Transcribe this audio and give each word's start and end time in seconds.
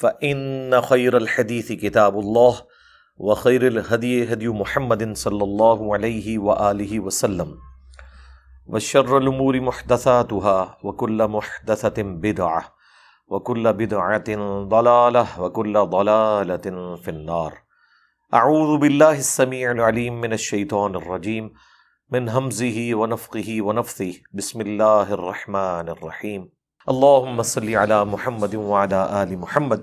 فإن 0.00 0.80
خير 0.80 1.16
الحديث 1.16 1.72
كتاب 1.72 2.18
الله 2.18 2.54
وخير 3.16 3.66
الهدي 3.66 4.32
هدي 4.32 4.48
محمد 4.48 5.16
صلى 5.16 5.44
الله 5.44 5.94
عليه 5.94 6.38
وآله 6.38 7.00
وسلم 7.00 7.58
وشر 8.66 9.18
الأمور 9.18 9.60
محدثاتها 9.60 10.78
وكل 10.84 11.28
محدثة 11.28 12.02
بدعة 12.02 12.74
وكل 13.28 13.72
بدعة 13.72 14.28
ضلالة 14.64 15.40
وكل 15.42 15.74
ضلالة 15.86 16.96
في 16.96 17.08
النار 17.08 17.58
أعوذ 18.34 18.78
بالله 18.78 19.18
السميع 19.18 19.70
العليم 19.70 20.20
من 20.20 20.32
الشيطان 20.32 20.94
الرجيم 20.96 21.52
من 22.10 22.28
همزه 22.28 22.90
ونفقه 22.94 23.62
ونفثه 23.62 24.12
بسم 24.32 24.60
الله 24.60 25.14
الرحمن 25.14 25.88
الرحيم 25.88 26.59
اللهم 26.88 27.42
صل 27.42 27.74
على 27.74 28.04
محمد 28.04 28.54
وعلى 28.54 29.22
آل 29.22 29.38
محمد 29.38 29.82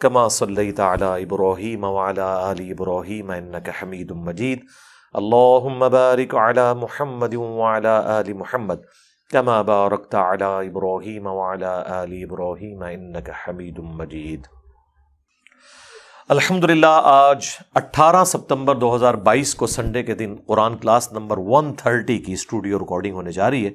كما 0.00 0.28
صليت 0.28 0.80
على 0.80 1.22
إبراهيم 1.22 1.84
وعلى 1.84 2.52
آل 2.52 2.60
إبراهيم 2.70 3.30
إنك 3.30 3.70
حميد 3.70 4.12
مجيد 4.12 4.58
اللهم 5.14 5.88
بارك 5.88 6.34
على 6.34 6.74
محمد 6.74 7.34
وعلى 7.34 7.94
آل 8.20 8.34
محمد 8.34 8.84
كما 9.30 9.62
باركت 9.62 10.14
على 10.14 10.50
إبراهيم 10.68 11.26
وعلى 11.26 11.72
آل 12.02 12.12
إبراهيم 12.22 12.82
إنك 12.82 13.30
حميد 13.30 13.78
مجيد 13.78 14.46
الحمد 16.28 16.64
للہ 16.64 17.00
آج 17.04 17.46
اٹھارہ 17.74 18.24
ستمبر 18.24 18.74
دو 18.74 18.96
ہزار 18.96 19.14
بائیس 19.14 19.54
کو 19.54 19.66
سنڈے 19.66 20.02
کے 20.02 20.14
دن 20.14 20.36
Quran 20.46 20.76
class 20.76 21.12
number 21.12 21.36
one 21.38 21.74
thirty 21.74 22.18
کی 22.18 22.32
اسٹوڈیو 22.32 22.78
ریکارڈنگ 22.78 23.14
ہونے 23.14 23.32
جا 23.32 23.50
رہی 23.50 23.66
ہے۔ 23.66 23.70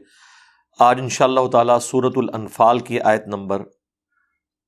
آج 0.79 1.01
ان 1.01 1.09
شاء 1.09 1.25
اللہ 1.25 1.47
تعالیٰ 1.47 1.79
سورت 1.79 2.13
الانفال 2.15 2.79
کی 2.79 3.01
آیت 3.01 3.27
نمبر 3.27 3.61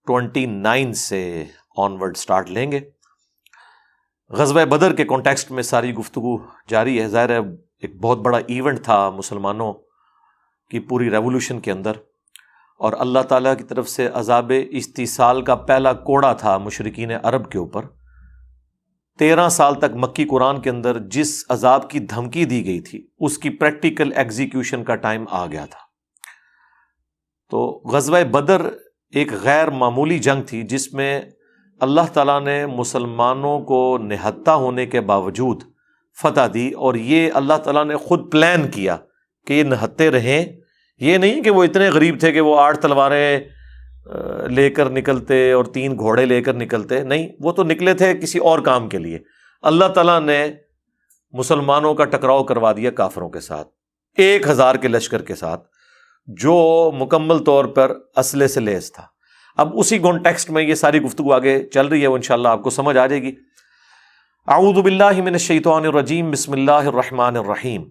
ٹوینٹی 0.07 0.45
نائن 0.45 0.93
سے 0.93 1.45
آن 1.77 1.97
ورڈ 2.01 2.17
اسٹارٹ 2.17 2.49
لیں 2.49 2.71
گے۔ 2.71 2.79
غزب 4.29 4.69
بدر 4.69 4.95
کے 4.95 5.05
کانٹیکسٹ 5.05 5.51
میں 5.51 5.63
ساری 5.63 5.93
گفتگو 5.93 6.37
جاری 6.67 7.01
ہے۔ 7.01 7.07
ظاہر 7.07 7.29
ہے 7.29 7.37
ایک 7.79 7.95
بہت 8.01 8.17
بڑا 8.17 8.37
ایونٹ 8.47 8.83
تھا 8.83 9.09
مسلمانوں 9.09 9.73
کی 10.69 10.79
پوری 10.79 11.11
ریولیوشن 11.11 11.59
کے 11.59 11.71
اندر۔ 11.71 11.91
اور 12.79 12.93
اللہ 12.99 13.19
تعالیٰ 13.19 13.57
کی 13.57 13.63
طرف 13.63 13.89
سے 13.89 14.07
عذاب 14.07 14.51
استیصال 14.69 15.41
کا 15.41 15.55
پہلا 15.55 15.93
کوڑا 15.93 16.33
تھا 16.33 16.57
مشرقین 16.57 17.11
عرب 17.23 17.51
کے 17.51 17.57
اوپر۔ 17.57 17.85
تیرہ 19.19 19.49
سال 19.49 19.75
تک 19.75 19.95
مکی 19.95 20.25
قرآن 20.25 20.61
کے 20.61 20.69
اندر 20.69 20.99
جس 20.99 21.45
عذاب 21.49 21.89
کی 21.89 21.99
دھمکی 21.99 22.45
دی 22.45 22.65
گئی 22.65 22.79
تھی، 22.79 23.07
اس 23.19 23.37
کی 23.37 23.49
پریکٹیکل 23.49 24.13
ایگزیکیوشن 24.15 24.83
کا 24.83 24.95
ٹائم 24.95 25.25
آ 25.29 25.45
گیا 25.45 25.65
تھا۔ 25.65 25.90
تو 27.51 27.81
غزوہ 27.85 28.23
بدر 28.23 28.61
ایک 29.11 29.33
غیر 29.43 29.69
معمولی 29.69 30.19
جنگ 30.19 30.41
تھی 30.43 30.63
جس 30.63 30.93
میں 30.93 31.21
اللہ 31.79 32.01
تعالیٰ 32.13 32.43
نے 32.43 32.65
مسلمانوں 32.65 33.59
کو 33.59 33.97
نہتا 33.97 34.55
ہونے 34.55 34.85
کے 34.85 35.01
باوجود 35.01 35.63
فتح 36.21 36.39
دی 36.53 36.71
اور 36.71 36.95
یہ 36.95 37.31
اللہ 37.33 37.53
تعالیٰ 37.53 37.85
نے 37.85 37.95
خود 37.95 38.31
پلان 38.31 38.67
کیا 38.71 38.97
کہ 39.47 39.53
یہ 39.53 39.63
نہتے 39.63 40.11
رہیں۔ 40.11 40.45
یہ 40.99 41.17
نہیں 41.17 41.41
کہ 41.41 41.49
وہ 41.49 41.63
اتنے 41.63 41.89
غریب 41.89 42.19
تھے 42.19 42.31
کہ 42.31 42.41
وہ 42.41 42.59
آٹھ 42.59 42.77
تلواریں 42.77 43.39
لے 44.49 44.69
کر 44.69 44.89
نکلتے 44.89 45.51
اور 45.51 45.65
تین 45.65 45.97
گھوڑے 45.97 46.25
لے 46.25 46.41
کر 46.41 46.53
نکلتے۔ 46.53 47.03
نہیں، 47.03 47.29
وہ 47.39 47.51
تو 47.51 47.63
نکلے 47.63 47.93
تھے 47.93 48.17
کسی 48.17 48.39
اور 48.39 48.59
کام 48.59 48.89
کے 48.89 48.97
لیے۔ 48.97 49.19
اللہ 49.61 49.85
تعالیٰ 49.85 50.21
نے 50.21 50.47
مسلمانوں 51.31 51.93
کا 51.93 52.05
ٹکراؤ 52.05 52.43
کروا 52.43 52.71
دیا 52.71 52.91
کافروں 52.91 53.29
کے 53.29 53.39
ساتھ، 53.39 53.67
ایک 54.17 54.47
ہزار 54.47 54.75
کے 54.75 54.87
لشکر 54.87 55.21
کے 55.21 55.35
ساتھ۔ 55.35 55.70
جو 56.25 56.91
مکمل 56.99 57.39
طور 57.39 57.65
پر 57.65 57.91
اسلحے 58.15 58.47
سے 58.47 58.59
لیس 58.59 58.91
تھا۔ 58.91 59.03
اب 59.57 59.69
اسی 59.73 59.97
کانٹیکسٹ 59.97 60.49
میں 60.49 60.63
یہ 60.63 60.75
ساری 60.75 61.01
گفتگو 61.01 61.33
آگے 61.33 61.63
چل 61.63 61.87
رہی 61.87 62.01
ہے، 62.01 62.07
وہ 62.07 62.15
انشاءاللہ 62.15 62.47
آپ 62.47 62.63
کو 62.63 62.69
سمجھ 62.69 62.97
آ 62.97 63.07
جائے 63.07 63.21
گی۔ 63.21 63.31
اعوذ 64.47 64.79
باللہ 64.79 65.21
من 65.21 65.27
الشیطان 65.27 65.85
الرجیم، 65.85 66.31
بسم 66.31 66.51
اللہ 66.51 66.71
الرحمن 66.71 67.37
الرحیم۔ 67.37 67.83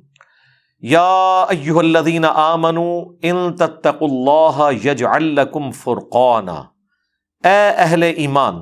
یا 0.80 1.44
ایہا 1.48 1.78
الذین 1.78 2.24
آمنوا 2.24 3.04
ان 3.22 3.56
تتقوا 3.56 4.08
اللہ 4.08 4.86
یجعل 4.86 5.22
لکم 5.22 5.70
فرقانا۔ 5.70 6.62
اے 7.44 7.70
اہل 7.76 8.02
ایمان، 8.02 8.54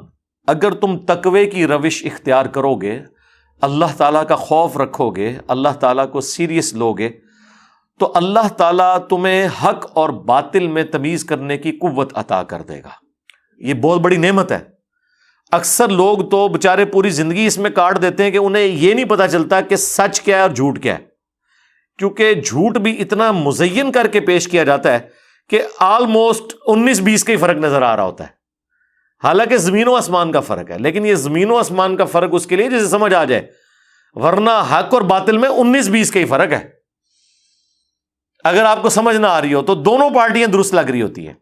اگر 0.46 0.70
تم 0.70 0.98
تقوی 0.98 1.46
کی 1.46 1.66
روش 1.66 2.06
اختیار 2.06 2.46
کرو 2.46 2.74
گے 2.74 3.00
اللہ 3.60 3.84
تعالیٰ 3.96 4.26
کا 4.26 4.36
خوف 4.36 4.76
رکھو 4.76 5.10
گے 5.10 5.36
اللہ 5.48 5.68
تعالیٰ 5.80 6.10
کو 6.10 6.20
سیریس 6.20 6.74
لوگے 6.74 7.10
تو 7.98 8.12
اللہ 8.14 8.48
تعالیٰ 8.56 8.98
تمہیں 9.08 9.48
حق 9.64 9.86
اور 9.94 10.08
باطل 10.08 10.66
میں 10.66 10.82
تمیز 10.82 11.24
کرنے 11.24 11.58
کی 11.58 11.72
قوت 11.72 12.18
عطا 12.18 12.42
کر 12.42 12.62
دے 12.62 12.82
گا۔ 12.82 12.88
یہ 13.58 13.74
بہت 13.74 14.00
بڑی 14.00 14.16
نعمت 14.16 14.52
ہے۔ 14.52 14.58
اکثر 15.52 15.88
لوگ 15.88 16.28
تو 16.28 16.48
بےچارے 16.48 16.84
پوری 16.84 17.10
زندگی 17.10 17.46
اس 17.46 17.58
میں 17.58 17.70
کاٹ 17.70 18.02
دیتے 18.02 18.24
ہیں 18.24 18.30
کہ 18.30 18.36
انہیں 18.36 18.64
یہ 18.64 18.94
نہیں 18.94 19.04
پتا 19.04 19.28
چلتا 19.28 19.60
کہ 19.60 19.76
سچ 19.76 20.20
کیا 20.20 20.36
ہے 20.36 20.42
اور 20.42 20.50
جھوٹ 20.50 20.82
کیا 20.82 20.98
ہے۔ 20.98 21.04
کیونکہ 21.98 22.34
جھوٹ 22.34 22.78
بھی 22.78 23.02
اتنا 23.02 23.32
مزین 23.32 23.92
کر 23.92 24.06
کے 24.06 24.20
پیش 24.20 24.48
کیا 24.48 24.64
جاتا 24.64 24.92
ہے 24.92 24.98
کہ 25.50 25.62
آلموسٹ 25.78 26.54
انیس 26.66 27.00
بیس 27.00 27.24
کا 27.24 27.32
ہی 27.32 27.36
فرق 27.36 27.56
نظر 27.56 27.82
آ 27.82 27.96
رہا 27.96 28.04
ہوتا 28.04 28.24
ہے۔ 28.24 28.28
حالانکہ 29.24 29.56
زمین 29.56 29.88
و 29.88 29.94
آسمان 29.94 30.32
کا 30.32 30.40
فرق 30.40 30.70
ہے، 30.70 30.78
لیکن 30.78 31.06
یہ 31.06 31.14
زمین 31.14 31.50
و 31.50 31.56
آسمان 31.56 31.96
کا 31.96 32.04
فرق 32.04 32.30
اس 32.32 32.46
کے 32.46 32.56
لیے 32.56 32.70
جسے 32.70 32.88
سمجھ 32.88 33.14
آ 33.14 33.24
جائے۔ 33.24 33.50
ورنہ 34.14 34.50
حق 34.50 34.94
اور 34.94 35.02
باطل 35.02 35.38
میں 35.38 35.48
انیس 35.48 35.88
بیس 35.88 36.10
کا 36.10 36.20
ہی 36.20 36.24
فرق 36.24 36.52
ہے۔ 36.52 36.77
اگر 38.48 38.64
آپ 38.64 38.82
کو 38.82 38.88
سمجھ 38.88 39.16
نہ 39.16 39.26
آ 39.26 39.40
رہی 39.40 39.54
ہو 39.54 39.62
تو 39.62 39.74
دونوں 39.74 40.10
پارٹیاں 40.10 40.48
درست 40.48 40.74
لگ 40.74 40.80
رہی 40.80 41.02
ہوتی 41.02 41.26
ہیں۔ 41.26 41.34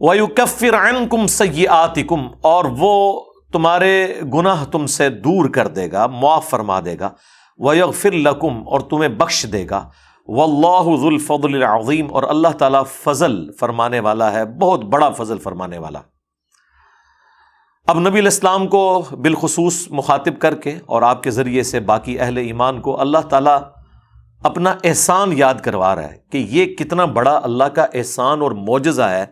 وَيُكَفِّرْ 0.00 0.74
عَنْكُمْ 0.74 1.28
سَيِّئَاتِكُمْ، 1.28 2.28
اور 2.40 2.64
وہ 2.78 3.24
تمہارے 3.52 4.20
گناہ 4.34 4.64
تم 4.64 4.86
سے 4.86 5.08
دور 5.08 5.48
کر 5.50 5.68
دے 5.68 5.92
گا، 5.92 6.06
معاف 6.06 6.50
فرما 6.50 6.80
دے 6.80 6.96
گا۔ 7.00 7.10
وَيَغْفِرْ 7.56 8.12
لَكُمْ، 8.12 8.62
اور 8.66 8.80
تمہیں 8.80 9.08
بخش 9.08 9.46
دے 9.52 9.66
گا۔ 9.70 9.88
وَاللَّهُ 10.26 11.00
ذُو 11.00 11.08
الْفَضْلِ 11.08 11.54
الْعَظِيمِ، 11.54 12.12
اور 12.12 12.22
اللہ 12.22 12.48
تعالیٰ 12.48 12.84
فضل 12.86 13.52
فرمانے 13.60 14.00
والا 14.00 14.32
ہے، 14.32 14.44
بہت 14.44 14.84
بڑا 14.84 15.10
فضل 15.10 15.38
فرمانے 15.38 15.78
والا۔ 15.78 16.00
اب 17.86 17.98
نبی 17.98 18.18
الاسلام 18.18 18.66
کو 18.66 19.02
بالخصوص 19.22 19.88
مخاطب 19.90 20.38
کر 20.38 20.54
کے 20.54 20.78
اور 20.86 21.02
آپ 21.02 21.22
کے 21.22 21.30
ذریعے 21.30 21.62
سے 21.62 21.80
باقی 21.80 22.20
اہل 22.20 22.36
ایمان 22.36 22.80
کو 22.80 23.00
اللہ 23.00 23.18
تعالیٰ 23.18 23.58
اپنا 24.42 24.74
احسان 24.84 25.32
یاد 25.32 25.54
کروا 25.64 25.94
رہا 25.94 26.10
ہے 26.10 26.18
کہ 26.32 26.38
یہ 26.38 26.74
کتنا 26.74 27.04
بڑا 27.04 27.40
اللہ 27.42 27.64
کا 27.64 27.86
احسان 27.94 28.40
اور 28.40 28.50
معجزہ 28.50 29.02
ہے 29.02 29.26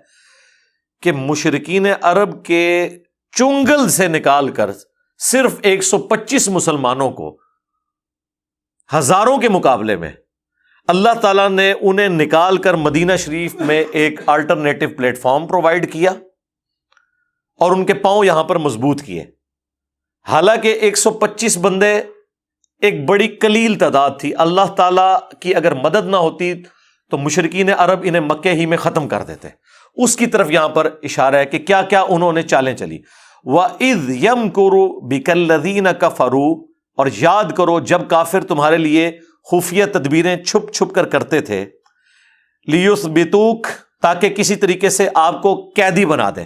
کہ 1.02 1.12
مشرقین 1.12 1.86
عرب 2.02 2.44
کے 2.44 2.98
چنگل 3.36 3.88
سے 3.88 4.08
نکال 4.08 4.48
کر 4.48 4.70
صرف 5.18 5.54
ایک 5.62 5.82
سو 5.82 5.98
پچیس 5.98 6.48
مسلمانوں 6.48 7.10
کو 7.10 7.38
ہزاروں 8.94 9.38
کے 9.38 9.48
مقابلے 9.48 9.96
میں 9.96 10.12
اللہ 10.88 11.14
تعالیٰ 11.22 11.48
نے 11.48 11.74
انہیں 11.80 12.08
نکال 12.08 12.56
کر 12.56 12.74
مدینہ 12.74 13.12
شریف 13.18 13.54
میں 13.54 13.84
ایک 13.92 14.20
آلٹرنیٹو 14.26 14.86
پلیٹ 14.96 15.18
فارم 15.18 15.46
پرووائڈ 15.46 15.92
کیا 15.92 16.10
اور 17.60 17.72
ان 17.72 17.86
کے 17.86 17.94
پاؤں 17.94 18.24
یہاں 18.24 18.44
پر 18.44 18.56
مضبوط 18.56 19.02
کیے۔ 19.02 19.24
حالانکہ 20.28 20.68
ایک 20.68 20.98
سو 20.98 21.10
پچیس 21.10 21.56
بندے 21.56 22.02
ایک 22.80 23.08
بڑی 23.08 23.28
کلیل 23.28 23.78
تعداد 23.78 24.10
تھی۔ 24.20 24.32
اللہ 24.38 24.66
تعالیٰ 24.76 25.18
کی 25.40 25.54
اگر 25.54 25.74
مدد 25.74 26.06
نہ 26.06 26.16
ہوتی 26.16 26.54
تو 27.10 27.18
مشرقین 27.18 27.70
عرب 27.78 28.00
انہیں 28.02 28.22
مکے 28.22 28.52
ہی 28.52 28.66
میں 28.66 28.76
ختم 28.76 29.08
کر 29.08 29.22
دیتے۔ 29.22 29.48
اس 29.96 30.16
کی 30.16 30.26
طرف 30.26 30.50
یہاں 30.50 30.68
پر 30.68 30.90
اشارہ 31.02 31.36
ہے 31.36 31.46
کہ 31.46 31.58
کیا 31.58 31.82
کیا 31.82 32.02
انہوں 32.02 32.32
نے 32.32 32.42
چالیں 32.42 32.76
چلی۔ 32.76 32.98
وہ 33.44 33.62
عز 33.62 34.10
یم 34.10 34.50
کرو 34.50 35.00
بیکلدین 35.00 35.86
کا 36.00 36.08
فرو 36.08 36.52
اور 36.96 37.06
یاد 37.18 37.44
کرو 37.56 37.80
جب 37.80 38.00
کافر 38.08 38.44
تمہارے 38.44 38.76
لیے 38.76 39.18
خفیہ 39.50 39.84
تدبیریں 39.92 40.36
چھپ 40.36 40.72
چھپ 40.72 40.94
کر 40.94 41.04
کرتے 41.04 41.40
تھے۔ 41.40 41.66
لیوس 42.66 43.04
بتوک 43.04 43.66
تاکہ 44.02 44.28
کسی 44.28 44.56
طریقے 44.56 44.90
سے 44.90 45.08
آپ 45.14 45.42
کو 45.42 45.72
قیدی 45.76 46.04
بنا 46.04 46.30
دیں۔ 46.36 46.44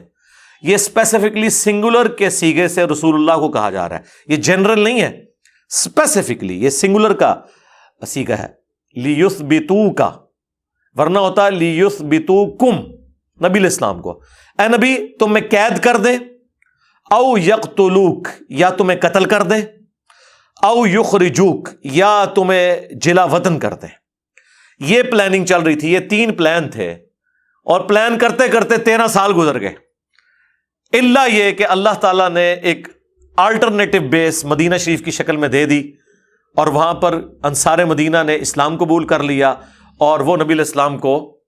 یہ 0.62 0.74
اسپیسیفکلی 0.74 1.50
سنگولر 1.50 2.08
کے 2.08 2.30
سیگے 2.30 2.68
سے 2.68 2.84
رسول 2.84 3.14
اللہ 3.14 3.40
کو 3.40 3.50
کہا 3.50 3.70
جا 3.70 3.88
رہا 3.88 3.96
ہے۔ 3.96 4.02
یہ 4.26 4.36
جنرل 4.36 4.80
نہیں 4.80 5.00
ہے۔ 5.00 5.31
اسپیسیفکلی 5.72 6.62
یہ 6.64 6.70
سنگولر 6.70 7.12
کا 7.14 7.34
سیگا 8.06 8.38
ہے. 8.38 8.48
لیوس 8.96 9.40
بتو 9.40 9.92
کا 9.94 10.10
ورنہ 10.96 11.18
ہوتا 11.18 11.44
ہے 11.44 11.50
لیوس 11.50 12.00
بتو 12.00 12.44
کم 12.56 12.80
نبی 13.40 13.58
الاسلام 13.58 14.00
کو. 14.02 14.20
اے 14.58 14.68
نبی، 14.68 14.96
تم 15.18 15.32
میں 15.32 15.40
قید 15.50 15.82
کر 15.84 15.96
دیں 15.96 16.16
او 17.10 17.38
یقتلوک، 17.38 18.28
یا 18.48 18.70
تمہیں 18.70 18.98
قتل 19.00 19.24
کر 19.24 19.42
دیں 19.42 19.60
او 20.62 20.86
یخرجوک، 20.86 21.68
یا 21.84 22.24
تمہیں 22.34 22.94
جلا 23.02 23.24
وطن 23.24 23.58
کر 23.58 23.74
دیں 23.74 23.88
یہ 24.80 25.02
پلاننگ 25.02 25.44
چل 25.44 25.62
رہی 25.62 25.74
تھی، 25.74 25.92
یہ 25.92 26.00
تین 26.10 26.34
پلان 26.34 26.70
تھے. 26.70 26.90
اور 27.66 27.80
پلان 27.80 28.18
کرتے 28.18 28.48
کرتے 28.48 28.76
تیرہ 28.76 29.06
سال 29.06 29.32
گزر 29.36 29.60
گئے. 29.60 29.74
اللہ 30.92 31.28
یہ 31.28 31.52
کہ 31.52 31.66
اللہ 31.66 31.94
تعالیٰ 32.00 32.28
نے 32.30 32.52
ایک 32.52 32.88
آلٹرنیٹو 33.36 33.98
بیس 34.10 34.44
مدینہ 34.44 34.76
شریف 34.76 35.04
کی 35.04 35.10
شکل 35.10 35.36
میں 35.36 35.48
دے 35.48 35.66
دی 35.66 35.92
اور 36.56 36.66
وہاں 36.66 36.94
پر 36.94 37.20
انصار 37.42 37.84
مدینہ 37.84 38.16
نے 38.26 38.36
اسلام 38.36 38.76
قبول 38.76 39.06
کر 39.06 39.22
لیا 39.22 39.54
اور 39.98 40.20
وہ 40.20 40.36
نبی 40.36 40.54
الاسلام 40.54 40.98
کو 40.98 41.38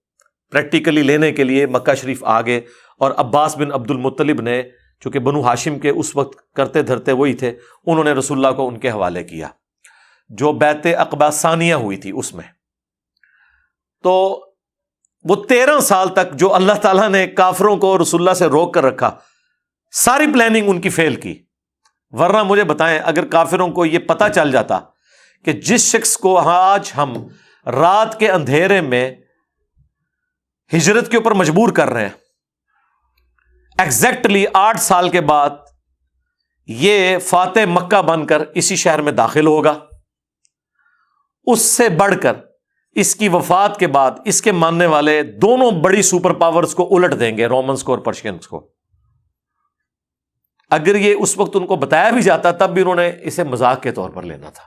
پریکٹیکلی 0.53 1.03
لینے 1.03 1.33
کے 1.33 1.45
لیے 1.45 1.67
مکہ 1.67 1.95
شریف 1.95 2.25
آ 2.25 2.41
گئے 2.41 2.61
اور 2.99 3.11
عباس 3.17 3.57
بن 3.57 3.73
عبد 3.73 3.91
المطلب 3.91 4.41
نے 4.41 4.63
چونکہ 5.01 5.19
بنو 5.19 5.41
ہاشم 5.41 5.79
کے 5.79 5.91
اس 5.91 6.17
وقت 6.17 6.53
کرتے 6.53 6.83
دھرتے 6.83 7.13
وہی 7.13 7.35
تھے، 7.35 7.57
انہوں 7.87 8.05
نے 8.05 8.13
رسول 8.13 8.45
اللہ 8.45 8.57
کو 8.57 8.69
ان 8.69 8.79
کے 8.79 8.91
حوالے 8.91 9.25
کیا۔ 9.25 9.49
جو 10.29 10.53
بیت 10.53 10.87
اقبا 10.99 11.31
ثانیہ 11.31 11.75
ہوئی 11.75 11.97
تھی 11.97 12.13
اس 12.15 12.35
میں۔ 12.35 12.45
تو 14.03 14.45
وہ 15.25 15.45
تیرہ 15.49 15.81
سال 15.81 16.09
تک 16.09 16.33
جو 16.35 16.55
اللہ 16.55 16.73
تعالیٰ 16.73 17.09
نے 17.09 17.27
کافروں 17.27 17.77
کو 17.77 18.03
رسول 18.03 18.21
اللہ 18.21 18.35
سے 18.35 18.47
روک 18.47 18.75
کر 18.75 18.85
رکھا، 18.85 19.11
ساری 19.93 20.33
پلاننگ 20.33 20.69
ان 20.69 20.81
کی 20.81 20.89
فیل 20.89 21.15
کی۔ 21.15 21.44
ورنہ 22.19 22.43
مجھے 22.43 22.65
بتائیں، 22.65 22.99
اگر 22.99 23.25
کافروں 23.25 23.69
کو 23.69 23.87
یہ 23.87 23.99
پتا 23.99 24.29
چل 24.29 24.53
جاتا 24.53 24.81
کہ 25.45 25.53
جس 25.53 25.81
شخص 25.81 26.17
کو 26.17 26.39
ہاں 26.39 26.73
آج 26.73 26.93
ہم 26.97 27.27
رات 27.67 28.19
کے 28.19 28.31
اندھیرے 28.31 28.81
میں 28.81 29.17
ہجرت 30.77 31.11
کے 31.11 31.17
اوپر 31.17 31.33
مجبور 31.33 31.69
کر 31.69 31.89
رہے 31.89 32.03
ہیں 32.03 32.13
ایگزیکٹلی 33.79 34.45
آٹھ 34.55 34.81
سال 34.81 35.09
کے 35.09 35.21
بعد 35.21 35.51
یہ 36.67 37.19
فاتح 37.19 37.67
مکہ 37.67 38.03
بن 38.03 38.27
کر 38.27 38.43
اسی 38.55 38.77
شہر 38.77 39.01
میں 39.01 39.13
داخل 39.13 39.47
ہوگا۔ 39.47 39.79
اس 41.47 41.61
سے 41.61 41.89
بڑھ 41.89 42.15
کر 42.23 42.37
اس 42.93 43.17
کی 43.17 43.29
وفات 43.29 43.79
کے 43.79 43.87
بعد 43.87 44.11
اس 44.25 44.43
کے 44.43 44.53
ماننے 44.53 44.87
والے 44.87 45.23
دونوں 45.23 45.71
بڑی 45.71 46.03
سپر 46.03 46.33
پاورز 46.33 46.75
کو 46.75 46.97
الٹ 46.97 47.21
دیں 47.21 47.37
گے 47.39 47.47
رومنس 47.47 47.83
کو 47.83 47.93
اور 47.93 47.99
پرشینس 47.99 48.49
کو۔ 48.49 48.74
اگر 50.71 50.95
یہ 50.95 51.15
اس 51.19 51.39
وقت 51.39 51.57
ان 51.57 51.67
کو 51.67 51.77
بتایا 51.77 52.11
بھی 52.11 52.23
جاتا، 52.23 52.51
تب 52.51 52.71
بھی 52.71 52.83
انہوں 52.83 52.95
نے 52.95 53.13
اسے 53.23 53.45
مذاق 53.45 53.83
کے 53.83 53.93
طور 53.93 54.11
پر 54.11 54.23
لینا 54.23 54.51
تھا 54.51 54.63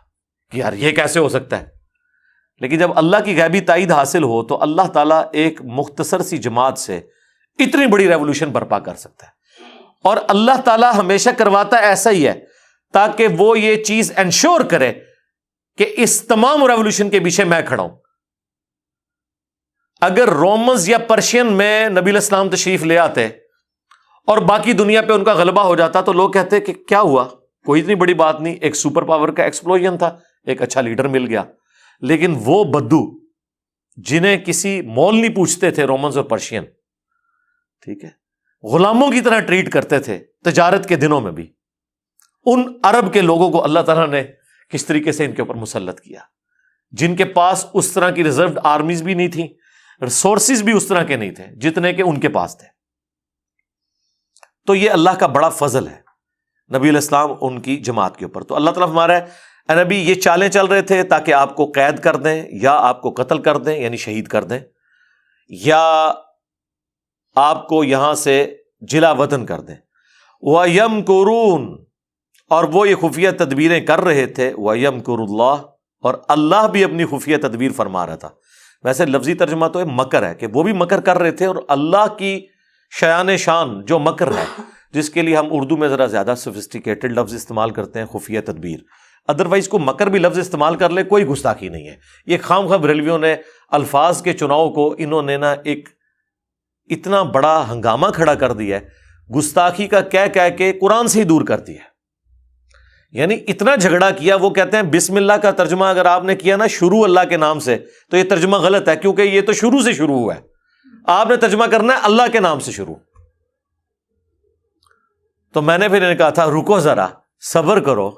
کہ 0.52 0.58
یار 0.58 0.74
یہ 0.74 0.92
کیسے 0.92 1.20
ہو 1.20 1.30
سکتا 1.30 1.60
ہے۔ 1.60 1.66
لیکن 2.60 2.78
جب 2.78 2.98
اللہ 2.98 3.18
کی 3.26 3.42
غیبی 3.42 3.62
تائید 3.62 3.92
حاصل 3.92 4.24
ہو 4.24 4.44
تو 4.44 4.62
اللہ 4.62 4.82
تعالیٰ 4.82 5.24
ایک 5.34 5.62
مختصر 5.62 6.22
سی 6.22 6.38
جماعت 6.38 6.80
سے 6.80 6.98
اتنی 7.60 7.88
بڑی 7.88 8.08
ریولیوشن 8.08 8.50
برپا 8.50 8.80
کر 8.80 8.96
سکتا 8.96 9.28
ہے۔ 9.28 9.32
اور 10.04 10.18
اللہ 10.28 10.62
تعالیٰ 10.66 10.94
ہمیشہ 10.98 11.30
کرواتا 11.38 11.78
ایسا 11.78 12.12
ہی 12.12 12.28
ہے 12.28 12.46
تاکہ 12.94 13.28
وہ 13.38 13.60
یہ 13.60 13.84
چیز 13.84 14.12
انشور 14.16 14.62
کرے 14.62 14.94
کہ 15.78 15.94
اس 15.98 16.22
تمام 16.22 16.66
ریولیوشن 16.66 17.10
کے 17.10 17.20
پیچھے 17.20 17.44
میں 17.44 17.62
کھڑا 17.68 17.84
ہوں۔ 17.84 17.96
اگر 20.02 20.30
رومنز 20.30 20.90
یا 20.90 20.98
پرشین 20.98 21.54
میں 21.54 21.90
نبی 21.90 22.12
الاسلام 22.12 22.50
تشریف 22.50 22.84
لے 22.84 22.98
آتے 22.98 23.28
اور 24.28 24.38
باقی 24.38 24.74
دنیا 24.74 25.02
پہ 25.02 25.14
ان 25.14 25.24
کا 25.24 25.34
غلبہ 25.34 25.62
ہو 25.62 25.76
جاتا 25.76 26.02
تو 26.02 26.14
لوگ 26.14 26.32
کہتے 26.32 26.60
کہ 26.60 26.74
کیا 26.74 27.02
ہوا؟ 27.02 27.26
کوئی 27.66 27.82
اتنی 27.82 27.96
بڑی 27.96 28.14
بات 28.14 28.42
نہیں، 28.42 28.54
ایک 28.54 28.76
سپر 28.76 29.04
پاور 29.04 29.30
کا 29.30 29.44
ایکسپلوژن 29.44 29.98
تھا، 29.98 30.18
ایک 30.44 30.62
اچھا 30.62 30.82
لیڈر 30.82 31.08
مل 31.08 31.28
گیا۔ 31.28 31.44
لیکن 32.02 32.36
وہ 32.40 32.64
بدو، 32.64 33.20
جنہیں 33.96 34.38
کسی 34.38 34.82
مول 34.82 35.16
نہیں 35.16 35.36
پوچھتے 35.36 35.72
تھے 35.72 35.84
رومنز 35.84 36.18
اور 36.18 36.26
پرشین 36.26 36.64
ٹھیک 37.82 38.04
ہے، 38.04 38.10
غلاموں 38.64 39.12
کی 39.12 39.22
طرح 39.22 39.40
ٹریٹ 39.40 39.72
کرتے 39.72 40.00
تھے، 40.00 40.20
تجارت 40.44 40.90
کے 40.90 40.96
دنوں 40.96 41.22
میں 41.22 41.32
بھی۔ 41.32 41.52
ان 42.46 42.74
عرب 42.84 43.14
کے 43.14 43.22
لوگوں 43.22 43.52
کو 43.52 43.64
اللہ 43.64 43.80
تعالیٰ 43.80 44.08
نے 44.08 44.24
کس 44.70 44.86
طریقے 44.86 45.12
سے 45.12 45.26
ان 45.26 45.32
کے 45.32 45.42
اوپر 45.42 45.56
مسلط 45.56 46.02
کیا؟ 46.02 46.20
جن 46.92 47.16
کے 47.16 47.26
پاس 47.26 47.66
اس 47.74 47.92
طرح 47.92 48.10
کی 48.10 48.24
ریزروڈ 48.24 48.60
آرمیز 48.64 49.02
بھی 49.02 49.14
نہیں 49.14 49.28
تھیں 49.28 49.48
ریسورسز 50.02 50.64
بھی 50.64 50.74
اس 50.74 50.88
طرح 50.88 51.04
کے 51.04 51.16
نہیں 51.16 51.32
تھے، 51.32 51.46
جتنے 51.56 51.94
کے 51.94 52.04
ان 52.04 52.20
کے 52.20 52.30
پاس 52.30 52.58
تھے۔ 52.58 52.77
تو 54.68 54.76
یہ 54.76 54.92
اللہ 54.92 55.10
کا 55.10 55.28
بڑا 55.28 55.50
فضل 55.50 55.88
ہے۔ 55.88 56.00
نبی 56.70 56.90
الاسلام 56.90 57.32
ان 57.42 57.60
کی 57.62 57.76
جماعت 57.78 58.18
کے 58.18 58.26
اوپر۔ 58.26 58.44
تو 58.44 58.56
اللہ 58.56 58.70
تعالیٰ 58.70 58.90
ہمارا 58.90 59.18
اے 59.70 59.84
نبی، 59.84 59.98
یہ 59.98 60.16
چالیں 60.16 60.48
چل 60.50 60.66
رہے 60.66 60.82
تھے 60.82 61.04
تاکہ 61.04 61.34
آپ 61.34 61.56
کو 61.56 61.66
قید 61.76 62.00
کر 62.00 62.16
دیں 62.16 62.44
یا 62.62 62.72
آپ 62.72 63.02
کو 63.02 63.12
قتل 63.18 63.42
کر 63.42 63.58
دیں 63.58 63.78
یعنی 63.78 63.98
شہید 63.98 64.28
کر 64.28 64.44
دیں، 64.44 64.60
یا 65.50 66.12
آپ 67.36 67.68
کو 67.68 67.84
یہاں 67.84 68.14
سے 68.14 68.56
جلا 68.82 69.12
وطن 69.12 69.46
کر 69.46 69.60
دیں۔ 69.60 69.76
وہ 70.42 70.70
یم 70.70 71.02
قرون 71.08 71.86
اور 72.52 72.64
وہ 72.64 72.88
یہ 72.90 72.96
خفیہ 72.96 73.30
تدبیریں 73.38 73.80
کر 73.86 74.02
رہے 74.02 74.26
تھے۔ 74.26 74.52
وہ 74.58 74.78
یم 74.78 75.00
قر 75.00 75.20
اللہ 75.20 75.56
اور 76.04 76.14
اللہ 76.28 76.68
بھی 76.68 76.84
اپنی 76.84 77.06
خفیہ 77.06 77.38
تدبیر 77.38 77.72
فرما 77.72 78.06
رہا 78.06 78.16
تھا۔ 78.16 78.30
ویسے 78.84 79.06
لفظی 79.06 79.34
ترجمہ 79.34 79.68
تو 79.68 79.86
مکر 79.86 80.28
ہے 80.28 80.36
کہ 80.36 80.48
وہ 80.54 80.64
بھی 80.64 80.74
مکر 80.74 81.02
کر 81.02 81.18
رہے 81.18 81.32
تھے 81.32 81.46
اور 81.46 81.56
اللہ 81.68 82.06
کی 82.18 82.48
شیان 82.90 83.38
شان 83.38 83.86
جو 83.86 84.00
مکر 84.00 84.28
ہے، 84.28 84.62
جس 84.92 85.10
کے 85.10 85.22
لیے 85.22 85.38
ہم 85.38 85.48
اردو 85.52 85.78
میں 85.78 85.88
ذرا 85.88 86.06
زیادہ 86.06 86.34
سوفسٹیکیٹڈ 86.38 87.18
لفظ 87.18 87.34
استعمال 87.34 87.70
کرتے 87.70 88.00
ہیں، 88.00 88.06
خفیہ 88.06 88.40
تدبیر۔ 88.42 88.80
ادروائز 89.28 89.68
کو 89.68 89.80
مکر 89.80 90.08
بھی 90.08 90.20
لفظ 90.20 90.40
استعمال 90.40 90.76
کر 90.76 90.90
لے، 90.90 91.04
کوئی 91.04 91.26
گستاخی 91.26 91.70
نہیں 91.70 91.88
ہے۔ 91.88 91.96
یہ 92.26 92.38
خام 92.42 92.68
خب 92.68 92.86
ریلویوں 92.86 93.18
نے 93.18 93.36
الفاظ 93.72 94.22
کے 94.22 94.34
چناؤ 94.34 94.70
کو 94.70 94.96
انہوں 94.98 95.22
نے 95.22 95.38
نا 95.38 95.56
ایک 95.64 95.90
اتنا 96.90 97.24
بڑا 97.24 97.66
ہنگامہ 97.72 98.08
کھڑا 98.08 98.36
کر 98.36 98.54
دیا 98.54 98.80
ہے۔ 98.80 99.08
گستاخی 99.38 99.88
کا 99.88 100.02
کہہ 100.02 100.28
کہہ 100.34 100.58
کے 100.58 100.74
قرآن 100.74 101.08
سے 101.08 101.20
ہی 101.20 101.24
دور 101.24 101.42
کر 101.42 101.60
دیا 101.60 101.80
یعنی 103.12 103.38
اتنا 103.48 103.76
جھگڑا 103.76 104.10
کیا، 104.10 104.36
وہ 104.36 104.50
کہتے 104.50 104.78
ہیں 104.78 104.84
بسم 104.84 105.16
اللہ 105.16 105.34
کا 105.34 105.52
ترجمہ 105.52 105.86
اگر 105.86 106.06
آپ 106.06 106.24
نے 106.24 106.36
کیا 106.36 106.56
نا، 106.56 106.68
شروع 106.68 107.04
اللہ 107.04 107.20
کے 107.30 107.38
نام 107.38 107.60
سے، 107.60 107.78
تو 108.12 108.18
یہ 108.18 108.24
ترجمہ 108.24 108.58
غلط 108.58 108.90
ہے 108.90 108.96
کیونکہ 108.96 109.22
یہ 109.22 109.42
تو 109.42 109.54
شروع 109.54 109.82
سے 109.82 109.94
شروع 109.94 110.20
ہوا 110.20 110.36
ہے۔ 110.36 110.57
آپ 111.08 111.28
نے 111.28 111.36
ترجمہ 111.36 111.66
کرنا 111.66 111.94
ہے 111.94 112.00
اللہ 112.04 112.24
کے 112.32 112.40
نام 112.40 112.60
سے 112.60 112.72
شروع۔ 112.72 112.96
تو 115.54 115.62
میں 115.62 115.78
نے 115.78 115.90
پھر 115.90 116.04
انہیں 116.04 116.16
کہا 116.16 116.30
تھا، 116.30 116.46
رکو 116.46 116.80
ذرا، 116.80 117.08
صبر 117.40 117.80
کرو۔ 117.80 118.12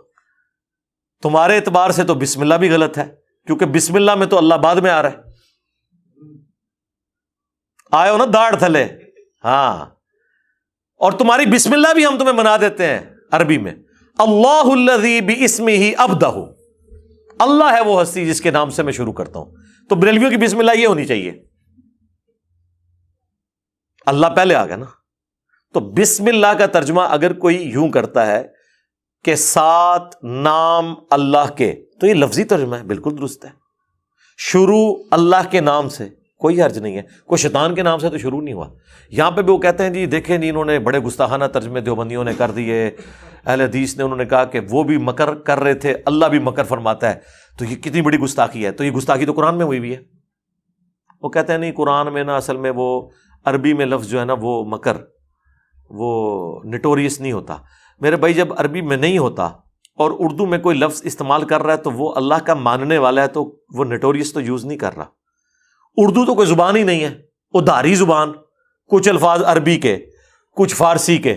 تمہارے 1.22 1.56
اعتبار 1.56 1.90
سے 1.90 2.04
تو 2.04 2.14
بسم 2.14 2.42
اللہ 2.42 2.56
بھی 2.56 2.72
غلط 2.72 2.98
ہے، 2.98 3.16
کیونکہ 3.46 3.66
بسم 3.66 3.96
اللہ 3.96 4.16
میں 4.16 4.28
تو 4.28 4.38
اللہ 4.38 4.56
بعد 4.56 4.76
میں 4.76 4.92
آ 4.92 5.02
رہا 5.02 5.10
ہے۔ 5.10 5.18
آئے 7.92 8.12
ہو 8.12 8.18
نا 8.18 8.26
داڑ 8.34 8.56
تھلے۔ 8.56 8.88
ہاں۔ 9.44 9.86
اور 10.96 11.12
تمہاری 11.12 11.46
بسم 11.46 11.74
اللہ 11.74 11.94
بھی 11.94 12.06
ہم 12.06 12.18
تمہیں 12.18 12.34
منا 12.34 12.58
دیتے 12.58 12.86
ہیں 12.86 13.02
عربی 13.32 13.58
میں۔ 13.58 13.72
اللہ 14.18 14.72
اللہ 14.72 15.32
اسم 15.38 15.68
ہی 15.68 15.94
اب 15.98 16.26
اللہ 17.40 17.64
ہے 17.64 17.82
وہ 17.82 18.02
ہستی 18.02 18.26
جس 18.26 18.42
کے 18.42 18.52
نام 18.52 18.70
سے 18.70 18.84
میں 18.84 18.94
شروع 18.94 19.14
کرتا 19.14 19.40
ہوں۔ 19.40 19.56
تو 19.90 19.96
بریلویوں 19.96 20.30
کی 20.30 20.38
بسم 20.38 20.60
اللہ 20.60 20.72
یہ 20.72 20.88
ہونی 20.88 21.06
چاہیے۔ 21.06 21.49
اللہ 24.10 24.28
پہلے 24.28 24.56
آ 24.56 24.66
گیا 24.66 24.76
نا۔ 24.76 24.86
تو 25.74 25.80
بسم 25.80 26.26
اللہ 26.28 26.48
کا 26.58 26.66
ترجمہ 26.66 27.02
اگر 27.02 27.34
کوئی 27.34 27.70
یوں 27.70 27.90
کرتا 27.90 28.28
ہے 28.28 28.48
کہ 29.24 29.36
سات 29.36 30.24
نام 30.24 30.94
اللہ 31.12 31.56
کے، 31.58 31.76
تو 32.00 32.08
یہ 32.08 32.14
لفظی 32.14 32.44
ترجمہ 32.44 32.76
ہے، 32.76 32.84
بالکل 32.84 33.18
درست 33.18 33.46
ہے۔ 33.46 33.50
شروع 34.38 34.96
اللہ 35.12 35.52
کے 35.52 35.62
نام 35.62 35.90
سے، 35.90 36.10
کوئی 36.40 36.62
حرج 36.62 36.78
نہیں 36.78 36.98
ہے۔ 36.98 37.02
کوئی 37.28 37.38
شیطان 37.38 37.76
کے 37.76 37.84
نام 37.84 38.00
سے 38.00 38.10
تو 38.10 38.18
شروع 38.18 38.42
نہیں 38.42 38.54
ہوا۔ 38.54 38.68
یہاں 39.10 39.32
پہ 39.32 39.42
بھی 39.42 39.54
وہ 39.54 39.58
کہتے 39.58 39.84
ہیں 39.84 39.90
جی 39.90 40.06
دیکھیں 40.06 40.38
جی 40.38 40.50
انہوں 40.50 40.66
نے 40.66 40.80
بڑے 40.80 41.00
گستاخانہ 41.00 41.46
ترجمے 41.46 41.82
دیوبندیوں 41.82 42.24
نے 42.24 42.34
کر 42.38 42.52
دیے۔ 42.52 42.92
اہل 43.46 43.62
حدیث 43.62 43.98
نے 43.98 44.04
انہوں 44.04 44.18
نے 44.18 44.26
کہا 44.26 44.46
کہ 44.46 44.60
وہ 44.70 44.84
بھی 44.84 44.98
مکر 44.98 45.34
کر 45.34 45.60
رہے 45.60 45.74
تھے، 45.74 45.96
اللہ 46.06 46.26
بھی 46.26 46.40
مکر 46.40 46.64
فرماتا 46.64 47.10
ہے۔ 47.10 47.20
تو 47.60 47.66
یہ 47.66 47.76
کتنی 47.76 48.02
بڑی 48.02 48.18
گستاخی 48.18 48.66
ہے۔ 48.66 48.72
تو 48.72 48.84
یہ 48.84 48.92
گستاخی 48.92 49.26
تو 49.26 49.34
قرآن 49.34 49.58
میں 49.58 49.66
ہوئی 49.66 49.80
بھی 49.80 49.96
ہے۔ 49.96 50.02
وہ 51.22 51.30
کہتے 51.30 51.52
ہیں 51.52 51.60
نہیں، 51.60 51.72
قرآن 51.72 52.14
میں 52.14 52.24
نا 52.24 52.38
اصل 52.38 52.58
میں 52.58 52.72
وہ 52.76 53.10
عربی 53.46 53.74
میں 53.74 53.86
لفظ 53.86 54.08
جو 54.08 54.20
ہے 54.20 54.26
نا 54.26 54.34
وہ 54.42 54.66
مکر، 54.66 54.98
وہ 55.90 56.60
نٹوریس 56.66 57.22
نہیں 57.22 57.32
ہوتا۔ 57.32 57.58
میرے 58.00 58.16
بھائی، 58.16 58.34
جب 58.34 58.48
عربی 58.58 58.82
میں 58.82 58.98
نہیں 58.98 59.18
ہوتا 59.18 59.44
اور 59.96 60.12
اردو 60.20 60.46
میں 60.46 60.58
کوئی 60.58 60.78
لفظ 60.78 61.02
استعمال 61.04 61.48
کر 61.48 61.64
رہا 61.64 61.74
ہے 61.74 61.78
تو 61.78 61.92
وہ 61.92 62.14
اللہ 62.16 62.36
کا 62.36 62.54
ماننے 62.54 62.98
والا 62.98 63.22
ہے 63.22 63.28
تو 63.28 63.60
وہ 63.76 63.86
نٹوریس 63.86 64.34
تو 64.34 64.42
یوز 64.42 64.66
نہیں 64.66 64.78
کر 64.78 64.98
رہا۔ 64.98 65.06
اردو 65.98 66.26
تو 66.26 66.36
کوئی 66.36 66.48
زبان 66.48 66.76
ہی 66.76 66.84
نہیں 66.84 67.04
ہے، 67.04 67.22
ادھاری 67.54 67.96
زبان، 67.96 68.34
کچھ 68.88 69.10
الفاظ 69.10 69.44
عربی 69.44 69.80
کے، 69.80 70.06
کچھ 70.56 70.76
فارسی 70.76 71.18
کے۔ 71.18 71.36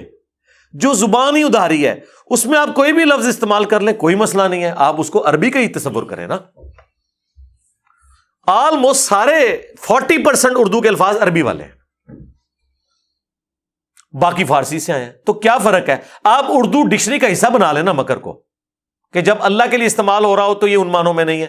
جو 0.72 0.94
زبان 0.94 1.36
ہی 1.36 1.42
ادھاری 1.42 1.86
ہے، 1.86 2.00
اس 2.26 2.46
میں 2.46 2.58
آپ 2.58 2.74
کوئی 2.74 2.92
بھی 2.92 3.04
لفظ 3.04 3.28
استعمال 3.28 3.64
کر 3.64 3.80
لیں، 3.80 3.92
کوئی 3.92 4.14
مسئلہ 4.14 4.42
نہیں 4.42 4.64
ہے۔ 4.64 4.72
آپ 4.76 4.94
اس 4.98 5.10
کو 5.10 5.28
عربی 5.28 5.50
کا 5.50 5.60
ہی 5.60 5.68
تصور 5.68 6.02
کریں 6.02 6.26
نا۔ 6.26 6.36
آلموسٹ 8.46 9.00
سارے 9.00 9.62
فورٹی 9.80 10.24
پرسینٹ 10.24 10.54
اردو 10.58 10.80
کے 10.80 10.88
الفاظ 10.88 11.16
عربی 11.16 11.42
والے 11.42 11.64
ہیں۔ 11.64 11.81
باقی 14.20 14.44
فارسی 14.44 14.80
سے 14.80 14.92
آئے 14.92 15.04
ہیں۔ 15.04 15.12
تو 15.12 15.32
کیا 15.32 15.58
فرق 15.58 15.88
ہے؟ 15.88 15.96
آپ 16.24 16.44
اردو 16.48 16.88
ڈکشنری 16.88 17.18
کا 17.18 17.32
حصہ 17.32 17.46
بنا 17.46 17.72
لینا 17.72 17.92
مکر 17.92 18.16
کو 18.16 18.42
کہ 19.12 19.20
جب 19.20 19.36
اللہ 19.40 19.62
کے 19.70 19.76
لیے 19.76 19.86
استعمال 19.86 20.24
ہو 20.24 20.36
رہا 20.36 20.44
ہو 20.44 20.54
تو 20.54 20.66
یہ 20.66 20.76
ان 20.76 20.88
مانوں 20.88 21.14
میں 21.14 21.24
نہیں 21.24 21.42
ہے۔ 21.42 21.46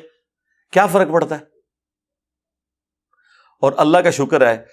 کیا 0.71 0.87
فرق 0.87 1.11
پڑتا 1.11 1.35
ہے؟ 1.35 1.43
اور 3.61 3.71
اللہ 3.77 3.97
کا 3.97 4.09
شکر 4.09 4.47
ہے، 4.47 4.65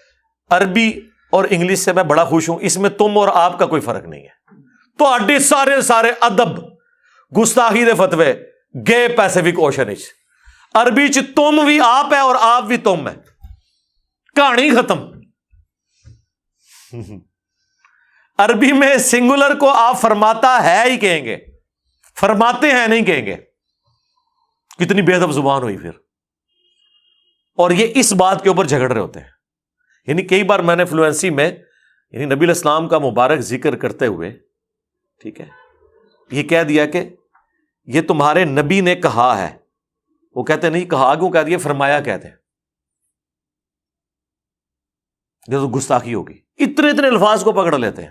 عربی 0.50 1.00
اور 1.32 1.44
انگلش 1.50 1.78
سے 1.78 1.92
میں 1.92 2.02
بڑا 2.02 2.24
خوش 2.24 2.48
ہوں۔ 2.48 2.58
اس 2.60 2.76
میں 2.76 2.90
تم 2.90 3.18
اور 3.18 3.28
آپ 3.34 3.58
کا 3.58 3.66
کوئی 3.66 3.82
فرق 3.82 4.04
نہیں 4.04 4.22
ہے۔ 4.22 4.62
تو 4.98 5.06
اڈے 5.06 5.38
سارے 5.38 5.80
سارے 5.80 6.12
ادب، 6.20 6.64
گستاخی 7.40 7.84
دے 7.84 7.94
فتوے، 7.94 8.34
گے 8.88 9.08
پیسفک 9.08 9.58
اوشن 9.58 9.88
عربی 10.74 11.08
چ 11.08 11.18
تم 11.36 11.64
بھی 11.64 11.80
آپ 11.80 12.14
ہے 12.14 12.18
اور 12.18 12.34
آپ 12.40 12.62
بھی 12.62 12.76
تم 12.76 13.08
ہے۔ 13.08 13.14
کہانی 14.36 14.70
ختم۔ 14.70 15.00
عربی 18.44 18.72
میں 18.72 18.96
سنگولر 18.96 19.58
کو 19.58 19.68
آپ 19.68 20.00
فرماتا 20.00 20.62
ہے 20.62 20.90
ہی 20.90 20.96
کہیں 20.96 21.24
گے۔ 21.24 21.38
فرماتے 22.20 22.70
ہیں 22.70 22.86
نہیں 22.86 23.04
کہیں 23.04 23.26
گے۔ 23.26 23.36
کتنی 24.78 25.02
بے 25.02 25.14
ادب 25.14 25.32
زبان 25.32 25.62
ہوئی 25.62 25.78
پھر۔ 25.78 25.90
اور 27.56 27.70
یہ 27.70 27.92
اس 27.94 28.12
بات 28.12 28.42
کے 28.42 28.48
اوپر 28.48 28.64
جھگڑ 28.64 28.92
رہے 28.92 29.00
ہوتے 29.00 29.20
ہیں۔ 29.20 29.26
یعنی 30.06 30.22
کئی 30.22 30.42
بار 30.42 30.60
میں 30.60 30.76
نے 30.76 30.84
فلوئنسی 30.84 31.30
میں 31.30 31.52
یعنی 32.10 32.24
نبی 32.24 32.44
الاسلام 32.44 32.88
کا 32.88 32.98
مبارک 32.98 33.40
ذکر 33.40 33.76
کرتے 33.76 34.06
ہوئے، 34.06 34.38
ٹھیک 35.20 35.40
ہے، 35.40 35.46
یہ 36.30 36.42
کہہ 36.42 36.62
دیا 36.62 36.86
کہ 36.86 37.08
یہ 37.84 38.00
تمہارے 38.00 38.44
نبی 38.44 38.80
نے 38.80 38.94
کہا 38.94 39.48
ہے۔ 39.48 39.56
وہ 40.34 40.44
کہتے 40.44 40.70
نہیں، 40.70 40.84
کہا 40.84 41.14
کیوں 41.14 41.30
کہہ 41.30 41.40
دیا؟ 41.40 41.58
فرمایا 41.58 42.00
کہتے 42.00 42.28
ہیں۔ 42.28 42.36
تو 45.46 45.68
گستاخی 45.68 46.14
ہوگی۔ 46.14 46.38
اتنے 46.56 46.90
اتنے 46.90 47.08
الفاظ 47.08 47.44
کو 47.44 47.52
پکڑ 47.52 47.78
لیتے 47.78 48.02
ہیں۔ 48.02 48.10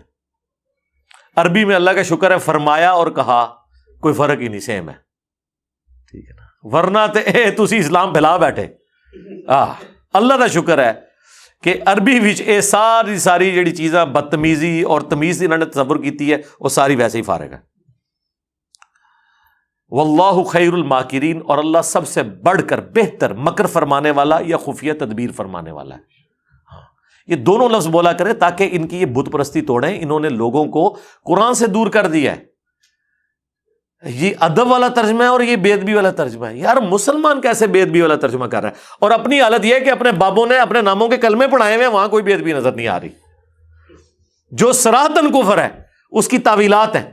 عربی 1.35 1.65
میں 1.65 1.75
اللہ 1.75 1.91
کا 1.91 2.03
شکر 2.03 2.31
ہے، 2.31 2.39
فرمایا 2.39 2.91
اور 2.91 3.07
کہا، 3.07 3.55
کوئی 4.01 4.13
فرق 4.13 4.39
ہی 4.39 4.47
نہیں 4.47 4.59
سیم 4.59 4.89
ہے۔ 4.89 4.95
ٹھیک 6.11 6.29
ہے 6.29 6.33
نا۔ 6.33 6.77
ورنہ 6.77 6.99
تھی 7.67 7.77
اسلام 7.77 8.11
پھیلا 8.13 8.37
بیٹھے۔ 8.37 8.67
اللہ 10.13 10.33
کا 10.33 10.47
شکر 10.47 10.79
ہے 10.79 10.91
کہ 11.63 11.75
عربی 11.85 12.33
اے 12.45 12.61
ساری 12.61 13.19
ساری 13.19 13.51
جڑی 13.51 13.71
چیزاں، 13.71 14.05
بدتمیزی 14.05 14.81
اور 14.81 15.01
تمیز 15.01 15.43
انہوں 15.43 15.57
نے 15.57 15.65
تصور 15.65 15.95
کی 15.95 16.33
ہے، 16.33 16.37
وہ 16.59 16.69
ساری 16.69 16.95
ویسے 16.95 17.17
ہی 17.17 17.23
فارغ 17.23 17.53
ہے 17.53 17.69
واللہ 19.91 20.43
خیر 20.43 20.73
الماکرین 20.73 21.41
اور 21.47 21.57
اللہ 21.57 21.81
سب 21.83 22.07
سے 22.07 22.23
بڑھ 22.23 22.61
کر 22.69 22.81
بہتر 22.81 23.33
مکر 23.33 23.65
فرمانے 23.67 24.11
والا 24.11 24.37
یا 24.45 24.57
خفیہ 24.57 24.93
تدبیر 24.93 25.31
فرمانے 25.31 25.71
والا 25.71 25.95
ہے۔ 25.95 26.18
یہ 27.29 27.35
دونوں 27.35 27.69
لفظ 27.69 27.87
بولا 27.87 28.13
کرے 28.13 28.33
تاکہ 28.33 28.69
ان 28.71 28.87
کی 28.87 28.97
یہ 28.97 29.05
بت 29.05 29.31
پرستی 29.31 29.61
توڑیں۔ 29.61 30.01
انہوں 30.01 30.19
نے 30.19 30.29
لوگوں 30.29 30.65
کو 30.65 30.97
قرآن 31.25 31.53
سے 31.53 31.67
دور 31.67 31.87
کر 31.87 32.07
دیا 32.07 32.35
ہے۔ 32.35 32.49
یہ 34.05 34.33
ادب 34.39 34.71
والا 34.71 34.87
ترجمہ 34.87 35.23
ہے 35.23 35.27
اور 35.27 35.39
یہ 35.39 35.55
بے 35.55 35.73
ادبی 35.73 35.93
والا 35.93 36.11
ترجمہ 36.11 36.45
ہے۔ 36.45 36.57
یار 36.57 36.77
مسلمان 36.77 37.41
کیسے 37.41 37.67
بے 37.67 37.81
ادبی 37.81 38.01
والا 38.01 38.15
ترجمہ 38.15 38.45
کر 38.45 38.61
رہا 38.61 38.69
ہے؟ 38.69 38.73
اور 39.01 39.11
اپنی 39.11 39.41
حالت 39.41 39.65
یہ 39.65 39.75
ہے 39.75 39.79
کہ 39.79 39.89
اپنے 39.89 40.11
بابوں 40.11 40.47
نے 40.47 40.57
اپنے 40.57 40.81
ناموں 40.81 41.07
کے 41.07 41.17
کلمے 41.17 41.47
پڑھائے 41.47 41.75
ہوئے 41.75 41.87
وہاں 41.87 42.07
کوئی 42.07 42.23
بے 42.23 42.33
ادبی 42.33 42.53
نظر 42.53 42.71
نہیں 42.71 42.87
آ 42.87 42.99
رہی۔ 42.99 43.09
جو 44.51 44.71
سراہتن 44.71 45.31
کفر 45.31 45.57
ہے، 45.57 45.69
اس 46.11 46.27
کی 46.27 46.37
تعویلات 46.37 46.95
ہیں۔ 46.95 47.11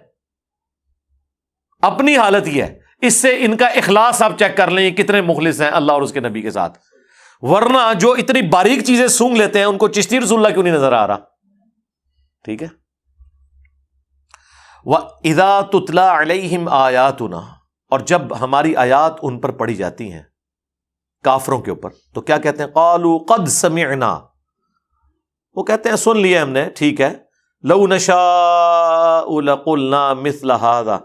اپنی 1.82 2.16
حالت 2.16 2.48
یہ 2.48 2.62
ہے۔ 2.62 2.78
اس 3.02 3.14
سے 3.14 3.36
ان 3.38 3.56
کا 3.56 3.66
اخلاص 3.66 4.22
آپ 4.22 4.38
چیک 4.38 4.56
کر 4.56 4.70
لیں 4.70 4.90
کتنے 4.90 5.20
مخلص 5.20 5.60
ہیں 5.60 5.70
اللہ 5.70 5.92
اور 5.92 6.02
اس 6.02 6.12
کے 6.12 6.20
نبی 6.20 6.42
کے 6.42 6.50
ساتھ۔ 6.50 6.78
ورنہ 7.40 7.94
جو 7.94 8.12
اتنی 8.12 8.42
باریک 8.42 8.84
چیزیں 8.84 9.08
سونگ 9.08 9.36
لیتے 9.36 9.58
ہیں، 9.58 9.66
ان 9.66 9.78
کو 9.78 9.88
چشتی 9.88 10.20
رسول 10.20 10.38
اللہ 10.38 10.54
کیوں 10.54 10.64
نہیں 10.64 10.74
نظر 10.74 10.92
آ 10.92 11.06
رہا؟ 11.06 11.16
ٹھیک 12.44 12.62
ہے؟ 12.62 12.68
وہ 14.84 14.98
ادا 15.24 15.60
تتلا 15.60 16.20
علیہم 16.20 16.68
آیات 16.68 17.22
اور 17.90 18.00
جب 18.00 18.40
ہماری 18.40 18.76
آیات 18.76 19.14
ان 19.22 19.40
پر 19.40 19.50
پڑھی 19.50 19.74
جاتی 19.74 20.12
ہیں 20.12 20.22
کافروں 21.24 21.60
کے 21.60 21.70
اوپر، 21.70 21.90
تو 22.14 22.20
کیا 22.20 22.38
کہتے 22.38 22.62
ہیں؟ 22.62 22.70
قالو 22.70 23.18
قد 23.18 23.48
سمعنا۔ 23.48 24.20
وہ 25.54 25.62
کہتے 25.62 25.88
ہیں، 25.88 25.96
سن 25.96 26.18
لیے 26.18 26.38
ہم 26.38 26.50
نے، 26.50 26.70
ٹھیک 26.76 27.00
ہے۔ 27.00 27.14
لو 27.62 27.86
نشا 27.86 29.20
لقلنا 29.42 30.14
مثل 30.14 30.50
هذا۔ 30.50 30.98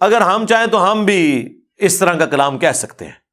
اگر 0.00 0.20
ہم 0.20 0.46
چاہیں 0.46 0.66
تو 0.66 0.92
ہم 0.92 1.04
بھی 1.04 1.48
اس 1.76 1.98
طرح 1.98 2.14
کا 2.14 2.26
کلام 2.26 2.58
کہہ 2.58 2.72
سکتے 2.72 3.04
ہیں۔ 3.04 3.27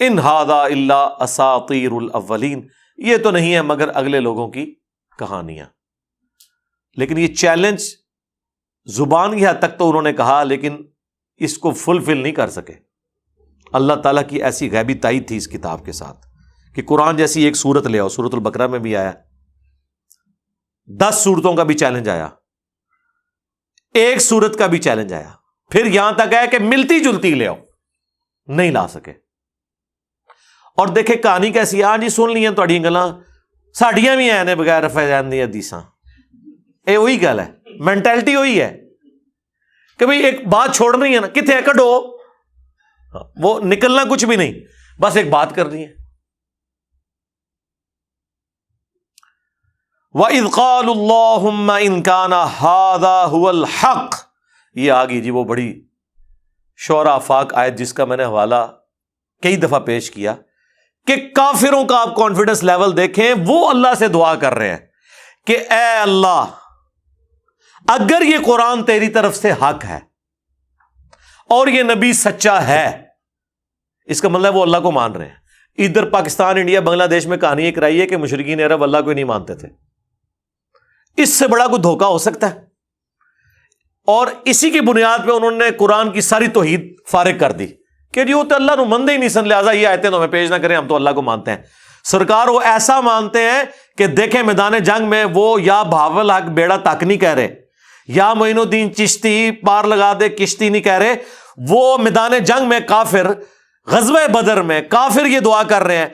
ان 0.00 0.18
ہادا 0.18 0.64
اللہ 0.64 1.16
اساطیر 1.20 1.92
الاولین۔ 1.92 2.68
یہ 2.96 3.16
تو 3.16 3.30
نہیں 3.30 3.54
ہے 3.54 3.62
مگر 3.62 3.88
اگلے 3.94 4.20
لوگوں 4.20 4.48
کی 4.48 4.74
کہانیاں۔ 5.18 5.66
لیکن 6.96 7.18
یہ 7.18 7.26
چیلنج 7.26 7.82
زبان 8.86 9.38
کی 9.38 9.46
حد 9.46 9.58
تک 9.58 9.78
تو 9.78 9.88
انہوں 9.88 10.02
نے 10.02 10.12
کہا، 10.12 10.42
لیکن 10.42 10.76
اس 11.36 11.58
کو 11.58 11.70
فلفل 11.70 12.18
نہیں 12.18 12.32
کر 12.32 12.50
سکے۔ 12.50 12.72
اللہ 13.72 13.92
تعالیٰ 13.94 14.22
کی 14.28 14.42
ایسی 14.42 14.70
غیبی 14.70 14.94
تائید 14.94 15.28
تھی 15.28 15.36
اس 15.36 15.48
کتاب 15.48 15.84
کے 15.84 15.92
ساتھ 15.92 16.26
کہ 16.74 16.82
قرآن 16.82 17.16
جیسی 17.16 17.42
ایک 17.42 17.56
صورت 17.56 17.86
لے 17.86 18.00
آؤ، 18.00 18.08
سورت 18.08 18.34
البکرا 18.34 18.66
میں 18.66 18.78
بھی 18.78 18.96
آیا۔ 18.96 19.12
دس 20.86 21.14
صورتوں 21.14 21.56
کا 21.56 21.62
بھی 21.62 21.74
چیلنج 21.74 22.08
آیا۔ 22.08 22.28
ایک 23.94 24.18
صورت 24.18 24.58
کا 24.58 24.66
بھی 24.66 24.78
چیلنج 24.78 25.12
آیا۔ 25.12 25.30
پھر 25.70 25.86
یہاں 25.86 26.12
تک 26.12 26.34
آیا 26.34 26.46
کہ 26.46 26.58
ملتی 26.58 27.00
جلتی 27.00 27.34
لے 27.34 27.48
آؤ۔ 27.48 27.56
نہیں 28.46 28.70
لا 28.70 28.88
سکے۔ 28.88 29.27
اور 30.78 30.88
دیکھے 30.88 31.16
کہانی 31.16 31.50
کیسی 31.50 31.82
ہاں 31.82 31.98
جی 31.98 32.08
سن 32.08 32.32
لی 32.32 32.46
ہیں 32.46 32.82
گلا 32.82 33.06
ساڈیاں 33.78 34.16
بھی 34.16 34.30
ہیں 34.30 34.54
بغیر 34.54 34.88
فیضان 34.88 35.32
دیا 35.32 35.46
دیساں 35.52 35.80
اے 36.86 36.96
وہی 36.96 37.22
گل 37.22 37.40
ہے۔ 37.40 37.52
مینٹلٹی 37.80 38.36
وہی 38.36 38.62
ہے۔ 38.62 38.80
کہ 39.98 40.06
بھائی 40.06 40.20
ایک 40.20 40.48
بات 40.48 40.74
چھوڑنی 40.74 41.14
ہے 41.14 41.20
نا 41.20 41.26
کتنے 41.26 41.62
کڈو۔ 41.66 42.18
وہ 43.42 43.60
نکلنا 43.60 44.04
کچھ 44.10 44.24
بھی 44.24 44.36
نہیں۔ 44.36 44.52
بس 45.00 45.16
ایک 45.16 45.30
بات 45.30 45.54
کرنی 45.54 45.86
ہے۔ 45.86 45.92
وہ 50.14 50.26
ادقال 50.26 50.88
اللہ 50.88 51.72
انکانا 51.80 52.46
الحق۔ 53.32 54.14
یہ 54.74 54.92
آگی 54.92 55.20
جی 55.20 55.30
وہ 55.30 55.44
بڑی 55.44 55.86
شعرا 56.76 57.18
فاق 57.18 57.54
آئے 57.54 57.70
جس 57.70 57.92
کا 57.92 58.04
میں 58.04 58.16
نے 58.16 58.24
حوالہ 58.24 58.66
کئی 59.42 59.56
دفعہ 59.56 59.80
پیش 59.80 60.10
کیا۔ 60.10 60.34
کہ 61.08 61.28
کافروں 61.34 61.84
کا 61.84 62.00
آپ 62.00 62.16
کانفیڈنس 62.16 62.64
لیول 62.64 62.96
دیکھیں، 62.96 63.34
وہ 63.46 63.70
اللہ 63.70 63.94
سے 63.98 64.08
دعا 64.08 64.34
کر 64.34 64.54
رہے 64.54 64.70
ہیں 64.70 64.76
کہ 65.46 65.58
اے 65.70 66.00
اللہ، 66.00 66.44
اگر 67.88 68.22
یہ 68.22 68.36
قرآن 68.46 68.84
تیری 68.84 69.08
طرف 69.08 69.36
سے 69.36 69.52
حق 69.52 69.84
ہے 69.84 69.98
اور 71.48 71.66
یہ 71.66 71.82
نبی 71.82 72.12
سچا 72.12 72.66
ہے، 72.66 73.02
اس 74.04 74.20
کا 74.20 74.28
مطلب 74.28 74.56
وہ 74.56 74.62
اللہ 74.62 74.76
کو 74.76 74.90
مان 74.90 75.12
رہے 75.12 75.26
ہیں۔ 75.26 75.34
ادھر 75.78 76.04
پاکستان، 76.04 76.56
انڈیا، 76.56 76.80
بنگلہ 76.80 77.04
دیش 77.04 77.26
میں 77.26 77.36
کہانی 77.36 77.64
یہ 77.64 77.72
کرائی 77.72 78.00
ہے 78.00 78.06
کہ 78.06 78.16
مشرقین 78.16 78.60
عرب 78.60 78.82
اللہ 78.82 78.98
کو 79.04 79.12
نہیں 79.12 79.24
مانتے 79.24 79.54
تھے۔ 79.54 79.68
اس 81.16 81.34
سے 81.34 81.48
بڑا 81.48 81.66
کوئی 81.66 81.82
دھوکا 81.82 82.06
ہو 82.06 82.18
سکتا 82.18 82.54
ہے؟ 82.54 82.60
اور 84.06 84.26
اسی 84.44 84.70
کی 84.70 84.80
بنیاد 84.80 85.18
پہ 85.26 85.30
انہوں 85.30 85.50
نے 85.50 85.64
قرآن 85.78 86.12
کی 86.12 86.20
ساری 86.20 86.48
توحید 86.48 86.96
فارغ 87.08 87.38
کر 87.40 87.52
دی۔ 87.52 87.66
کہ 88.14 88.24
جی 88.24 88.32
وہ 88.32 88.42
تو 88.44 88.54
اللہ 88.54 88.82
مندے 88.88 89.12
ہی 89.12 89.16
نہیں 89.16 89.28
سن، 89.28 89.48
لہٰذا 89.48 89.72
یہ 89.72 89.86
آئے 89.86 89.96
تو 89.96 90.16
ہمیں 90.16 90.26
پیش 90.28 90.50
نہ 90.50 90.56
کریں، 90.56 90.76
ہم 90.76 90.86
تو 90.88 90.94
اللہ 90.96 91.10
کو 91.10 91.22
مانتے 91.22 91.50
ہیں۔ 91.50 91.58
سرکار 92.04 92.48
وہ 92.48 92.60
ایسا 92.64 93.00
مانتے 93.00 93.40
ہیں 93.42 93.62
کہ 93.98 94.06
دیکھیں 94.06 94.42
میدان 94.42 94.78
جنگ 94.78 95.08
میں 95.08 95.24
وہ 95.34 95.60
یا 95.62 95.82
بھاول 95.90 96.30
حق 96.30 96.48
بیڑا 96.56 96.76
تک 96.76 97.02
نہیں 97.02 97.18
کہہ 97.18 97.34
رہے، 97.34 97.48
یا 98.08 98.32
معین 98.34 98.58
الدین 98.58 98.94
چشتی 98.94 99.50
پار 99.66 99.84
لگا 99.84 100.12
دے، 100.20 100.28
کشتی 100.28 100.68
نہیں 100.68 100.82
کہہ 100.82 100.98
رہے۔ 100.98 101.14
وہ 101.68 101.96
میدان 101.98 102.38
جنگ 102.38 102.68
میں 102.68 102.78
کافر 102.88 103.26
غزب 103.86 104.16
بدر 104.32 104.60
میں 104.62 104.80
کافر 104.88 105.26
یہ 105.26 105.40
دعا 105.40 105.62
کر 105.62 105.82
رہے 105.82 105.96
ہیں 105.96 106.06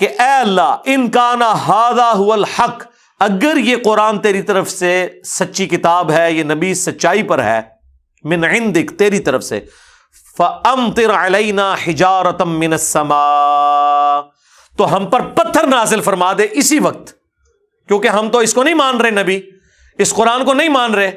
کہ 0.00 0.08
اے 0.08 0.30
اللہ، 0.30 0.76
ان 0.84 1.08
کا 1.10 1.34
نا 1.38 1.52
ہادا 1.66 2.10
الحق، 2.32 2.82
اگر 3.20 3.56
یہ 3.56 3.76
قرآن 3.84 4.18
تیری 4.18 4.42
طرف 4.42 4.70
سے 4.70 5.08
سچی 5.26 5.66
کتاب 5.66 6.10
ہے، 6.10 6.30
یہ 6.32 6.42
نبی 6.44 6.72
سچائی 6.74 7.22
پر 7.22 7.42
ہے، 7.44 7.60
من 8.24 8.44
عندک 8.44 8.98
تیری 8.98 9.20
طرف 9.20 9.44
سے۔ 9.44 9.60
فَأَمْتِرْ 10.38 11.10
عَلَيْنَا 11.10 11.74
حِجَارَةً 11.74 12.48
مِّنَ 12.48 12.74
السَّمَاءِ۔ 12.74 14.30
تو 14.76 14.96
ہم 14.96 15.06
پر 15.06 15.20
پتھر 15.20 15.66
نازل 15.66 16.00
فرما 16.00 16.32
دے 16.32 16.46
اسی 16.50 16.78
وقت، 16.78 17.12
کیونکہ 17.88 18.08
ہم 18.08 18.30
تو 18.30 18.38
اس 18.38 18.54
کو 18.54 18.62
نہیں 18.62 18.74
مان 18.74 19.00
رہے 19.00 19.10
نبی، 19.10 19.40
اس 19.98 20.14
قرآن 20.14 20.44
کو 20.44 20.54
نہیں 20.54 20.68
مان 20.68 20.94
رہے۔ 20.94 21.10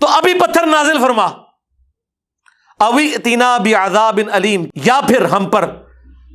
تو 0.00 0.06
ابھی 0.06 0.40
پتھر 0.40 0.66
نازل 0.66 1.00
فرما۔ 1.00 1.28
ابھی 2.78 3.14
تینا 3.24 3.58
بھی 3.58 3.74
عذاب 3.74 4.20
علیم، 4.32 4.64
یا 4.74 5.00
پھر 5.08 5.24
ہم 5.24 5.50
پر 5.50 5.82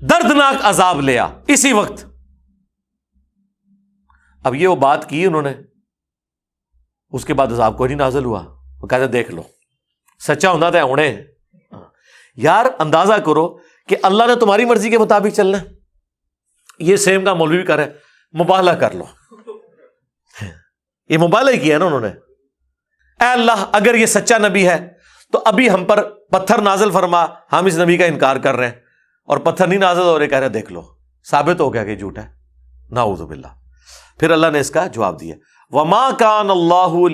دردناک 0.02 0.56
عذاب 0.64 1.02
لیا 1.02 1.28
اسی 1.48 1.74
وقت۔ 1.74 2.06
اب 4.44 4.56
یہ 4.56 4.68
وہ 4.68 4.76
بات 4.76 5.10
کی 5.10 5.26
انہوں 5.26 5.42
نے، 5.42 5.54
اس 7.10 7.26
کے 7.26 7.34
بعد 7.34 7.48
عذاب 7.48 7.78
کو 7.78 7.88
نہیں 7.88 7.98
نازل 7.98 8.26
ہوا۔ 8.26 8.44
وہ 8.82 8.88
کہتے 8.88 9.08
دیکھ 9.08 9.32
لو، 9.32 9.44
سچا 10.20 10.52
ہونا 10.52 10.70
تھا 10.70 10.84
انہیں 10.84 11.22
یار 12.36 12.66
اندازہ 12.80 13.14
کرو 13.14 13.58
کہ 13.88 13.96
اللہ 14.04 14.24
نے 14.24 14.36
تمہاری 14.36 14.66
مرضی 14.66 14.90
کے 14.90 14.98
مطابق 14.98 15.36
چلنا 15.36 15.58
یہ 16.80 16.96
سیم 16.96 17.26
کا 17.26 17.34
مولوی 17.34 17.58
بھی 17.58 17.66
کرے 17.66 17.86
مبالہ 18.40 18.72
کر 18.72 18.92
لو۔ 18.92 19.04
یہ 21.10 21.18
موبائل 21.18 21.60
کیا 21.60 21.78
نا 21.78 21.86
انہوں 21.86 22.00
نے۔ 22.00 22.08
اے 23.20 23.32
اللہ، 23.32 23.66
اگر 23.72 23.96
یہ 23.96 24.06
سچا 24.06 24.38
نبی 24.38 24.70
ہے، 24.70 24.90
تو 25.32 25.42
ابھی 25.46 25.70
ہم 25.70 25.86
پر 25.86 26.10
پتھر 26.10 26.62
نازل 26.62 26.92
فرما۔ 26.92 27.26
ہم 27.26 27.66
اس 27.66 27.78
نبی 27.78 27.98
کا 27.98 28.06
انکار 28.06 28.36
کر 28.36 28.56
رہے 28.56 28.68
ہیں۔ 28.68 28.76
اور 29.26 29.38
پتھر 29.38 29.68
نہیں 29.68 29.80
نازل 29.80 30.02
ہو 30.02 30.20
رہے، 30.20 30.28
کہہ 30.28 30.38
رہے 30.38 30.50
دیکھ 30.50 30.74
لو۔ 30.74 30.82
ثابت 31.30 31.62
ہو 31.62 31.74
گیا 31.74 31.84
کہ 31.84 31.96
جھوٹ 31.96 32.18
ہے۔ 32.18 32.34
نہ 32.90 33.00
باللہ۔ 33.00 33.48
پھر 34.20 34.32
اللہ 34.32 34.48
نے 34.48 34.60
اس 34.60 34.72
کا 34.72 34.88
جواب 34.88 35.20
دیا۔ 35.20 35.36
وما 35.70 36.10
کان 36.12 36.50
اللہ 36.50 37.08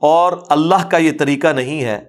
اور 0.00 0.32
اللہ 0.48 0.88
کا 0.88 0.96
یہ 0.96 1.12
طریقہ 1.18 1.48
نہیں 1.48 1.84
ہے 1.84 2.04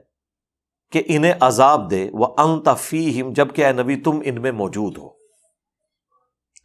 کہ 0.92 1.04
انہیں 1.06 1.34
عذاب 1.42 1.92
دے 1.92 2.10
وہ 2.14 2.36
انتفیم 2.38 3.34
جبکہ 3.34 3.66
اے 3.66 3.72
نبی 3.72 3.96
تم 3.96 4.22
ان 4.26 4.42
میں 4.42 4.52
موجود 4.52 4.98
ہو۔ 4.98 5.10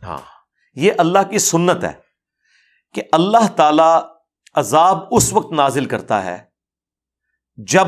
ہاں 0.02 0.18
یہ 0.74 0.92
اللہ 0.98 1.18
کی 1.30 1.38
سنت 1.38 1.84
ہے 1.84 1.92
کہ 2.94 3.02
اللہ 3.12 3.48
تعالی 3.56 4.06
عذاب 4.54 4.98
اس 5.10 5.32
وقت 5.32 5.52
نازل 5.52 5.84
کرتا 5.84 6.24
ہے 6.24 6.44
جب 7.56 7.86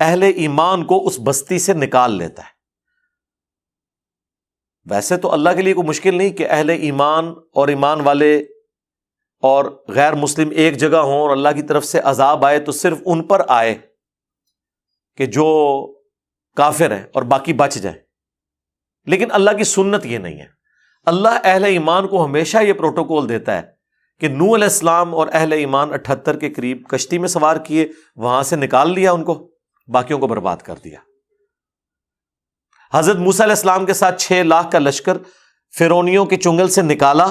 اہل 0.00 0.22
ایمان 0.22 0.84
کو 0.84 1.06
اس 1.06 1.18
بستی 1.24 1.58
سے 1.58 1.72
نکال 1.72 2.14
لیتا 2.14 2.42
ہے۔ 2.42 2.60
ویسے 4.90 5.16
تو 5.16 5.32
اللہ 5.32 5.50
کے 5.56 5.62
لیے 5.62 5.74
کوئی 5.74 5.88
مشکل 5.88 6.14
نہیں 6.14 6.30
کہ 6.30 6.46
اہل 6.50 6.70
ایمان 6.70 7.34
اور 7.54 7.68
ایمان 7.68 8.00
والے 8.00 8.38
اور 9.42 9.84
غیر 9.88 10.12
مسلم 10.12 10.50
ایک 10.50 10.76
جگہ 10.76 10.96
ہوں 10.96 11.20
اور 11.20 11.30
اللہ 11.30 11.48
کی 11.48 11.62
طرف 11.62 11.84
سے 11.84 11.98
عذاب 11.98 12.44
آئے 12.44 12.60
تو 12.60 12.72
صرف 12.72 12.98
ان 13.04 13.22
پر 13.22 13.42
آئے۔ 13.48 13.89
کہ 15.16 15.26
جو 15.26 15.86
کافر 16.56 16.96
ہیں 16.96 17.04
اور 17.14 17.22
باقی 17.22 17.52
بچ 17.52 17.74
جائیں۔ 17.74 17.98
لیکن 19.04 19.28
اللہ 19.30 19.50
کی 19.50 19.64
سنت 19.64 20.06
یہ 20.06 20.18
نہیں 20.18 20.38
ہے۔ 20.38 20.46
اللہ 21.06 21.28
اہل 21.44 21.64
ایمان 21.64 22.08
کو 22.08 22.24
ہمیشہ 22.24 22.58
یہ 22.58 22.72
پروٹوکول 22.72 23.28
دیتا 23.28 23.56
ہے 23.56 23.62
کہ 24.20 24.28
نو 24.28 24.54
علیہ 24.54 24.64
السلام 24.64 25.14
اور 25.14 25.28
اہل 25.32 25.52
ایمان 25.52 25.92
اٹھہتر 25.92 26.38
کے 26.38 26.50
قریب 26.50 26.88
کشتی 26.88 27.18
میں 27.18 27.28
سوار 27.28 27.56
کیے، 27.56 27.88
وہاں 28.16 28.42
سے 28.42 28.56
نکال 28.56 28.90
لیا 28.94 29.12
ان 29.12 29.24
کو، 29.24 29.50
باقیوں 29.88 30.18
کو 30.18 30.26
برباد 30.26 30.56
کر 30.56 30.74
دیا۔ 30.84 30.98
حضرت 32.92 33.16
موسیٰ 33.16 33.40
علیہ 33.40 33.54
السلام 33.54 33.86
کے 33.86 33.92
ساتھ 33.92 34.22
چھ 34.22 34.32
لاکھ 34.32 34.70
کا 34.70 34.78
لشکر 34.78 35.18
فرونیوں 35.78 36.26
کے 36.26 36.36
چنگل 36.36 36.68
سے 36.68 36.82
نکالا 36.82 37.24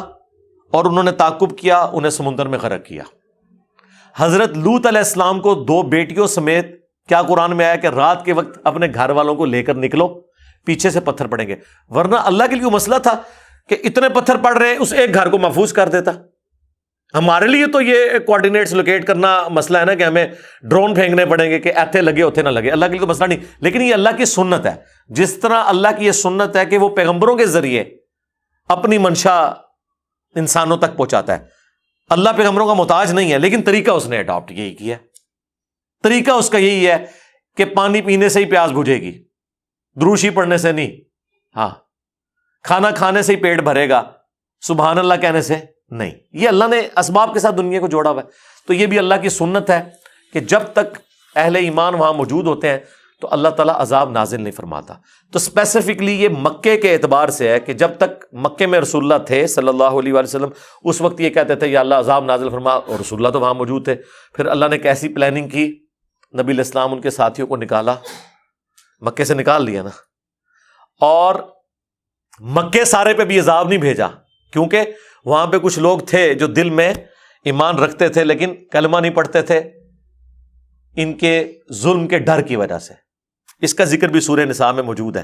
اور 0.71 0.85
انہوں 0.85 1.03
نے 1.03 1.11
تعقب 1.11 1.57
کیا، 1.57 1.89
انہیں 1.93 2.11
سمندر 2.11 2.47
میں 2.47 2.59
غرق 2.59 2.85
کیا۔ 2.85 3.03
حضرت 4.15 4.49
لوت 4.49 4.85
علیہ 4.85 4.99
السلام 4.99 5.39
کو 5.39 5.55
دو 5.55 5.83
بیٹیوں 5.83 6.27
سمیت 6.27 6.78
کیا 7.09 7.21
قرآن 7.21 7.57
میں 7.57 7.65
آیا 7.65 7.75
کہ 7.75 7.87
رات 7.87 8.25
کے 8.25 8.33
وقت 8.33 8.59
اپنے 8.63 8.87
گھر 8.93 9.09
والوں 9.09 9.35
کو 9.35 9.45
لے 9.45 9.63
کر 9.63 9.75
نکلو؟ 9.75 10.07
پیچھے 10.65 10.89
سے 10.89 10.99
پتھر 10.99 11.27
پڑیں 11.27 11.47
گے۔ 11.47 11.55
ورنہ 11.89 12.15
اللہ 12.15 12.43
کے 12.49 12.55
لیے 12.55 12.69
مسئلہ 12.69 12.95
تھا 12.95 13.21
کہ 13.69 13.75
اتنے 13.83 14.09
پتھر 14.09 14.37
پڑ 14.37 14.57
رہے 14.57 14.69
ہیں، 14.69 14.77
اس 14.77 14.93
ایک 14.93 15.13
گھر 15.13 15.29
کو 15.29 15.37
محفوظ 15.37 15.73
کر 15.73 15.89
دیتا۔ 15.89 16.11
ہمارے 17.13 17.47
لیے 17.47 17.65
تو 17.65 17.81
یہ 17.81 18.19
کوآڈینیٹس 18.25 18.73
لوکیٹ 18.73 19.07
کرنا 19.07 19.47
مسئلہ 19.47 19.77
ہے 19.77 19.85
نا 19.85 19.93
کہ 19.93 20.03
ہمیں 20.03 20.27
ڈرون 20.63 20.95
پھینکنے 20.95 21.25
پڑیں 21.25 21.51
گے 21.51 21.59
کہ 21.59 21.71
ایتھے 21.75 22.01
لگے 22.01 22.21
ہوتے 22.21 22.41
نہ 22.41 22.49
لگے۔ 22.49 22.71
اللہ 22.71 22.85
کے 22.85 22.91
لیے 22.91 22.99
تو 22.99 23.07
مسئلہ 23.07 23.27
نہیں، 23.27 23.39
لیکن 23.59 23.81
یہ 23.81 23.93
اللہ 23.93 24.09
کی 24.17 24.25
سنت 24.25 24.65
ہے۔ 24.65 24.75
جس 25.09 25.39
طرح 25.39 25.63
اللہ 25.65 25.87
کی 25.97 26.05
یہ 26.05 26.11
سنت 26.11 26.55
ہے 26.55 26.65
کہ 26.65 26.77
وہ 26.77 26.89
پیغمبروں 26.89 27.35
کے 27.35 27.45
ذریعے 27.45 27.83
اپنی 28.67 28.97
منشا 28.97 29.39
انسانوں 30.35 30.77
تک 30.77 30.97
پہنچاتا 30.97 31.39
ہے۔ 31.39 31.45
اللہ 32.09 32.29
پیغمبروں 32.35 32.67
کا 32.67 32.73
محتاج 32.73 33.11
نہیں 33.11 33.31
ہے، 33.31 33.39
لیکن 33.39 33.61
طریقہ 33.61 33.91
اس 33.91 34.07
نے 34.07 34.17
اڈاپٹ 34.17 34.51
یہی 34.51 34.75
کیا۔ 34.75 34.95
طریقہ 36.03 36.31
اس 36.31 36.49
کا 36.49 36.57
یہی 36.57 36.87
ہے 36.87 37.05
کہ 37.57 37.65
پانی 37.65 38.01
پینے 38.01 38.29
سے 38.29 38.39
ہی 38.39 38.45
پیاس 38.45 38.71
بجھے 38.71 39.01
گی۔ 39.01 39.23
دروشی 40.01 40.29
پڑنے 40.29 40.57
سے 40.57 40.71
نہیں۔ 40.71 40.91
ہاں۔ 41.55 41.69
کھانا 42.63 42.91
کھانے 42.91 43.21
سے 43.21 43.35
ہی 43.35 43.37
پیٹ 43.37 43.61
بھرے 43.61 43.89
گا۔ 43.89 44.03
سبحان 44.61 44.97
اللہ 44.97 45.13
کہنے 45.21 45.41
سے 45.41 45.55
نہیں۔ 45.89 46.11
یہ 46.33 46.47
اللہ 46.47 46.65
نے 46.65 46.81
اسباب 46.97 47.33
کے 47.33 47.39
ساتھ 47.39 47.55
دنیا 47.57 47.79
کو 47.79 47.87
جوڑا 47.87 48.09
ہوا 48.09 48.21
ہے۔ 48.23 48.27
تو 48.67 48.73
یہ 48.73 48.85
بھی 48.85 48.99
اللہ 48.99 49.15
کی 49.21 49.29
سنت 49.29 49.69
ہے 49.69 49.83
کہ 50.33 50.39
جب 50.39 50.59
تک 50.73 50.97
اہل 51.35 51.55
ایمان 51.55 51.95
وہاں 51.95 52.13
موجود 52.13 52.47
ہوتے 52.47 52.69
ہیں 52.69 52.77
تو 53.21 53.27
اللہ 53.31 53.49
تعالیٰ 53.49 53.75
عذاب 53.77 54.11
نازل 54.11 54.41
نہیں 54.41 54.51
فرماتا۔ 54.51 54.93
تو 55.31 55.37
اسپیسیفکلی 55.37 56.23
یہ 56.23 56.29
مکے 56.29 56.77
کے 56.77 56.93
اعتبار 56.93 57.29
سے 57.29 57.49
ہے 57.49 57.59
کہ 57.59 57.73
جب 57.73 57.89
تک 57.97 58.25
مکے 58.31 58.65
میں 58.65 58.79
رسول 58.79 59.11
اللہ 59.11 59.25
تھے 59.25 59.47
صلی 59.47 59.67
اللہ 59.67 59.83
علیہ 59.83 60.13
وسلم، 60.13 60.49
اس 60.83 61.01
وقت 61.01 61.21
یہ 61.21 61.29
کہتے 61.29 61.55
تھے، 61.55 61.67
یا 61.67 61.79
اللہ 61.79 61.95
عذاب 61.95 62.25
نازل 62.25 62.49
فرما، 62.49 62.71
اور 62.71 62.99
رسول 62.99 63.19
اللہ 63.19 63.33
تو 63.33 63.39
وہاں 63.39 63.53
موجود 63.53 63.85
تھے۔ 63.85 63.95
پھر 64.35 64.45
اللہ 64.45 64.65
نے 64.65 64.77
کیسی 64.77 65.07
پلاننگ 65.07 65.47
کی؟ 65.47 65.88
نبی 66.37 66.53
الاسلام 66.53 66.93
ان 66.93 67.01
کے 67.01 67.09
ساتھیوں 67.09 67.47
کو 67.47 67.55
نکالا۔ 67.55 67.95
مکے 68.99 69.25
سے 69.25 69.33
نکال 69.33 69.65
لیا 69.65 69.83
نا۔ 69.83 69.89
اور 71.01 71.35
مکے 72.39 72.85
سارے 72.85 73.13
پہ 73.13 73.25
بھی 73.25 73.39
عذاب 73.39 73.67
نہیں 73.67 73.79
بھیجا، 73.79 74.07
کیونکہ 74.53 74.81
وہاں 75.25 75.47
پہ 75.47 75.57
کچھ 75.57 75.79
لوگ 75.79 75.99
تھے 75.99 76.33
جو 76.33 76.47
دل 76.47 76.69
میں 76.69 76.93
ایمان 77.45 77.77
رکھتے 77.77 78.09
تھے، 78.09 78.23
لیکن 78.23 78.55
کلمہ 78.71 78.99
نہیں 78.99 79.11
پڑھتے 79.11 79.41
تھے۔ 79.41 79.61
ان 80.95 81.13
کے 81.13 81.59
ظلم 81.73 82.07
کے 82.07 82.19
ڈر 82.19 82.41
کی 82.41 82.55
وجہ 82.55 82.79
سے۔ 82.79 82.93
اس 83.61 83.73
کا 83.73 83.83
ذکر 83.83 84.07
بھی 84.07 84.19
سورہ 84.19 84.39
نصاب 84.39 84.75
میں 84.75 84.83
موجود 84.83 85.17
ہے۔ 85.17 85.23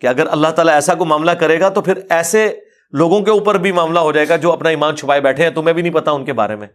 کہ 0.00 0.06
اگر 0.06 0.26
اللہ 0.26 0.48
تعالیٰ 0.48 0.74
ایسا 0.74 0.94
کوئی 0.94 1.08
معاملہ 1.08 1.30
کرے 1.30 1.60
گا 1.60 1.68
تو 1.68 1.80
پھر 1.80 1.98
ایسے 2.10 2.60
لوگوں 2.90 3.20
کے 3.20 3.30
اوپر 3.30 3.54
بھی 3.58 3.72
معاملہ 3.72 3.98
ہو 3.98 4.12
جائے 4.12 4.28
گا 4.28 4.36
جو 4.36 4.52
اپنا 4.52 4.68
ایمان 4.68 4.96
چھپائے 4.96 5.20
بیٹھے 5.20 5.44
ہیں۔ 5.44 5.50
تمہیں 5.50 5.72
بھی 5.72 5.82
نہیں 5.82 5.92
پتا 5.92 6.10
ان 6.10 6.24
کے 6.24 6.32
بارے 6.32 6.56
میں۔ 6.56 6.68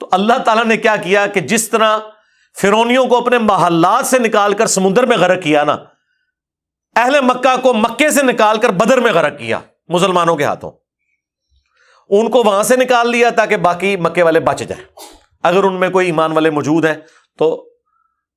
تو 0.00 0.08
اللہ 0.12 0.38
تعالیٰ 0.38 0.64
نے 0.64 0.76
کیا 0.76 0.96
کیا 0.96 1.26
کہ 1.26 1.40
جس 1.40 1.68
طرح 1.68 1.98
فرونیوں 2.60 3.06
کو 3.06 3.18
اپنے 3.18 3.38
محلات 3.38 4.06
سے 4.06 4.18
نکال 4.18 4.54
کر 4.54 4.66
سمندر 4.66 5.06
میں 5.06 5.16
غرق 5.16 5.42
کیا 5.42 5.64
نا، 5.64 5.76
اہل 6.96 7.20
مکہ 7.20 7.60
کو 7.62 7.74
مکے 7.74 8.10
سے 8.10 8.22
نکال 8.22 8.58
کر 8.58 8.68
بدر 8.68 9.00
میں 9.00 9.12
غرق 9.12 9.38
کیا 9.38 9.60
مسلمانوں 9.88 10.36
کے 10.36 10.44
ہاتھوں۔ 10.44 10.70
ان 12.08 12.30
کو 12.30 12.42
وہاں 12.44 12.62
سے 12.62 12.76
نکال 12.76 13.10
لیا 13.10 13.30
تاکہ 13.30 13.56
باقی 13.56 13.96
مکے 13.96 14.22
والے 14.22 14.40
بچ 14.40 14.58
جائیں۔ 14.58 14.84
اگر 15.42 15.64
ان 15.64 15.80
میں 15.80 15.90
کوئی 15.90 16.06
ایمان 16.06 16.32
والے 16.32 16.50
موجود 16.50 16.84
ہیں 16.84 16.94
تو 17.38 17.70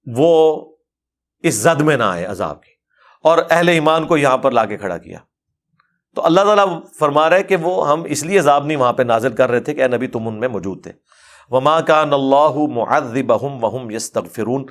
وہ 0.05 0.65
اس 1.39 1.55
زد 1.55 1.81
میں 1.81 1.97
نہ 1.97 2.03
آئے 2.03 2.25
عذاب 2.25 2.63
کی۔ 2.63 2.71
اور 3.23 3.37
اہل 3.49 3.67
ایمان 3.67 4.07
کو 4.07 4.17
یہاں 4.17 4.37
پر 4.37 4.51
لا 4.51 4.65
کے 4.65 4.77
کھڑا 4.77 4.97
کیا۔ 4.97 5.19
تو 6.15 6.25
اللہ 6.25 6.41
تعالیٰ 6.41 6.81
فرما 6.99 7.29
رہے 7.29 7.43
کہ 7.43 7.55
وہ 7.55 7.89
ہم 7.89 8.03
اس 8.03 8.23
لیے 8.23 8.39
عذاب 8.39 8.65
نہیں 8.65 8.77
وہاں 8.77 8.93
پہ 8.93 9.03
نازل 9.03 9.35
کر 9.35 9.49
رہے 9.49 9.59
تھے 9.59 9.73
کہ 9.73 9.81
اے 9.81 9.87
نبی 9.87 10.07
تم 10.07 10.27
ان 10.27 10.39
میں 10.39 10.47
موجود 10.47 10.83
تھے۔ 10.83 10.91
وما 11.49 11.81
کا 11.81 12.01
اللہ 12.01 12.53
معذبہم 12.53 13.63
وہم 13.63 13.91
یستغفرون۔ 13.91 14.65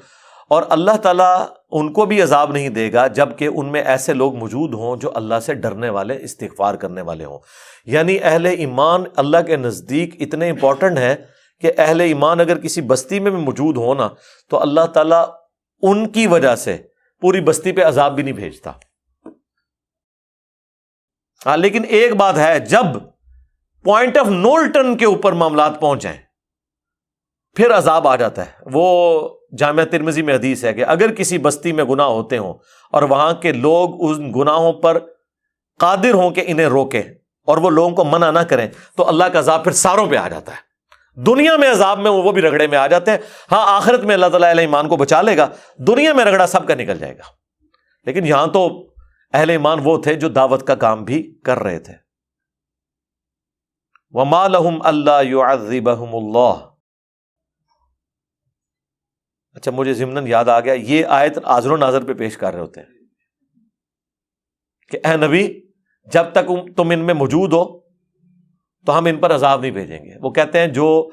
اور 0.49 0.63
اللہ 0.69 0.97
تعالیٰ 1.03 1.47
ان 1.71 1.93
کو 1.93 2.05
بھی 2.05 2.23
عذاب 2.23 2.53
نہیں 2.53 2.69
دے 2.69 2.93
گا 2.93 3.07
جبکہ 3.07 3.49
ان 3.55 3.73
میں 3.73 3.83
ایسے 3.83 4.15
لوگ 4.15 4.35
موجود 4.35 4.75
ہوں 4.75 4.97
جو 4.97 5.11
اللہ 5.15 5.41
سے 5.41 5.55
ڈرنے 5.55 5.89
والے، 5.89 6.19
استغفار 6.21 6.75
کرنے 6.75 7.01
والے 7.01 7.25
ہوں۔ 7.25 7.39
یعنی 7.85 8.19
اہل 8.23 8.47
ایمان 8.47 9.05
اللہ 9.17 9.37
کے 9.47 9.57
نزدیک 9.57 10.23
اتنے 10.23 10.51
امپورٹنٹ 10.51 10.99
ہیں 10.99 11.15
کہ 11.61 11.73
اہل 11.79 12.01
ایمان 12.01 12.41
اگر 12.41 12.59
کسی 12.59 12.81
بستی 12.81 13.21
میں 13.21 13.31
بھی 13.31 13.39
موجود 13.39 13.77
ہو 13.77 13.95
نا، 13.95 14.09
تو 14.51 14.63
اللہ 14.63 14.81
تعالیٰ 14.81 15.25
ان 15.83 16.09
کی 16.09 16.27
وجہ 16.27 16.57
سے 16.57 16.77
پوری 17.21 17.41
بستی 17.41 17.73
پہ 17.73 17.85
عذاب 17.85 18.15
بھی 18.15 18.23
نہیں 18.23 18.35
بھیجتا۔ 18.35 18.73
ہاں 21.47 21.57
لیکن 21.57 21.83
ایک 21.89 22.17
بات 22.17 22.39
ہے، 22.39 22.61
جب 22.61 22.85
پوائنٹ 23.85 24.17
آف 24.17 24.27
نولٹن 24.27 24.97
کے 24.97 25.05
اوپر 25.07 25.33
معاملات 25.33 25.81
پہنچ 25.81 26.03
جائیں 26.03 26.24
پھر 27.57 27.75
عذاب 27.75 28.09
آ 28.09 28.17
جاتا 28.17 28.47
ہے۔ 28.47 28.51
وہ 28.73 29.21
جامعہ 29.59 29.85
ترمزی 29.85 30.23
میں 30.23 30.35
حدیث 30.35 30.65
ہے 30.65 30.73
کہ 30.73 30.85
اگر 30.85 31.13
کسی 31.13 31.39
بستی 31.39 31.73
میں 31.73 31.85
گناہ 31.85 32.07
ہوتے 32.07 32.39
ہوں 32.39 32.55
اور 32.93 33.03
وہاں 33.03 33.33
کے 33.33 33.53
لوگ 33.53 34.11
ان 34.11 34.33
گناہوں 34.37 34.73
پر 34.73 34.99
قادر 35.79 36.15
ہوں 36.15 36.31
کہ 36.31 36.45
انہیں 36.47 36.67
روکیں 36.67 37.03
اور 37.47 37.57
وہ 37.57 37.71
لوگوں 37.71 37.91
کو 37.91 38.05
منع 38.05 38.31
نہ 38.31 38.39
کریں، 38.39 38.69
تو 38.97 39.09
اللہ 39.09 39.25
کا 39.25 39.39
عذاب 39.39 39.65
پھر 39.65 39.73
ساروں 39.73 40.07
پہ 40.07 40.17
آ 40.17 40.29
جاتا 40.29 40.53
ہے۔ 40.53 40.75
دنیا 41.21 41.57
میں 41.57 41.71
عذاب 41.71 41.99
میں 41.99 42.11
وہ 42.11 42.33
بھی 42.33 42.43
رگڑے 42.43 42.67
میں 42.67 42.79
آ 42.79 42.87
جاتے 42.87 43.11
ہیں۔ 43.11 43.19
ہاں 43.53 43.77
آخرت 43.77 44.01
میں 44.01 44.15
اللہ 44.15 44.27
تعالیٰ 44.27 44.51
علیہ 44.51 44.61
ایمان 44.61 44.89
کو 44.89 44.97
بچا 44.97 45.23
لے 45.23 45.37
گا، 45.37 45.49
دنیا 45.77 46.13
میں 46.13 46.25
رگڑا 46.25 46.47
سب 46.47 46.69
کا 46.69 46.75
نکل 46.75 46.99
جائے 46.99 47.19
گا۔ 47.19 47.23
لیکن 48.07 48.27
یہاں 48.27 48.47
تو 48.47 48.87
اہل 49.33 49.51
ایمان 49.51 49.79
وہ 49.85 50.03
تھے 50.03 50.15
جو 50.15 50.29
دعوت 50.29 50.67
کا 50.67 50.75
کام 50.75 51.05
بھی 51.05 51.39
کر 51.45 51.59
رہے 51.59 51.79
تھے۔ 51.79 51.93
اللہ 54.15 54.77
اللہ 54.85 56.74
اچھا 59.55 59.71
مجھے 59.71 59.95
ضمن 59.95 60.27
یاد 60.29 60.49
آ 60.49 60.59
گیا، 60.61 60.73
یہ 60.73 61.07
آیت 61.07 61.39
آزر 61.45 61.71
و 61.71 61.77
ناظر 61.77 62.05
پہ 62.05 62.13
پیش 62.13 62.37
کر 62.37 62.53
رہے 62.53 62.61
ہوتے 62.61 62.81
ہیں 62.81 62.89
کہ 64.91 64.99
اے 65.05 65.17
نبی، 65.17 65.49
جب 66.13 66.25
تک 66.33 66.51
تم 66.77 66.91
ان 66.91 66.99
میں 66.99 67.15
موجود 67.15 67.53
ہو 67.53 67.65
تو 68.87 68.99
ہم 68.99 69.05
ان 69.05 69.17
پر 69.17 69.35
عذاب 69.35 69.61
نہیں 69.61 69.71
بھیجیں 69.71 69.99
گے۔ 69.99 70.13
وہ 70.23 70.31
کہتے 70.31 70.61
ہیں، 70.61 70.67
جو 70.67 71.09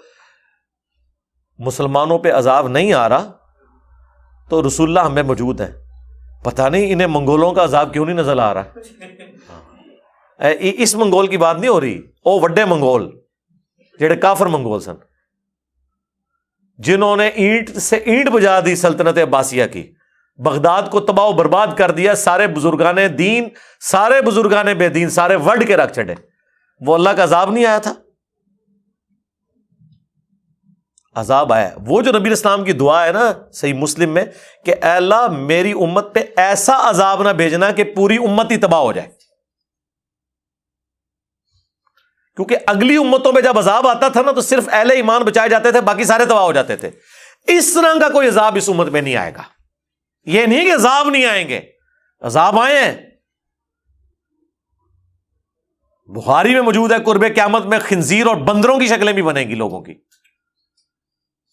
مسلمانوں 1.59 2.17
پہ 2.19 2.31
عذاب 2.31 2.67
نہیں 2.67 2.93
آ 2.93 3.09
رہا 3.09 3.31
تو 4.49 4.67
رسول 4.67 4.89
اللہ 4.89 5.09
ہمیں 5.09 5.23
موجود 5.23 5.61
ہیں۔ 5.61 5.71
پتہ 6.43 6.69
نہیں 6.69 6.91
انہیں 6.93 7.07
منگولوں 7.07 7.51
کا 7.53 7.63
عذاب 7.63 7.93
کیوں 7.93 8.05
نہیں 8.05 8.15
نظر 8.15 8.37
آ 8.37 8.53
رہا۔ 8.53 8.63
اس 10.61 10.95
منگول 10.95 11.27
کی 11.27 11.37
بات 11.37 11.57
نہیں 11.59 11.69
ہو 11.69 11.81
رہی، 11.81 11.97
او 12.25 12.39
وڈے 12.39 12.65
منگول 12.65 13.09
جہے 13.99 14.15
کافر 14.15 14.45
منگول 14.45 14.79
سن۔ 14.79 14.95
جنہوں 16.83 17.15
نے 17.17 17.27
اینٹ 17.27 17.77
سے 17.77 17.95
اینٹ 17.95 18.29
بجا 18.29 18.59
دی 18.59 18.75
سلطنت 18.75 19.17
عباسیہ 19.17 19.65
کی۔ 19.65 19.91
بغداد 20.37 20.81
کو 20.91 20.99
تباہ 20.99 21.25
و 21.25 21.31
برباد 21.31 21.67
کر 21.77 21.91
دیا، 21.91 22.15
سارے 22.15 22.47
بزرگان 22.47 22.97
دین، 23.17 23.47
سارے 23.81 24.21
بزرگان 24.21 24.73
بے 24.77 24.89
دین، 24.89 25.09
سارے 25.09 25.35
وڈ 25.35 25.67
کے 25.67 25.77
رکھ 25.77 25.93
چڑے 25.93 26.15
وہ 26.81 26.93
اللہ 26.93 27.09
کا 27.09 27.23
عذاب 27.23 27.51
نہیں 27.51 27.65
آیا 27.65 27.77
تھا؟ 27.77 27.93
عذاب 31.15 31.53
آیا۔ 31.53 31.69
وہ 31.87 32.01
جو 32.01 32.11
نبی 32.11 32.31
اسلام 32.31 32.63
کی 32.63 32.71
دعا 32.71 33.05
ہے 33.05 33.11
نا 33.11 33.31
صحیح 33.53 33.73
مسلم 33.73 34.09
میں 34.09 34.25
کہ 34.65 34.71
اے 34.71 34.89
اللہ 34.89 35.27
میری 35.27 35.71
امت 35.71 36.13
پہ 36.13 36.19
ایسا 36.37 36.89
عذاب 36.89 37.23
نہ 37.23 37.29
بھیجنا 37.29 37.71
کہ 37.71 37.83
پوری 37.83 38.17
امت 38.17 38.51
ہی 38.51 38.57
تباہ 38.57 38.79
ہو 38.79 38.91
جائے۔ 38.91 39.20
کیونکہ 42.35 42.57
اگلی 42.67 42.97
امتوں 42.97 43.33
میں 43.33 43.41
جب 43.41 43.57
عذاب 43.57 43.87
آتا 43.87 44.07
تھا 44.07 44.21
نا 44.21 44.31
تو 44.31 44.41
صرف 44.41 44.69
اہل 44.71 44.91
ایمان 44.91 45.21
بچائے 45.21 45.49
جاتے 45.49 45.71
تھے، 45.71 45.81
باقی 45.81 46.03
سارے 46.03 46.25
تباہ 46.25 46.43
ہو 46.43 46.51
جاتے 46.51 46.75
تھے۔ 46.75 46.89
اس 47.47 47.73
طرح 47.73 47.99
کا 47.99 48.09
کوئی 48.09 48.27
عذاب 48.27 48.55
اس 48.55 48.69
امت 48.69 48.87
میں 48.87 49.01
نہیں 49.01 49.15
آئے 49.15 49.33
گا۔ 49.35 49.41
یہ 50.25 50.45
نہیں 50.45 50.65
کہ 50.65 50.73
عذاب 50.73 51.09
نہیں 51.09 51.25
آئیں 51.25 51.47
گے۔ 51.47 51.61
عذاب 52.21 52.59
آئے 52.59 52.79
ہیں۔ 52.79 53.09
بخاری 56.07 56.53
میں 56.53 56.61
موجود 56.61 56.91
ہے، 56.91 56.97
قرب 57.05 57.21
قیامت 57.35 57.65
میں 57.65 57.79
خنزیر 57.79 58.27
اور 58.27 58.35
بندروں 58.35 58.79
کی 58.79 58.87
شکلیں 58.87 59.13
بھی 59.13 59.21
بنے 59.21 59.41
گی 59.41 59.55
لوگوں 59.55 59.81
کی۔ 59.81 59.93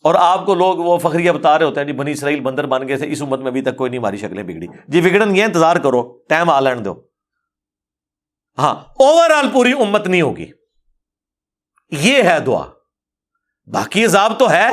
اور 0.04 0.14
آپ 0.14 0.46
کو 0.46 0.54
لوگ 0.54 0.76
وہ 0.76 0.98
فخریہ 0.98 1.30
بتا 1.30 1.58
رہے 1.58 1.66
ہوتے 1.66 1.80
ہیں 1.80 1.86
جی 1.86 1.92
بنی 1.92 2.10
اسرائیل 2.10 2.40
بندر 2.40 2.66
بن 2.66 2.88
گئے 2.88 2.96
تھے، 2.96 3.12
اس 3.12 3.22
امت 3.22 3.38
میں 3.38 3.46
ابھی 3.46 3.62
تک 3.62 3.76
کوئی 3.76 3.90
نہیں، 3.90 3.98
ہماری 3.98 4.16
شکلیں 4.16 4.42
بگڑی۔ 4.42 4.66
جی 4.88 5.00
بگڑن 5.00 5.36
یہ 5.36 5.44
انتظار 5.44 5.76
کرو، 5.76 6.18
ٹائم 6.28 6.50
آ 6.50 6.60
لین 6.60 6.84
دو۔ 6.84 7.00
ہاں 8.58 8.74
اوور 8.74 9.30
آل 9.30 9.48
پوری 9.52 9.72
امت 9.72 10.06
نہیں 10.06 10.22
ہوگی۔ 10.22 10.57
یہ 11.90 12.22
ہے 12.22 12.40
دعا۔ 12.40 12.66
باقی 13.66 14.04
عذاب 14.04 14.38
تو 14.38 14.50
ہے۔ 14.50 14.68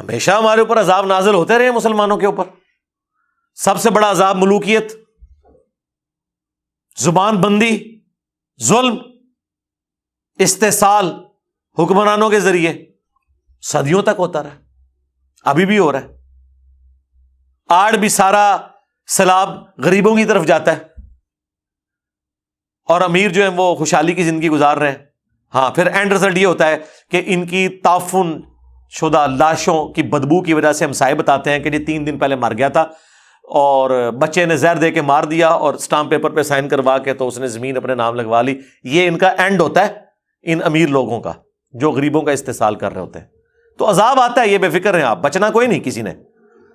ہمیشہ 0.00 0.30
ہمارے 0.30 0.60
اوپر 0.60 0.80
عذاب 0.80 1.06
نازل 1.06 1.34
ہوتے 1.34 1.58
رہے 1.58 1.70
مسلمانوں 1.70 2.16
کے 2.16 2.26
اوپر۔ 2.26 2.44
سب 3.54 3.80
سے 3.80 3.90
بڑا 3.90 4.10
عذاب 4.10 4.36
ملوکیت۔ 4.36 4.92
زبان 6.98 7.40
بندی، 7.40 8.00
ظلم، 8.62 8.98
استحصال 10.38 11.12
حکمرانوں 11.78 12.30
کے 12.30 12.40
ذریعے 12.40 12.86
صدیوں 13.62 14.02
تک 14.02 14.10
ہوتا 14.18 14.42
رہا۔ 14.42 14.56
ابھی 15.42 15.66
بھی 15.66 15.78
ہو 15.78 15.92
رہا 15.92 16.02
ہے۔ 16.02 16.16
آڑ 17.68 17.92
بھی 17.92 18.08
سارا 18.08 18.56
سیلاب 19.06 19.48
غریبوں 19.78 20.16
کی 20.16 20.24
طرف 20.24 20.46
جاتا 20.46 20.76
ہے۔ 20.76 20.82
اور 22.84 23.00
امیر 23.00 23.32
جو 23.32 23.42
ہے 23.42 23.48
وہ 23.48 23.74
خوشحالی 23.74 24.14
کی 24.14 24.24
زندگی 24.24 24.48
گزار 24.48 24.76
رہے 24.76 24.90
ہیں۔ 24.90 25.05
ہاں 25.54 25.70
پھر 25.70 25.86
اینڈ 25.86 26.12
رزلٹ 26.12 26.38
یہ 26.38 26.46
ہوتا 26.46 26.68
ہے 26.68 26.78
کہ 27.10 27.22
ان 27.26 27.46
کی 27.46 27.68
تعفن 27.68 28.40
شدہ 28.90 29.26
لاشوں 29.26 29.88
کی 29.88 30.02
بدبو 30.02 30.42
کی 30.42 30.54
وجہ 30.54 30.72
سے 30.72 30.84
ہم 30.84 30.92
سائے 30.92 31.14
بتاتے 31.14 31.50
ہیں 31.50 31.58
کہ 31.58 31.68
یہ 31.68 31.86
تین 31.86 32.06
دن 32.06 32.18
پہلے 32.18 32.36
مر 32.36 32.52
گیا 32.58 32.68
تھا 32.68 32.80
اور 33.48 34.10
بچے 34.10 34.44
نے 34.44 34.56
زہر 34.56 34.76
دے 34.76 34.90
کے 34.90 35.02
مار 35.02 35.24
دیا 35.24 35.48
اور 35.48 35.74
اسٹامپ 35.74 36.10
پیپر 36.10 36.30
پہ 36.30 36.42
سائن 36.42 36.68
کروا 36.68 36.98
کے 36.98 37.14
تو 37.14 37.28
اس 37.28 37.38
نے 37.38 37.46
زمین 37.46 37.76
اپنے 37.76 37.94
نام 37.94 38.14
لگوا 38.14 38.42
لی۔ 38.42 38.60
یہ 38.84 39.08
ان 39.08 39.18
کا 39.18 39.28
اینڈ 39.28 39.60
ہوتا 39.60 39.86
ہے 39.86 39.94
ان 40.42 40.60
امیر 40.64 40.88
لوگوں 40.88 41.20
کا 41.20 41.32
جو 41.72 41.90
غریبوں 41.90 42.22
کا 42.22 42.32
استحصال 42.32 42.74
کر 42.74 42.92
رہے 42.92 43.00
ہوتے 43.00 43.18
ہیں۔ 43.18 43.26
تو 43.78 43.90
عذاب 43.90 44.20
آتا 44.20 44.40
ہے، 44.40 44.48
یہ 44.48 44.58
بے 44.58 44.70
فکر 44.70 44.94
ہیں 44.94 45.02
آپ۔ 45.02 45.18
بچنا 45.18 45.50
کوئی 45.50 45.66
نہیں 45.66 45.80
کسی 45.80 46.02
نے۔ 46.02 46.14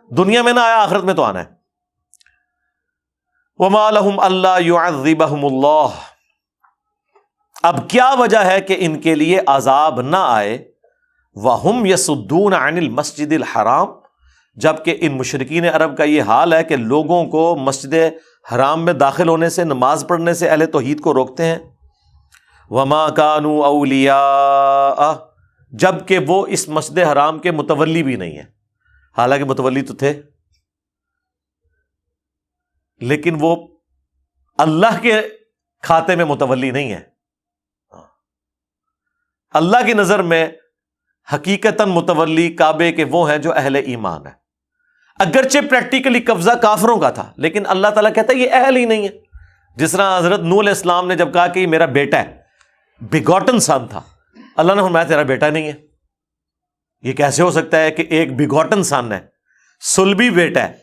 دنیا 0.10 0.42
میں 0.42 0.54
نہ 0.54 0.60
آیا، 0.60 0.78
آخرت 0.78 1.04
میں 1.04 1.14
تو 1.14 1.24
آنا 1.24 1.40
ہے۔ 1.40 1.46
وما 3.58 3.90
لہم 3.90 4.20
اللہ 4.20 4.48
اللہ 4.48 5.88
اب 7.64 7.90
کیا 7.90 8.16
وجہ 8.20 8.38
ہے 8.38 8.62
کہ 8.62 8.76
ان 8.80 9.02
کے 9.02 9.16
لیے 9.16 9.40
عذاب 9.48 10.02
نہ 10.02 10.18
آئے؟ 10.20 10.72
وہ 11.36 11.88
یسدون 11.88 12.54
عن 12.54 12.78
المسجد 12.78 13.32
الحرام۔ 13.32 13.88
جبکہ 14.56 14.98
ان 15.00 15.18
مشرقین 15.18 15.66
عرب 15.66 15.98
کا 15.98 16.04
یہ 16.04 16.22
حال 16.22 16.54
ہے 16.54 16.64
کہ 16.64 16.76
لوگوں 16.76 17.26
کو 17.26 17.56
مسجد 17.56 17.94
حرام 18.54 18.86
میں 18.86 18.94
داخل 18.94 19.30
ہونے 19.30 19.50
سے، 19.50 19.64
نماز 19.64 20.06
پڑھنے 20.08 20.34
سے 20.34 20.50
اہل 20.50 20.66
توحید 20.66 21.02
کو 21.02 21.14
روکتے 21.14 21.46
ہیں۔ 21.46 21.60
وما 22.70 23.10
کانو 23.10 23.64
اولیا 23.64 25.14
جبکہ 25.72 26.20
وہ 26.28 26.48
اس 26.48 26.70
مسجد 26.70 26.98
حرام 26.98 27.40
کے 27.40 27.52
متولی 27.52 28.04
بھی 28.04 28.16
نہیں 28.16 28.38
ہے 28.38 28.44
حالانکہ 29.18 29.46
متولی 29.46 29.82
تو 29.82 29.94
تھے۔ 29.94 30.22
لیکن 33.02 33.38
وہ 33.40 33.56
اللہ 34.58 35.02
کے 35.02 35.22
کھاتے 35.82 36.16
میں 36.16 36.26
متولی 36.26 36.72
نہیں 36.72 36.92
ہے 36.92 37.11
اللہ 39.54 39.86
کی 39.86 39.94
نظر 39.94 40.22
میں 40.24 40.48
حقیقت 41.28 41.82
متولی 41.88 42.50
کعبے 42.56 42.92
کے 42.92 43.04
وہ 43.04 43.30
ہیں 43.32 43.38
جو 43.38 43.54
اہل 43.54 43.76
ایمان 43.76 44.26
ہے 44.28 44.32
اگرچہ 45.20 45.70
پریکٹیکلی 45.70 46.20
قبضہ 46.20 46.52
کافروں 46.62 46.98
کا 46.98 47.10
تھا، 47.10 47.32
لیکن 47.38 47.66
اللہ 47.66 47.88
تعالیٰ 47.88 48.14
کہتا 48.16 48.34
ہے 48.34 48.40
یہ 48.40 48.54
اہل 48.54 48.78
ہی 48.78 48.86
نہیں 48.86 49.04
ہے۔ 49.04 49.10
جس 49.78 49.92
طرح 49.92 50.18
حضرت 50.18 50.40
نول 50.42 50.68
اسلام 50.68 51.08
نے 51.08 51.16
جب 51.16 51.34
کہا 51.34 51.48
کہ 51.48 51.60
یہ 51.60 51.68
میرا 51.68 51.86
بیٹا 51.98 52.20
ہے 52.20 52.40
بگوٹن 53.12 53.60
سن 53.60 53.88
تھا، 53.90 54.02
اللہ 54.56 54.74
نے 54.74 54.82
فرمایا 54.82 55.06
تیرا 55.06 55.22
بیٹا 55.24 55.50
نہیں 55.50 55.68
ہے۔ 55.68 55.74
یہ 57.04 57.14
کیسے 57.14 57.44
ہو 57.44 57.52
سکتا 57.52 57.80
ہے 57.80 57.92
کہ 57.92 58.06
ایک 58.10 58.36
بگوٹن 58.38 58.84
سن 58.84 59.12
ہے، 59.12 59.20
سلبی 59.82 60.30
بیٹا 60.30 60.64
ہے، 60.64 60.74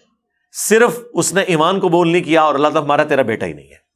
صرف 0.55 0.99
اس 1.15 1.33
نے 1.35 1.43
ایمان 1.43 1.81
کو 1.81 1.89
بول 1.89 2.09
نہیں 2.09 2.23
کیا 2.23 2.43
اور 2.43 2.55
اللہ 2.55 2.69
تعالیٰ 2.69 2.85
ہمارا 2.85 3.05
تیرا 3.05 3.23
بیٹا 3.23 3.47
ہی 3.47 3.53
نہیں 3.53 3.69
ہے۔ 3.69 3.87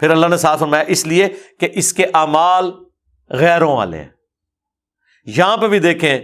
پھر 0.00 0.10
اللہ 0.10 0.26
نے 0.26 0.36
ساتھ 0.36 0.60
فرمایا، 0.60 0.84
اس 0.86 1.06
لیے 1.06 1.28
کہ 1.60 1.68
اس 1.72 1.92
کے 1.92 2.06
اعمال 2.14 2.70
غیروں 3.30 3.76
والے 3.76 3.98
ہیں۔ 3.98 4.08
یہاں 5.24 5.56
پہ 5.56 5.68
بھی 5.68 5.78
دیکھیں، 5.78 6.18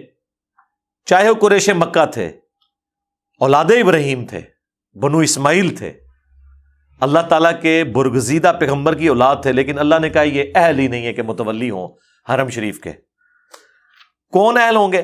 چاہے 1.07 1.31
وہ 1.31 1.35
قریش 1.35 1.69
مکہ 1.69 2.07
تھے، 2.07 2.27
اولاد 3.41 3.65
ابراہیم 3.65 4.27
تھے، 4.27 4.41
بنو 4.99 5.19
اسماعیل 5.19 5.77
تھے۔ 5.77 5.93
اللہ 7.01 7.19
تعالیٰ 7.19 7.61
کے 7.63 7.85
برگزیدہ 7.85 8.53
پیغمبر 8.61 8.95
کی 8.95 9.09
اولاد 9.09 9.37
تھے، 9.43 9.53
لیکن 9.53 9.79
اللہ 9.79 9.95
نے 10.01 10.11
کہا، 10.11 10.23
یہ 10.23 10.45
اہل 10.55 10.79
ہی 10.79 10.89
نہیں 10.89 11.07
ہے 11.07 11.13
کہ 11.13 11.23
متولی 11.23 11.71
ہوں 11.71 11.89
حرم 12.31 12.49
شریف 12.49 12.81
کے۔ 12.81 12.93
کون 14.33 14.59
اہل 14.59 14.77
ہوں 14.77 14.93
گے؟ 14.93 15.03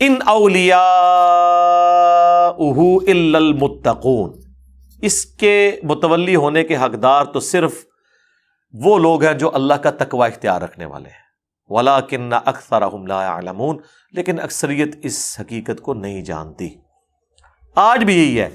ان 0.00 0.14
اولیا 0.26 0.92
المتقون۔ 3.34 4.40
اس 5.02 5.24
کے 5.24 5.80
متولی 5.82 6.36
ہونے 6.36 6.64
کے 6.64 6.76
حقدار 6.76 7.24
تو 7.24 7.40
صرف 7.40 7.84
وہ 8.72 8.98
لوگ 8.98 9.24
ہیں 9.24 9.34
جو 9.34 9.54
اللہ 9.54 9.74
کا 9.74 9.90
تقوی 9.90 10.28
اختیار 10.28 10.62
رکھنے 10.62 10.84
والے 10.84 11.08
ہیں۔ 11.08 11.20
ولا 11.68 12.00
کن 12.00 12.32
اکثر 12.32 12.82
علمون 12.82 13.78
لیکن 14.12 14.40
اکثریت 14.40 14.96
اس 15.02 15.36
حقیقت 15.40 15.80
کو 15.80 15.94
نہیں 15.94 16.22
جانتی۔ 16.22 16.74
آج 17.74 18.04
بھی 18.04 18.18
یہی 18.18 18.40
ہے۔ 18.40 18.48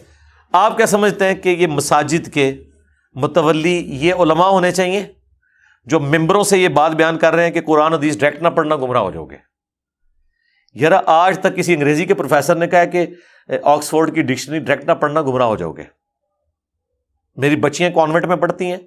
آپ 0.52 0.78
کیا 0.78 0.86
سمجھتے 0.86 1.28
ہیں 1.28 1.36
کہ 1.36 1.50
یہ 1.50 1.68
مساجد 1.68 2.34
کے 2.34 2.64
متولی 3.14 3.78
یہ 3.88 4.14
علماء 4.14 4.48
ہونے 4.48 4.72
چاہیے؟ 4.72 5.14
جو 5.86 6.00
ممبروں 6.00 6.44
سے 6.44 6.58
یہ 6.58 6.68
بات 6.68 6.92
بیان 6.92 7.18
کر 7.18 7.36
رہے 7.36 7.44
ہیں 7.44 7.52
کہ 7.52 7.62
قرآن 7.62 7.94
حدیث 7.94 8.18
ڈائریکٹ 8.18 8.44
نہ 8.44 8.48
پڑھنا 8.48 8.76
گمراہ 8.76 9.02
ہو 9.02 9.12
جاؤ 9.12 9.26
گے۔ 9.26 9.38
یار 10.74 10.92
آج 11.06 11.40
تک 11.40 11.56
کسی 11.56 11.74
انگریزی 11.74 12.06
کے 12.06 12.14
پروفیسر 12.14 12.56
نے 12.56 12.68
کہا 12.68 12.86
کہ 12.86 13.06
آکسفورڈ 13.64 14.16
کی 14.16 14.22
ڈکشنری 14.22 14.60
ڈائریکٹ 14.60 14.88
نہ 14.88 14.94
پڑھنا 14.94 15.22
گمراہ 15.22 15.48
ہو 15.48 15.56
جاؤ 15.56 15.72
گے۔ 15.72 15.84
میری 17.36 17.56
بچیاں 17.56 17.90
کانوینٹ 17.90 18.26
میں 18.26 18.36
پڑھتی 18.36 18.72
ہیں۔ 18.72 18.78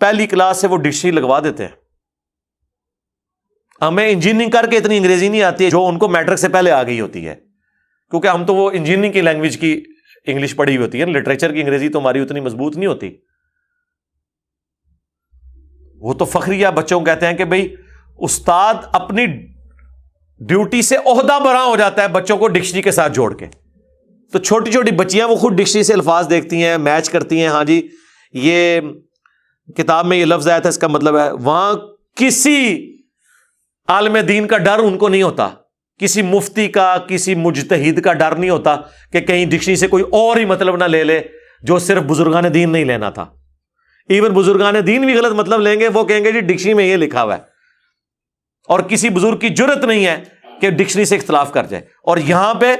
پہلی 0.00 0.26
کلاس 0.26 0.56
سے 0.56 0.66
وہ 0.66 0.76
ڈکشنری 0.76 1.16
لگوا 1.16 1.40
دیتے 1.40 1.64
ہیں۔ 1.64 1.84
ہمیں 3.80 4.10
انجینئرنگ 4.10 4.50
کر 4.50 4.70
کے 4.70 4.76
اتنی 4.76 4.96
انگریزی 4.96 5.28
نہیں 5.28 5.42
آتی 5.42 5.64
ہے 5.64 5.70
جو 5.70 5.86
ان 5.86 5.98
کو 5.98 6.08
میٹرک 6.08 6.38
سے 6.38 6.48
پہلے 6.48 6.70
آ 6.70 6.82
گئی 6.82 7.00
ہوتی 7.00 7.28
ہے۔ 7.28 7.34
کیونکہ 8.10 8.28
ہم 8.28 8.46
تو 8.46 8.54
وہ 8.54 8.70
انجینئرنگ 8.70 9.12
کی 9.12 9.20
لینگویج 9.20 9.58
کی 9.58 9.84
انگلش 10.26 10.56
پڑھی 10.56 10.76
ہوئی 10.76 10.86
ہوتی 10.86 11.00
ہے 11.00 11.06
لٹریچر 11.06 11.52
کی 11.52 11.60
انگریزی 11.60 11.88
تو 11.88 11.98
ہماری 11.98 12.20
اتنی 12.20 12.40
مضبوط 12.40 12.76
نہیں 12.76 12.86
ہوتی۔ 12.86 13.16
وہ 16.00 16.14
تو 16.14 16.24
فخریہ 16.24 16.68
بچوں 16.68 16.98
کو 16.98 17.04
کہتے 17.04 17.26
ہیں 17.26 17.34
کہ 17.34 17.44
بھائی 17.44 17.74
استاد 18.18 18.74
اپنی 18.92 19.26
ڈیوٹی 20.40 20.82
سے 20.82 20.96
عہدہ 20.96 21.38
برا 21.44 21.64
ہو 21.64 21.76
جاتا 21.76 22.02
ہے 22.02 22.08
بچوں 22.08 22.38
کو 22.38 22.48
ڈکشنری 22.48 22.82
کے 22.82 22.90
ساتھ 22.90 23.12
جوڑ 23.12 23.36
کے۔ 23.36 23.46
تو 24.32 24.38
چھوٹی 24.38 24.72
چھوٹی 24.72 24.90
بچیاں 24.90 25.28
وہ 25.28 25.36
خود 25.36 25.52
ڈکشنری 25.52 25.82
سے 25.82 25.94
الفاظ 25.94 26.30
دیکھتی 26.30 26.64
ہیں 26.64 26.78
میچ 26.78 27.10
کرتی 27.10 27.40
ہیں 27.40 27.48
ہاں 27.48 27.64
جی 27.64 27.88
یہ 28.32 28.80
کتاب 29.76 30.06
میں 30.06 30.16
یہ 30.16 30.24
لفظ 30.24 30.48
آیا 30.48 30.58
تھا، 30.58 30.68
اس 30.68 30.78
کا 30.78 30.86
مطلب 30.86 31.18
ہے، 31.18 31.32
وہاں 31.32 31.74
کسی 32.16 32.92
عالم 33.88 34.18
دین 34.18 34.46
کا 34.46 34.58
ڈر 34.58 34.78
ان 34.78 34.98
کو 34.98 35.08
نہیں 35.08 35.22
ہوتا۔ 35.22 35.48
کسی 36.00 36.22
مفتی 36.22 36.68
کا، 36.68 36.98
کسی 37.08 37.34
مجتہد 37.34 38.00
کا 38.00 38.12
ڈر 38.12 38.36
نہیں 38.36 38.50
ہوتا 38.50 38.76
کہ 39.12 39.20
کہیں 39.20 39.46
ڈکشنری 39.46 39.76
سے 39.76 39.86
کوئی 39.88 40.04
اور 40.12 40.36
ہی 40.36 40.44
مطلب 40.44 40.76
نہ 40.76 40.84
لے 40.84 41.04
لے 41.04 41.22
جو 41.62 41.78
صرف 41.78 42.02
بزرگان 42.02 42.54
دین 42.54 42.70
نہیں 42.70 42.84
لینا 42.84 43.10
تھا۔ 43.10 43.26
ایون 44.08 44.30
بزرگان 44.30 44.74
دین 44.86 45.02
بھی 45.06 45.14
غلط 45.14 45.32
مطلب 45.32 45.60
لیں 45.60 45.80
گے، 45.80 45.88
وہ 45.88 46.04
کہیں 46.04 46.24
گے 46.24 46.32
جی 46.32 46.40
ڈکشنری 46.40 46.74
میں 46.74 46.84
یہ 46.84 46.96
لکھا 46.96 47.22
ہوا 47.22 47.36
ہے۔ 47.36 47.42
اور 48.68 48.80
کسی 48.80 49.08
بزرگ 49.08 49.36
کی 49.36 49.48
ضرورت 49.58 49.84
نہیں 49.84 50.06
ہے 50.06 50.22
کہ 50.60 50.70
ڈکشنری 50.70 51.04
سے 51.04 51.16
اختلاف 51.16 51.52
کر 51.52 51.64
جائے۔ 51.64 51.84
اور 52.02 52.16
یہاں 52.16 52.54
پہ 52.54 52.76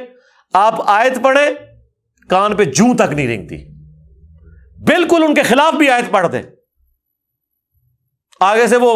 آپ 0.53 0.75
آیت 0.87 1.23
پڑھیں، 1.23 1.51
کان 2.29 2.57
پہ 2.57 2.65
جوں 2.65 2.95
تک 2.95 3.13
نہیں 3.13 3.29
رنگتی۔ 3.29 3.57
بالکل 4.79 5.23
ان 5.23 5.35
کے 5.35 5.43
خلاف 5.43 5.75
بھی 5.75 5.91
آیت 5.91 6.13
پڑھ 6.13 6.33
دیں۔ 6.33 6.43
آگے 8.41 8.67
سے 8.67 8.77
وہ 8.77 8.95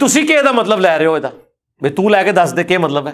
تسی 0.00 0.26
کے 0.26 0.36
مطلب 0.54 0.80
لے 0.80 0.96
رہے 0.98 1.06
ہو 1.06 1.18
بھائی 1.20 1.92
تو 1.94 2.08
لے 2.08 2.24
کے 2.24 2.32
دس 2.32 2.54
دے 2.56 2.64
کے 2.64 2.78
مطلب 2.78 3.08
ہے؟ 3.08 3.12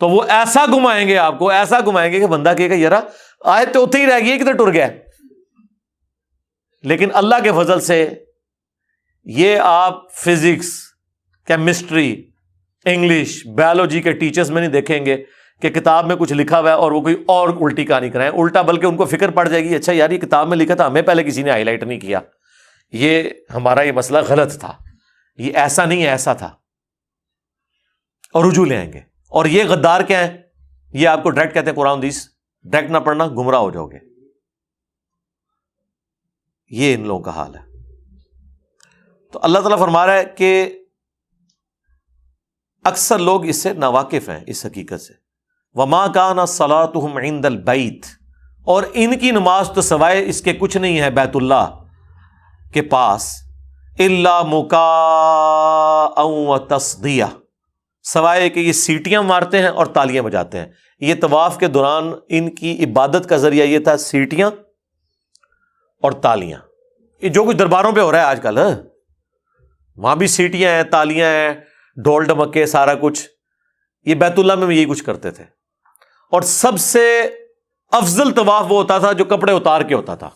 تو 0.00 0.08
وہ 0.08 0.22
ایسا 0.28 0.64
گھمائیں 0.66 1.06
گے 1.08 1.16
آپ 1.18 1.38
کو، 1.38 1.48
ایسا 1.50 1.80
گھمائیں 1.80 2.12
گے 2.12 2.20
کہ 2.20 2.26
بندہ 2.26 2.52
کہ 2.58 2.68
یار 2.74 2.92
آئے 3.44 3.66
تو 3.66 3.82
اتنے 3.82 4.00
ہی 4.00 4.06
رہ 4.06 4.24
گئی 4.24 4.38
کدھر 4.38 4.52
ٹر 4.52 4.72
گیا 4.72 4.86
لیکن 6.84 7.08
اللہ 7.14 7.42
کے 7.44 7.52
فضل 7.56 7.80
سے 7.80 8.08
یہ 9.26 9.58
آپ 9.62 10.02
فزکس، 10.14 10.72
کیمسٹری، 11.48 12.10
انگلش 12.86 13.36
بایولوجی 13.56 14.00
کے 14.02 14.12
ٹیچرز 14.12 14.50
میں 14.50 14.60
نہیں 14.60 14.70
دیکھیں 14.70 15.04
گے 15.06 15.16
کہ 15.62 15.70
کتاب 15.70 16.06
میں 16.06 16.16
کچھ 16.16 16.32
لکھا 16.32 16.60
ہوا 16.60 16.70
ہے 16.70 16.74
اور 16.74 16.92
وہ 16.92 17.00
کوئی 17.00 17.14
اور 17.26 17.48
الٹی 17.48 17.84
کہانی 17.84 18.10
کرائیں 18.10 18.30
الٹا 18.32 18.62
بلکہ 18.62 18.86
ان 18.86 18.96
کو 18.96 19.04
فکر 19.04 19.30
پڑ 19.30 19.48
جائے 19.48 19.64
گی 19.64 19.74
اچھا 19.74 19.92
یار، 19.92 20.10
یہ 20.10 20.18
کتاب 20.18 20.48
میں 20.48 20.56
لکھا 20.56 20.74
تھا، 20.74 20.86
ہمیں 20.86 21.02
پہلے 21.02 21.24
کسی 21.24 21.42
نے 21.42 21.50
ہائی 21.50 21.64
لائٹ 21.64 21.84
نہیں 21.84 22.00
کیا۔ 22.00 22.20
یہ 22.94 23.30
ہمارا 23.54 23.82
یہ 23.82 23.92
مسئلہ 23.92 24.18
غلط 24.28 24.60
تھا۔ 24.60 24.78
یہ 25.36 25.56
ایسا 25.56 25.84
نہیں 25.84 26.06
ایسا 26.06 26.32
تھا۔ 26.32 26.46
اور 28.32 28.44
رجوع 28.44 28.66
لے 28.66 28.76
آئیں 28.76 28.92
گے۔ 28.92 28.98
اور 29.28 29.46
یہ 29.46 29.64
غدار 29.64 30.00
کیا 30.00 30.18
ہے؟ 30.18 30.42
یہ 30.92 31.08
آپ 31.08 31.22
کو 31.22 31.30
ڈائریکٹ 31.30 31.54
کہتے 31.54 31.70
ہیں 31.70 31.76
قرآن 31.76 32.02
دیس 32.02 32.28
ڈائریکٹ 32.62 32.92
نہ 32.92 32.98
پڑھنا، 32.98 33.26
گمراہ 33.26 33.60
ہو 33.60 33.70
جاؤ 33.70 33.86
گے۔ 33.86 33.98
یہ 36.70 36.94
ان 36.94 37.06
لوگوں 37.06 37.24
کا 37.24 37.30
حال 37.30 37.54
ہے۔ 37.54 37.60
تو 39.32 39.38
اللہ 39.42 39.58
تعالیٰ 39.58 39.78
فرما 39.78 40.06
رہا 40.06 40.14
ہے 40.14 40.24
کہ 40.24 40.78
اکثر 42.84 43.18
لوگ 43.18 43.46
اس 43.46 43.56
سے 43.56 43.72
ناواقف 43.72 44.28
ہیں، 44.28 44.40
اس 44.46 44.66
حقیقت 44.66 45.00
سے۔ 45.00 45.12
وما 45.72 46.06
کا 46.06 46.34
نہ 46.34 46.46
سلاۃ 46.48 47.16
عند 47.16 47.44
البیت 47.44 48.06
اور 48.64 48.82
ان 48.92 49.18
کی 49.18 49.30
نماز 49.30 49.70
تو 49.74 49.82
سوائے 49.82 50.28
اس 50.28 50.40
کے 50.40 50.52
کچھ 50.52 50.76
نہیں 50.76 51.00
ہے، 51.00 51.10
بیت 51.10 51.36
اللہ۔ 51.36 51.83
کے 52.74 52.82
پاس 52.82 53.42
اللہ 53.98 54.42
مکا 54.46 56.08
تصدیہ، 56.70 57.24
سوائے 58.02 58.50
کہ 58.50 58.60
یہ 58.60 58.72
سیٹیاں 58.72 59.22
مارتے 59.22 59.58
ہیں 59.58 59.68
اور 59.68 59.86
تالیاں 59.86 60.22
بجاتے 60.22 60.58
ہیں۔ 60.58 60.66
یہ 61.00 61.14
طواف 61.20 61.58
کے 61.58 61.66
دوران 61.66 62.12
ان 62.28 62.54
کی 62.54 62.84
عبادت 62.84 63.28
کا 63.28 63.36
ذریعہ 63.36 63.66
یہ 63.66 63.78
تھا 63.78 63.96
سیٹیاں 63.96 64.50
اور 66.02 66.12
تالیاں۔ 66.12 66.60
یہ 67.22 67.28
جو 67.28 67.44
کچھ 67.44 67.56
درباروں 67.56 67.92
پہ 67.92 68.00
ہو 68.00 68.12
رہا 68.12 68.18
ہے 68.18 68.24
آج 68.24 68.40
کل 68.42 68.58
ہاں؟ 68.58 68.70
وہاں 69.96 70.16
بھی 70.16 70.26
سیٹیاں 70.26 70.70
ہیں، 70.70 70.82
تالیاں 70.82 71.28
ہیں 71.28 71.54
ڈول 71.96 72.24
ڈمکے 72.24 72.66
سارا 72.66 72.94
کچھ۔ 72.94 73.28
یہ 74.04 74.14
بیت 74.14 74.38
اللہ 74.38 74.54
میں 74.54 74.76
یہی 74.76 74.84
کچھ 74.84 75.04
کرتے 75.04 75.30
تھے۔ 75.30 75.44
اور 76.30 76.42
سب 76.42 76.80
سے 76.80 77.22
افضل 77.92 78.30
طواف 78.30 78.64
وہ 78.68 78.78
ہوتا 78.78 78.98
تھا 78.98 79.12
جو 79.12 79.24
کپڑے 79.24 79.52
اتار 79.52 79.80
کے 79.80 79.94
ہوتا 79.94 80.14
تھا۔ 80.14 80.30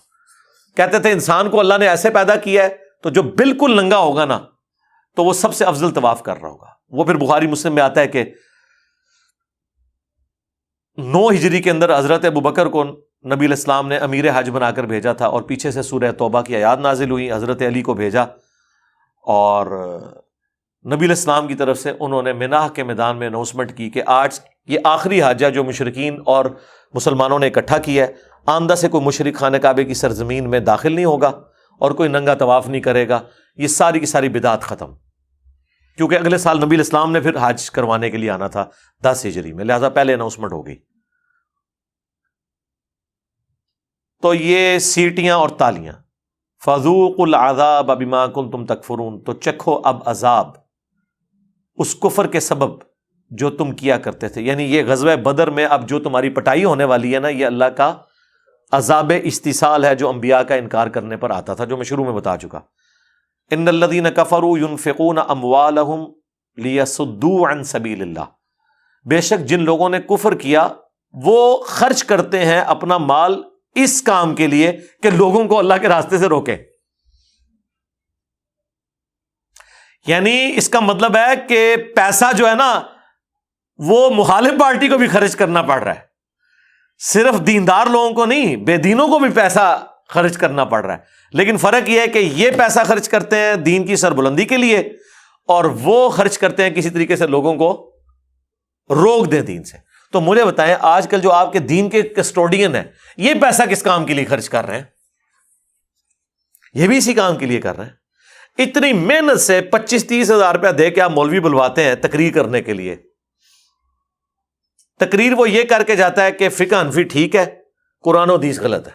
کہتے 0.78 0.98
تھے 0.98 1.12
انسان 1.12 1.50
کو 1.50 1.60
اللہ 1.60 1.74
نے 1.78 1.88
ایسے 1.88 2.10
پیدا 2.10 2.36
کیا 2.36 2.62
ہے 2.62 2.68
تو 3.02 3.10
جو 3.10 3.22
بالکل 3.22 3.82
ننگا 3.82 3.98
ہوگا 3.98 4.24
نا، 4.24 4.40
تو 5.16 5.24
وہ 5.24 5.32
سب 5.32 5.54
سے 5.54 5.64
افضل 5.64 5.90
طواف 5.90 6.22
کر 6.22 6.36
رہا 6.40 6.48
ہوگا۔ 6.48 6.66
وہ 6.88 7.04
پھر 7.04 7.14
بخاری 7.14 7.46
مسلم 7.46 7.74
میں 7.74 7.82
آتا 7.82 8.00
ہے 8.00 8.08
کہ 8.08 8.24
نو 10.96 11.28
ہجری 11.28 11.62
کے 11.62 11.70
اندر 11.70 11.98
حضرت 11.98 12.24
ابو 12.24 12.40
بکر 12.40 12.66
کو 12.66 12.84
نبی 13.34 13.46
الاسلام 13.46 13.88
نے 13.88 13.96
امیر 13.96 14.38
حج 14.38 14.50
بنا 14.50 14.70
کر 14.70 14.84
بھیجا 14.84 15.12
تھا 15.12 15.26
اور 15.26 15.42
پیچھے 15.42 15.70
سے 15.70 15.82
سورہ 15.82 16.12
توبہ 16.12 16.42
کی 16.42 16.56
آیات 16.56 16.78
نازل 16.78 17.10
ہوئی، 17.10 17.32
حضرت 17.32 17.62
علی 17.62 17.82
کو 17.82 17.94
بھیجا۔ 17.94 18.22
اور 19.22 19.66
نبی 20.92 21.04
الاسلام 21.04 21.46
کی 21.46 21.54
طرف 21.54 21.78
سے 21.78 21.92
انہوں 22.00 22.22
نے 22.22 22.32
مناح 22.32 22.68
کے 22.68 22.82
میدان 22.82 23.16
میں 23.16 23.26
اناؤنسمنٹ 23.26 23.76
کی 23.76 23.90
کہ 23.90 24.02
آج 24.06 24.40
یہ 24.66 24.78
آخری 24.84 25.22
حاجہ 25.22 25.46
جو 25.46 25.64
مشرقین 25.64 26.22
اور 26.26 26.44
مسلمانوں 26.94 27.38
نے 27.38 27.46
اکٹھا 27.46 27.78
کیا 27.78 28.06
ہے۔ 28.06 28.27
آمدہ 28.48 28.74
سے 28.74 28.88
کوئی 28.88 29.04
مشرق 29.04 29.38
خانہ 29.38 29.56
کعبے 29.56 29.84
کی 29.84 29.94
سرزمین 29.94 30.50
میں 30.50 30.61
داخل 30.61 30.92
نہیں 30.92 31.04
ہوگا 31.04 31.28
اور 31.78 31.90
کوئی 31.90 32.08
ننگا 32.08 32.34
طواف 32.34 32.68
نہیں 32.68 32.80
کرے 32.80 33.08
گا، 33.08 33.20
یہ 33.56 33.66
ساری 33.66 34.00
کی 34.00 34.06
ساری 34.06 34.28
بدعت 34.28 34.62
ختم۔ 34.62 34.94
کیونکہ 35.96 36.14
اگلے 36.14 36.38
سال 36.38 36.64
نبی 36.64 36.76
الاسلام 36.76 37.12
نے 37.12 37.20
پھر 37.20 37.37
حج 37.40 37.70
کروانے 37.70 38.11
کے 38.11 38.16
لیے 38.16 38.30
آنا 38.30 38.48
تھا 38.48 38.64
دس 39.04 39.26
ہجری 39.28 39.52
میں، 39.52 39.64
لہٰذا 39.64 39.88
پہلے 39.88 40.14
اناؤنسمنٹ 40.14 40.52
ہوگی۔ 40.52 40.74
تو 44.22 44.34
یہ 44.34 44.78
سیٹیاں 44.78 45.37
اور 45.37 45.48
تالیاں۔ 45.48 45.92
فضوق 46.64 47.14
العذاب 47.18 47.90
ابیما 47.90 48.26
کن 48.26 48.50
تم 48.50 48.66
تکفرون 48.66 49.24
تو 49.24 49.32
چکھو 49.32 49.80
اب 49.84 50.02
عذاب۔ 50.06 50.46
اس 51.76 51.94
کفر 51.94 52.26
کے 52.26 52.40
سبب 52.40 52.82
جو 53.30 53.50
تم 53.50 53.72
کیا 53.72 53.98
کرتے 53.98 54.28
تھے۔ 54.28 54.42
یعنی 54.42 54.62
یہ 54.62 54.82
غزوہ 54.84 55.16
بدر 55.16 55.50
میں 55.50 55.66
اب 55.66 55.88
جو 55.88 56.00
تمہاری 56.00 56.30
پٹائی 56.30 56.64
ہونے 56.64 56.84
والی 56.84 57.14
ہے 57.14 57.20
نا، 57.20 57.28
یہ 57.28 57.46
اللہ 57.46 57.64
کا 57.64 57.96
عذاب 58.72 59.12
استحصال 59.22 59.85
ہے 59.85 59.94
جو 59.94 60.09
انبیاء 60.09 60.40
کا 60.40 60.54
انکار 60.54 60.87
کرنے 60.87 61.16
پر 61.16 61.31
آتا 61.31 61.54
تھا، 61.54 61.64
جو 61.64 61.76
میں 61.76 61.85
شروع 61.85 62.04
میں 62.04 62.12
بتا 62.12 62.37
چکا۔ 62.37 62.61
ان 63.50 63.68
الدین 63.68 64.07
کفر 64.16 64.76
فکون 64.76 65.18
اموالحم 65.28 66.04
لیسدو 66.57 67.48
عن 67.48 67.64
سبیل 67.64 68.02
اللہ۔ 68.02 68.24
بے 69.04 69.20
شک 69.20 69.44
جن 69.44 69.62
لوگوں 69.62 69.88
نے 69.88 70.00
کفر 70.00 70.35
کیا، 70.35 70.68
وہ 71.12 71.64
خرچ 71.64 72.04
کرتے 72.04 72.44
ہیں 72.44 72.61
اپنا 72.61 72.98
مال 72.98 73.42
اس 73.74 74.02
کام 74.02 74.35
کے 74.35 74.46
لیے 74.46 74.81
کہ 75.02 75.11
لوگوں 75.11 75.44
کو 75.44 75.59
اللہ 75.59 75.74
کے 75.81 75.88
راستے 75.88 76.18
سے 76.18 76.26
روکے۔ 76.26 76.57
یعنی 80.07 80.52
اس 80.57 80.68
کا 80.68 80.81
مطلب 80.81 81.16
ہے 81.16 81.37
کہ 81.48 81.76
پیسہ 81.76 82.24
جو 82.37 82.48
ہے 82.48 82.54
نا، 82.54 82.83
وہ 83.78 84.11
مخالف 84.11 84.61
پارٹی 84.61 84.88
کو 84.88 84.98
بھی 84.98 85.09
خرچ 85.09 85.37
کرنا 85.37 85.62
پڑ 85.62 85.83
رہا 85.83 85.94
ہے۔ 85.94 86.07
صرف 86.98 87.46
دیندار 87.46 87.87
لوگوں 87.87 88.11
کو 88.11 88.26
نہیں، 88.26 88.56
بے 88.56 88.76
دینوں 88.76 89.08
کو 89.08 89.18
بھی 89.18 89.30
پیسہ 89.30 89.87
خرچ 90.08 90.37
کرنا 90.37 90.64
پڑ 90.64 90.84
رہا 90.84 90.94
ہے۔ 90.94 90.98
لیکن 91.32 91.56
فرق 91.56 91.88
یہ 91.88 92.00
ہے 92.00 92.06
کہ 92.06 92.18
یہ 92.18 92.50
پیسہ 92.50 92.80
خرچ 92.87 93.08
کرتے 93.08 93.37
ہیں 93.37 93.54
دین 93.54 93.87
کی 93.87 93.96
سربلندی 93.96 94.44
کے 94.44 94.56
لیے 94.56 94.78
اور 95.48 95.64
وہ 95.64 96.08
خرچ 96.08 96.38
کرتے 96.38 96.62
ہیں 96.62 96.70
کسی 96.70 96.90
طریقے 96.90 97.16
سے 97.16 97.26
لوگوں 97.26 97.54
کو 97.54 97.96
روک 98.90 99.32
دیں 99.32 99.42
دین 99.42 99.64
سے۔ 99.64 99.76
تو 100.12 100.20
مجھے 100.20 100.44
بتائیں، 100.44 100.76
آج 100.80 101.08
کل 101.08 101.20
جو 101.20 101.32
آپ 101.32 101.52
کے 101.52 101.58
دین 101.58 101.90
کے 101.90 102.02
کسٹوڈین 102.02 102.74
ہیں، 102.74 102.84
یہ 103.16 103.34
پیسہ 103.34 103.62
کس 103.62 103.82
کام 103.82 104.04
کے 104.04 104.14
لیے 104.14 104.24
خرچ 104.24 104.48
کر 104.48 104.66
رہے 104.66 104.76
ہیں؟ 104.76 104.84
یہ 106.74 106.88
بھی 106.88 106.98
اسی 106.98 107.14
کام 107.14 107.37
کے 107.37 107.46
لیے 107.46 107.61
کر 107.61 107.76
رہے 107.76 107.84
ہیں۔ 107.84 107.92
اتنی 108.58 108.92
محنت 108.92 109.40
سے 109.40 109.61
پچیس 109.61 110.06
تیس 110.06 110.30
ہزار 110.30 110.54
روپیہ 110.54 110.70
دے 110.70 110.90
کے 110.90 111.00
آپ 111.00 111.11
مولوی 111.11 111.40
بلواتے 111.40 111.84
ہیں 111.84 111.94
تقریر 111.94 112.32
کرنے 112.32 112.62
کے 112.62 112.72
لیے۔ 112.72 112.96
تقریر 114.98 115.32
وہ 115.32 115.50
یہ 115.50 115.62
کر 115.62 115.82
کے 115.82 115.96
جاتا 115.96 116.24
ہے 116.24 116.32
کہ 116.32 116.48
فکا 116.48 116.80
انفی 116.80 117.02
ٹھیک 117.02 117.37
ہے، 117.37 117.61
قرآن 118.04 118.30
و 118.30 118.34
حدیث 118.37 118.61
غلط 118.61 118.88
ہے۔ 118.88 118.92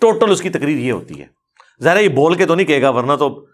ٹوٹل 0.00 0.30
اس 0.30 0.42
کی 0.42 0.50
تقریر 0.50 0.78
یہ 0.78 0.92
ہوتی 0.92 1.20
ہے۔ 1.20 1.26
ذرا 1.80 1.98
یہ 1.98 2.08
بول 2.08 2.34
کے 2.34 2.46
تو 2.46 2.54
نہیں 2.54 2.66
کہے 2.66 2.82
گا، 2.82 2.90
ورنہ 2.90 3.12
تو 3.12 3.46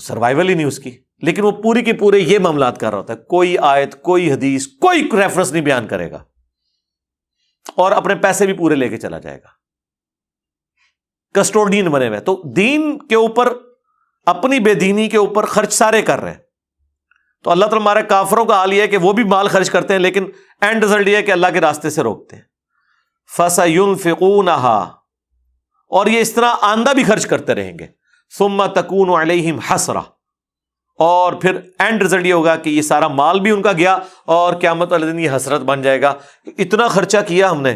سروائول 0.00 0.48
ہی 0.48 0.54
نہیں 0.54 0.66
اس 0.66 0.78
کی۔ 0.78 0.98
لیکن 1.18 1.42
وہ 1.42 1.50
پوری 1.50 1.82
کی 1.82 1.92
پورے 1.92 2.18
یہ 2.18 2.38
معاملات 2.38 2.80
کر 2.80 2.90
رہا 2.90 2.98
ہوتا 2.98 3.12
ہے۔ 3.12 3.18
کوئی 3.18 3.58
آیت، 3.58 4.02
کوئی 4.02 4.32
حدیث، 4.32 4.66
کوئی 4.66 5.08
ریفرنس 5.12 5.52
نہیں 5.52 5.62
بیان 5.62 5.86
کرے 5.86 6.10
گا۔ 6.10 6.24
اور 7.74 7.92
اپنے 7.92 8.14
پیسے 8.14 8.46
بھی 8.46 8.52
پورے 8.52 8.74
لے 8.74 8.88
کے 8.88 8.96
چلا 8.96 9.18
جائے 9.18 9.38
گا۔ 9.38 9.48
کسٹوڈین 11.34 11.88
بنے 11.88 12.08
ہوئے۔ 12.08 12.20
تو 12.20 12.42
دین 12.56 12.98
کے 12.98 13.14
اوپر، 13.14 13.52
اپنی 14.26 14.60
بے 14.60 14.74
دینی 14.74 15.08
کے 15.08 15.16
اوپر 15.16 15.44
خرچ 15.44 15.72
سارے 15.72 16.02
کر 16.02 16.18
رہے 16.18 16.30
ہیں۔ 16.30 16.38
تو 17.44 17.50
اللہ 17.50 17.64
تعالیٰ 17.64 17.82
ہمارے 17.82 18.02
کافروں 18.02 18.44
کا 18.44 18.54
حال 18.54 18.72
یہ 18.72 18.82
ہے 18.82 18.88
کہ 18.88 18.96
وہ 18.96 19.12
بھی 19.12 19.24
مال 19.24 19.48
خرچ 19.48 19.70
کرتے 19.70 19.92
ہیں، 19.92 20.00
لیکن 20.00 20.26
اینڈ 20.60 20.82
ریزلٹ 20.82 21.08
یہ 21.08 21.16
ہے 21.16 21.22
کہ 21.22 21.32
اللہ 21.32 21.46
کے 21.52 21.60
راستے 21.60 21.90
سے 21.90 22.02
روکتے 22.02 22.36
ہیں۔ 22.36 22.42
فسا 23.36 23.64
یون 23.64 23.98
فکون 23.98 24.48
اور 24.48 26.06
یہ 26.06 26.20
اس 26.20 26.32
طرح 26.32 26.54
آندہ 26.60 26.90
بھی 26.90 27.04
خرچ 27.04 27.26
کرتے 27.26 27.54
رہیں 27.54 27.78
گے۔ 27.78 27.86
سما 28.38 28.66
تکون 28.66 29.20
علیہم 29.20 29.58
حسرا 29.58 30.00
اور 30.98 31.32
پھر 31.32 31.60
اینڈ 31.78 32.02
ریزلٹ 32.02 32.26
یہ 32.26 32.32
ہوگا 32.32 32.56
کہ 32.56 32.70
یہ 32.70 32.82
سارا 32.82 33.08
مال 33.08 33.40
بھی 33.40 33.50
ان 33.50 33.62
کا 33.62 33.72
گیا 33.72 33.98
اور 34.24 34.54
قیامت 34.54 34.92
والے 34.92 35.12
دن 35.12 35.18
یہ 35.18 35.30
حسرت 35.36 35.60
بن 35.60 35.82
جائے 35.82 36.02
گا۔ 36.02 36.14
اتنا 36.46 36.88
خرچہ 36.88 37.18
کیا 37.28 37.50
ہم 37.50 37.62
نے۔ 37.62 37.72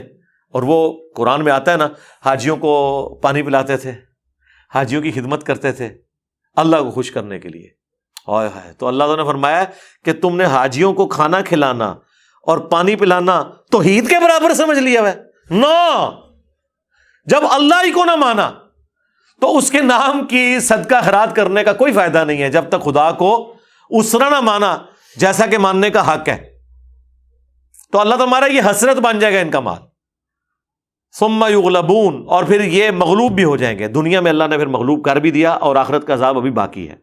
اور 0.50 0.62
وہ 0.62 0.98
قرآن 1.16 1.44
میں 1.44 1.52
آتا 1.52 1.72
ہے 1.72 1.76
نا، 1.76 1.88
حاجیوں 2.24 2.56
کو 2.56 3.20
پانی 3.22 3.42
پلاتے 3.42 3.76
تھے، 3.76 3.92
حاجیوں 4.74 5.02
کی 5.02 5.10
خدمت 5.10 5.44
کرتے 5.44 5.72
تھے، 5.72 5.98
اللہ 6.56 6.76
کو 6.76 6.90
خوش 6.90 7.10
کرنے 7.10 7.38
کے 7.38 7.48
لیے۔ 7.48 7.83
ہائے 8.28 8.72
تو 8.72 8.86
اللہ 8.86 9.04
نے 9.16 9.24
فرمایا 9.24 9.64
کہ 10.04 10.12
تم 10.12 10.36
نے 10.36 10.44
حاجیوں 10.44 10.92
کو 10.94 11.06
کھانا 11.06 11.40
کھلانا 11.40 11.94
اور 12.46 12.58
پانی 12.58 12.96
پلانا 12.96 13.42
تو 13.70 13.80
عید 13.82 14.08
کے 14.08 14.18
برابر 14.18 14.54
سمجھ 14.54 14.78
لیا 14.78 15.00
نو، 15.50 16.10
جب 17.26 17.44
اللہ 17.50 17.84
ہی 17.84 17.90
کو 17.90 18.04
نہ 18.04 18.14
مانا، 18.16 18.50
تو 19.40 19.56
اس 19.58 19.70
کے 19.70 19.80
نام 19.80 20.26
کی 20.26 20.60
صدقہ 20.60 21.00
خراد 21.04 21.34
کرنے 21.34 21.64
کا 21.64 21.72
کوئی 21.72 21.92
فائدہ 21.92 22.24
نہیں 22.24 22.42
ہے۔ 22.42 22.48
جب 22.48 22.68
تک 22.68 22.84
خدا 22.84 23.10
کو 23.12 23.54
اسرا 23.90 24.28
نہ 24.28 24.40
مانا، 24.40 24.76
جیسا 25.16 25.46
کہ 25.46 25.58
ماننے 25.58 25.90
کا 25.90 26.14
حق 26.14 26.28
ہے۔ 26.28 26.36
تو 27.92 28.00
اللہ 28.00 28.14
تمہارا 28.14 28.46
یہ 28.46 28.62
حسرت 28.70 28.96
بن 28.96 29.18
جائے 29.18 29.34
گا 29.34 29.40
ان 29.40 29.50
کا 29.50 29.60
مال۔ 29.60 29.82
سما 31.18 31.48
یغلبون، 31.48 32.24
اور 32.28 32.44
پھر 32.44 32.60
یہ 32.60 32.90
مغلوب 32.90 33.32
بھی 33.32 33.44
ہو 33.44 33.56
جائیں 33.56 33.78
گے۔ 33.78 33.88
دنیا 33.88 34.20
میں 34.20 34.30
اللہ 34.30 34.44
نے 34.44 34.56
پھر 34.58 34.66
مغلوب 34.66 35.04
کر 35.04 35.16
بھی 35.16 35.30
دیا 35.30 35.50
اور 35.50 35.76
آخرت 35.76 36.06
کا 36.06 36.14
عذاب 36.14 36.38
ابھی 36.38 36.50
باقی 36.50 36.88
ہے۔ 36.88 36.96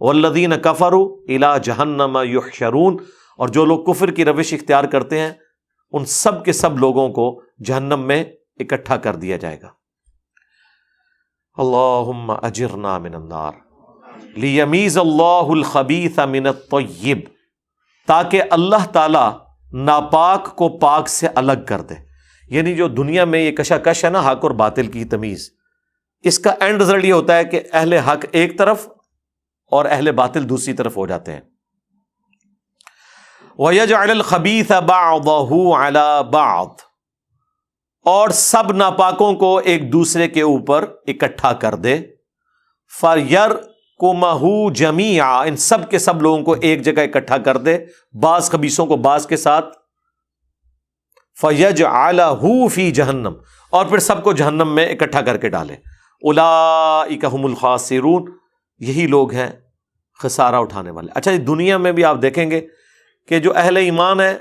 والذین 0.00 0.52
کفروا 0.62 1.16
الا 1.28 1.56
جہنم 1.56 2.18
یحشرون، 2.24 2.96
اور 3.36 3.48
جو 3.48 3.64
لوگ 3.64 3.84
کفر 3.84 4.10
کی 4.10 4.24
روش 4.24 4.52
اختیار 4.52 4.84
کرتے 4.84 5.18
ہیں، 5.18 5.30
ان 5.92 6.04
سب 6.04 6.44
کے 6.44 6.52
سب 6.52 6.78
لوگوں 6.78 7.08
کو 7.08 7.42
جہنم 7.64 8.00
میں 8.06 8.24
اکٹھا 8.56 8.96
کر 8.96 9.16
دیا 9.16 9.36
جائے 9.36 9.60
گا۔ 9.62 9.68
اللہم 11.58 12.30
اجرنا 12.30 12.98
من 12.98 13.14
النار۔ 13.14 13.52
لیمیز 14.36 14.98
اللہ 14.98 15.48
الخبیث 15.48 16.18
من 16.18 16.46
الطیب۔ 16.46 17.18
تاکہ 18.06 18.42
اللہ 18.50 18.86
تعالی 18.92 19.28
ناپاک 19.72 20.56
کو 20.56 20.68
پاک 20.68 21.08
سے 21.08 21.28
الگ 21.34 21.64
کر 21.66 21.80
دے۔ 21.80 21.94
یعنی 22.48 22.74
جو 22.74 22.88
دنیا 22.88 23.24
میں 23.24 23.40
یہ 23.40 23.52
کشا 23.52 23.78
کش 23.78 24.04
ہے 24.04 24.10
نا، 24.10 24.20
حق 24.20 24.38
اور 24.42 24.50
باطل 24.50 24.86
کی 24.86 25.04
تمیز۔ 25.04 25.50
اس 26.20 26.38
کا 26.38 26.54
اینڈ 26.60 26.82
رزلٹ 26.82 27.04
یہ 27.04 27.12
ہوتا 27.12 27.36
ہے 27.36 27.44
کہ 27.44 27.60
اہل 27.72 27.92
حق 27.92 28.24
ایک 28.32 28.58
طرف 28.58 28.88
اور 29.70 29.84
اہل 29.84 30.10
باطل 30.12 30.48
دوسری 30.48 30.72
طرف 30.72 30.96
ہو 30.96 31.06
جاتے 31.06 31.32
ہیں۔ 31.32 31.40
الخبیث 33.92 34.70
بعضه 34.70 35.86
على 35.86 36.28
بعض۔ 36.32 36.66
اور 38.04 38.28
سب 38.28 38.72
ناپاکوں 38.72 39.34
کو 39.34 39.56
ایک 39.58 39.92
دوسرے 39.92 40.28
کے 40.28 40.42
اوپر 40.42 40.84
اکٹھا 41.06 41.52
کر 41.52 41.74
دے۔ 41.74 42.00
فر 43.00 43.18
یر 43.30 43.50
کو 43.98 44.14
مہو 44.14 44.72
جمی 44.72 45.20
ان 45.20 45.56
سب 45.56 45.90
کے 45.90 45.98
سب 45.98 46.22
لوگوں 46.22 46.42
کو 46.42 46.52
ایک 46.52 46.82
جگہ 46.82 47.00
اکٹھا 47.00 47.38
کر 47.38 47.56
دے۔ 47.56 47.78
بعض 48.22 48.50
خبیصوں 48.50 48.86
کو 48.86 48.96
بعض 48.96 49.26
کے 49.26 49.36
ساتھ۔ 49.36 49.78
فیج 51.40 51.84
اعلی 51.84 52.68
فی 52.68 52.90
جہنم 52.90 53.32
اور 53.70 53.86
پھر 53.86 53.98
سب 53.98 54.24
کو 54.24 54.32
جہنم 54.32 54.74
میں 54.74 54.86
اکٹھا 54.86 55.20
کر 55.20 55.36
کے 55.36 55.48
ڈالے۔ 55.48 55.76
الا 56.22 57.00
اکم 57.00 57.44
الخاصرون 57.44 58.38
یہی 58.78 59.06
لوگ 59.06 59.32
ہیں 59.32 59.50
خسارہ 60.18 60.54
اٹھانے 60.54 60.90
والے۔ 60.90 61.08
اچھا 61.14 61.30
دنیا 61.46 61.78
میں 61.78 61.92
بھی 61.92 62.04
آپ 62.04 62.22
دیکھیں 62.22 62.50
گے 62.50 62.66
کہ 63.28 63.38
جو 63.38 63.52
اہل 63.56 63.76
ایمان 63.76 64.20
ہے 64.20 64.38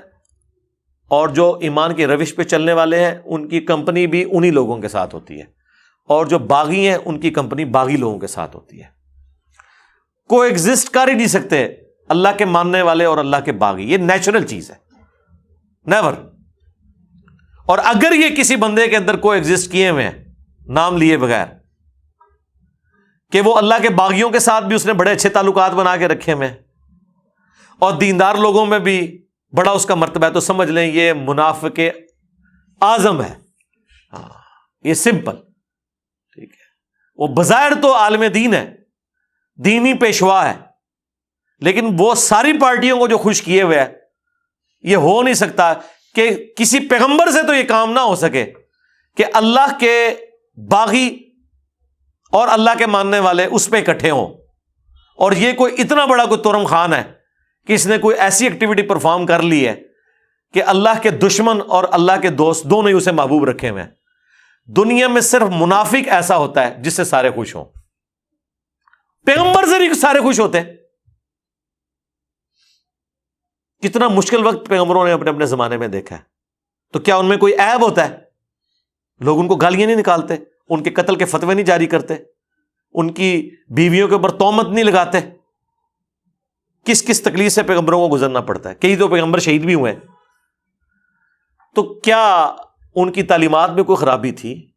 اور 1.08 1.30
جو 1.30 1.58
ایمان 1.62 1.96
کی 1.96 2.06
روش 2.06 2.36
پہ 2.36 2.44
چلنے 2.44 2.74
والے 2.74 3.06
ہیں، 3.06 3.16
ان 3.26 3.48
کی 3.48 3.60
کمپنی 3.60 4.08
بھی 4.08 4.26
انہی 4.32 4.52
لوگوں 4.52 4.78
کے 4.78 4.88
ساتھ 4.88 5.16
ہوتی 5.16 5.40
ہے۔ 5.40 5.46
اور 6.08 6.26
جو 6.26 6.40
باغی 6.40 6.88
ہیں، 6.88 6.98
ان 7.06 7.20
کی 7.20 7.30
کمپنی 7.30 7.66
باغی 7.66 7.98
لوگوں 7.98 8.20
کے 8.20 8.28
ساتھ 8.28 8.56
ہوتی 8.56 8.80
ہے۔ 8.84 8.88
کو 10.30 10.42
ایگزٹ 10.42 10.90
کر 10.90 11.08
ہی 11.08 11.14
نہیں 11.14 11.28
سکتے 11.28 11.68
اللہ 12.10 12.28
کے 12.38 12.46
ماننے 12.46 12.82
والے 12.82 13.06
اور 13.06 13.18
اللہ 13.18 13.38
کے 13.46 13.52
باغی۔ 13.52 13.92
یہ 13.92 13.98
نیچرل 13.98 14.48
چیز 14.48 14.72
ہے۔ 14.72 14.76
نیور 15.86 16.14
اور 17.66 17.78
اگر 17.78 18.12
یہ 18.12 18.36
کسی 18.36 18.56
بندے 18.56 18.88
کے 18.88 18.98
اندر 18.98 19.18
کو 19.18 19.32
ایگزٹ 19.32 19.72
کیے 19.72 19.90
ہوئے 19.90 20.10
ہیں، 20.10 20.26
نام 20.68 20.98
لیے 20.98 21.18
بغیر 21.18 21.46
کہ 23.32 23.42
وہ 23.42 23.56
اللہ 23.56 23.76
کے 23.82 23.90
باغیوں 23.90 24.30
کے 24.30 24.40
ساتھ 24.40 24.66
بھی 24.66 24.76
اس 24.76 24.86
نے 24.86 24.94
بڑے 24.94 25.12
اچھے 25.12 25.30
تعلقات 25.30 25.72
بنا 25.72 25.98
کے 25.98 26.08
رکھے 26.08 26.34
ہوئے 26.34 26.62
اور 27.80 27.94
دیندار 27.94 28.36
لوگوں 28.36 28.66
میں 28.66 28.80
بھی 28.80 29.26
بڑا 29.52 29.72
اس 29.72 29.86
کا 29.86 29.96
مرتبہ 29.96 30.26
ہے۔ 30.26 30.32
تو 30.32 30.40
سمجھ 30.40 30.72
لیں 30.72 30.92
یہ 30.92 31.14
منافع 31.14 31.70
کے 31.70 31.92
آزم 32.80 33.22
ہے۔ 33.22 33.36
ہاں 34.14 34.30
یہ 34.84 34.94
سمپل۔ 34.94 35.36
ٹھیک 36.34 36.52
ہے۔ 36.52 36.68
وہ 37.16 37.28
بظاہر 37.28 37.72
تو 37.82 37.96
عالم 37.96 38.24
دین 38.34 38.54
ہے، 38.54 38.76
دینی 39.56 39.94
پیشوا 39.94 40.50
ہے، 40.50 40.58
لیکن 41.60 41.96
وہ 42.00 42.16
ساری 42.16 42.60
پارٹیوں 42.60 43.00
کو 43.00 43.08
جو 43.08 43.18
خوش 43.18 43.42
کیے 43.42 43.62
ہوئے 43.62 43.80
ہے 43.80 43.94
یہ 44.82 44.96
ہو 44.96 45.24
نہیں 45.24 45.34
سکتا 45.34 45.74
کہ 46.16 46.54
کسی 46.58 46.88
پیغمبر 46.88 47.32
سے 47.32 47.48
تو 47.48 47.54
یہ 47.54 47.64
کام 47.64 47.92
نہ 47.92 48.00
ہو 48.00 48.16
سکے۔ 48.16 48.54
کہ 49.16 49.26
اللہ 49.34 49.78
کے 49.80 50.16
باغی 50.72 51.27
اور 52.32 52.48
اللہ 52.48 52.70
کے 52.78 52.86
ماننے 52.86 53.20
والے 53.20 53.46
اس 53.46 53.70
پہ 53.70 53.78
اکٹھے 53.78 54.10
ہوں۔ 54.10 54.38
اور 55.16 55.32
یہ 55.32 55.54
کوئی 55.54 55.76
اتنا 55.78 56.06
بڑا 56.06 56.26
کوئی 56.26 56.42
تورم 56.42 56.66
خان 56.66 56.94
ہے 56.94 57.04
کہ 57.68 57.74
اس 57.74 57.88
نے 57.88 57.98
کوئی 57.98 58.18
ایسی 58.18 58.48
ایکٹیویٹی 58.48 58.82
پرفارم 58.82 59.26
کر 59.26 59.42
لی 59.42 59.68
ہے 59.68 59.82
کہ 60.54 60.64
اللہ 60.64 60.90
کے 61.02 61.10
دشمن 61.10 61.62
اور 61.68 61.84
اللہ 61.92 62.12
کے 62.22 62.30
دوست 62.30 62.64
دونوں 62.64 62.90
ہی 62.90 62.94
اسے 62.94 63.12
محبوب 63.12 63.46
رکھے 63.46 63.70
ہوئے 63.70 63.84
ہیں۔ 63.84 63.90
دنیا 64.66 65.08
میں 65.08 65.22
صرف 65.22 65.42
منافق 65.42 66.08
ایسا 66.08 66.38
ہوتا 66.38 66.68
ہے 66.68 66.76
جس 66.80 66.94
سے 66.94 67.04
سارے 67.04 67.32
خوش 67.32 67.56
ہوں۔ 67.56 67.66
پیغمبر 69.26 69.64
سے 69.64 69.78
بھی 69.78 69.94
سارے 69.94 70.20
خوش 70.20 70.40
ہوتے 70.40 70.60
ہیں۔ 70.60 70.74
کتنا 73.84 74.08
مشکل 74.08 74.46
وقت 74.46 74.68
پیغمبروں 74.68 75.06
نے 75.06 75.12
اپنے 75.12 75.30
اپنے 75.30 75.46
زمانے 75.46 75.78
میں 75.78 75.88
دیکھا 75.88 76.16
ہے۔ 76.16 76.22
تو 76.94 77.00
کیا 77.00 77.16
ان 77.16 77.26
میں 77.26 77.38
کوئی 77.38 77.54
ایب 77.54 77.82
ہوتا 77.82 78.10
ہے؟ 78.10 78.18
لوگ 79.20 79.40
ان 79.40 79.48
کو 79.48 79.56
گالیاں 79.56 79.88
نہیں 79.88 79.98
نکالتے۔ 79.98 80.57
ان 80.70 80.84
کے 80.84 80.90
قتل 80.90 81.16
کے 81.16 81.26
فتوے 81.26 81.54
نہیں 81.54 81.66
جاری 81.66 81.88
کرتے، 81.88 82.14
ان 82.94 83.14
کی 83.14 83.52
بیویوں 83.70 84.08
کے 84.08 84.16
اوپر 84.16 84.32
تومت 84.32 84.68
نہیں 84.68 84.84
لگاتے۔ 84.84 85.18
کس 86.86 87.04
کس 87.04 87.22
تکلیف 87.22 87.52
سے 87.52 87.64
پیغمبروں 87.64 88.10
کو 88.10 88.16
گزرنا 88.16 88.42
پڑتا 88.42 88.70
ہے؟ 88.70 88.76
کئی 88.76 88.96
تو 88.96 89.08
پیغمبر 89.08 89.40
شہید 89.40 89.66
بھی 89.66 89.74
ہوئے۔ 89.74 89.96
تو 91.76 92.00
کیا 92.00 92.56
ان 92.96 93.12
کی 93.12 93.24
تعلیمات 93.24 93.70
میں 93.70 93.84
کوئی 93.84 93.96
خرابی 93.96 94.32
تھی؟ 94.32 94.72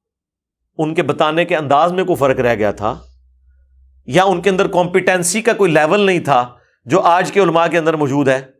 ان 0.79 0.95
کے 0.95 1.03
بتانے 1.03 1.45
کے 1.45 1.57
انداز 1.57 1.93
میں 1.93 2.05
کوئی 2.05 2.17
فرق 2.17 2.41
رہ 2.41 2.55
گیا 2.55 2.73
تھا؟ 2.73 2.99
یا 4.07 4.25
ان 4.25 4.43
کے 4.43 4.51
اندر 4.51 4.69
کمپیٹنسی 4.69 5.43
کا 5.43 5.53
کوئی 5.53 5.73
لیول 5.73 6.01
نہیں 6.01 6.21
تھا 6.21 6.55
جو 6.85 7.01
آج 7.01 7.33
کے 7.33 7.41
علماء 7.41 7.67
کے 7.67 7.79
اندر 7.79 7.95
موجود 7.95 8.29
ہے؟ 8.29 8.51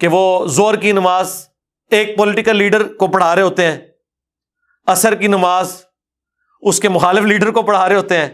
کہ 0.00 0.08
وہ 0.08 0.46
زور 0.46 0.74
کی 0.74 0.92
نماز 0.92 1.48
ایک 1.90 2.16
پولیٹیکل 2.16 2.56
لیڈر 2.56 2.96
کو 2.96 3.06
پڑھا 3.06 3.34
رہے 3.34 3.42
ہوتے 3.42 3.72
ہیں۔ 3.72 3.78
اثر 4.86 5.14
کی 5.14 5.26
نماز 5.26 5.82
اس 6.62 6.80
کے 6.80 6.88
مخالف 6.88 7.24
لیڈر 7.24 7.50
کو 7.50 7.62
پڑھا 7.62 7.88
رہے 7.88 7.96
ہوتے 7.96 8.18
ہیں 8.18 8.28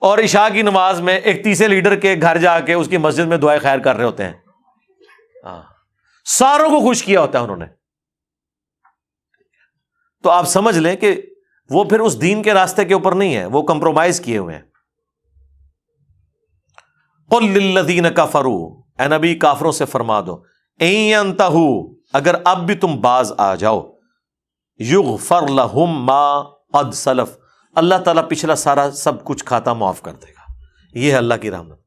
اور 0.00 0.18
عشاء 0.18 0.48
کی 0.52 0.62
نماز 0.62 1.00
میں 1.00 1.18
ایک 1.18 1.44
تیسرے 1.44 1.68
لیڈر 1.68 1.96
کے 1.96 2.16
گھر 2.20 2.38
جا 2.38 2.60
کے 2.60 2.72
اس 2.72 2.88
کی 2.88 2.96
مسجد 2.96 3.26
میں 3.26 3.36
دعائیں 3.36 3.60
خیر 3.60 3.78
کر 3.78 3.96
رہے 3.96 4.04
ہوتے 4.04 4.24
ہیں۔ 4.24 4.32
ہاں۔ 5.44 5.62
ساروں 6.24 6.68
کو 6.68 6.80
خوش 6.80 7.02
کیا 7.02 7.20
ہوتا 7.20 7.38
ہے 7.38 7.44
انہوں 7.44 7.56
نے۔ 7.56 7.66
تو 10.22 10.30
آپ 10.30 10.44
سمجھ 10.44 10.78
لیں 10.78 10.96
کہ 10.96 11.22
وہ 11.70 11.84
پھر 11.84 12.00
اس 12.00 12.20
دین 12.20 12.42
کے 12.42 12.54
راستے 12.54 12.84
کے 12.84 12.94
اوپر 12.94 13.14
نہیں 13.14 13.36
ہے، 13.36 13.46
وہ 13.46 13.62
کمپرومائز 13.62 14.20
کیے 14.20 14.38
ہوئے 14.38 14.54
ہیں۔ 14.54 14.62
قل 17.30 18.08
کا 18.14 18.24
فرو 18.24 18.82
اے 18.98 19.08
نبی، 19.08 19.34
کافروں 19.34 19.72
سے 19.72 19.84
فرما 19.84 20.20
دو۔ 20.20 20.42
اگر 22.12 22.34
اب 22.44 22.66
بھی 22.66 22.74
تم 22.74 23.00
باز 23.00 23.32
آ 23.38 23.54
جاؤ۔ 23.54 23.95
یوگ 24.78 25.16
فر 25.16 25.48
لہم 25.48 26.04
ما 26.04 26.42
قد 26.42 26.94
سلف۔ 26.94 27.36
اللہ 27.74 27.94
تعالیٰ 27.94 28.28
پچھلا 28.28 28.56
سارا 28.56 28.90
سب 28.90 29.24
کچھ 29.24 29.44
کھاتا 29.44 29.72
معاف 29.72 30.02
کر 30.02 30.12
دے 30.12 30.30
گا۔ 30.30 30.52
یہ 30.92 31.12
ہے 31.12 31.16
اللہ 31.16 31.34
کی 31.34 31.50
رحمت۔ 31.50 31.80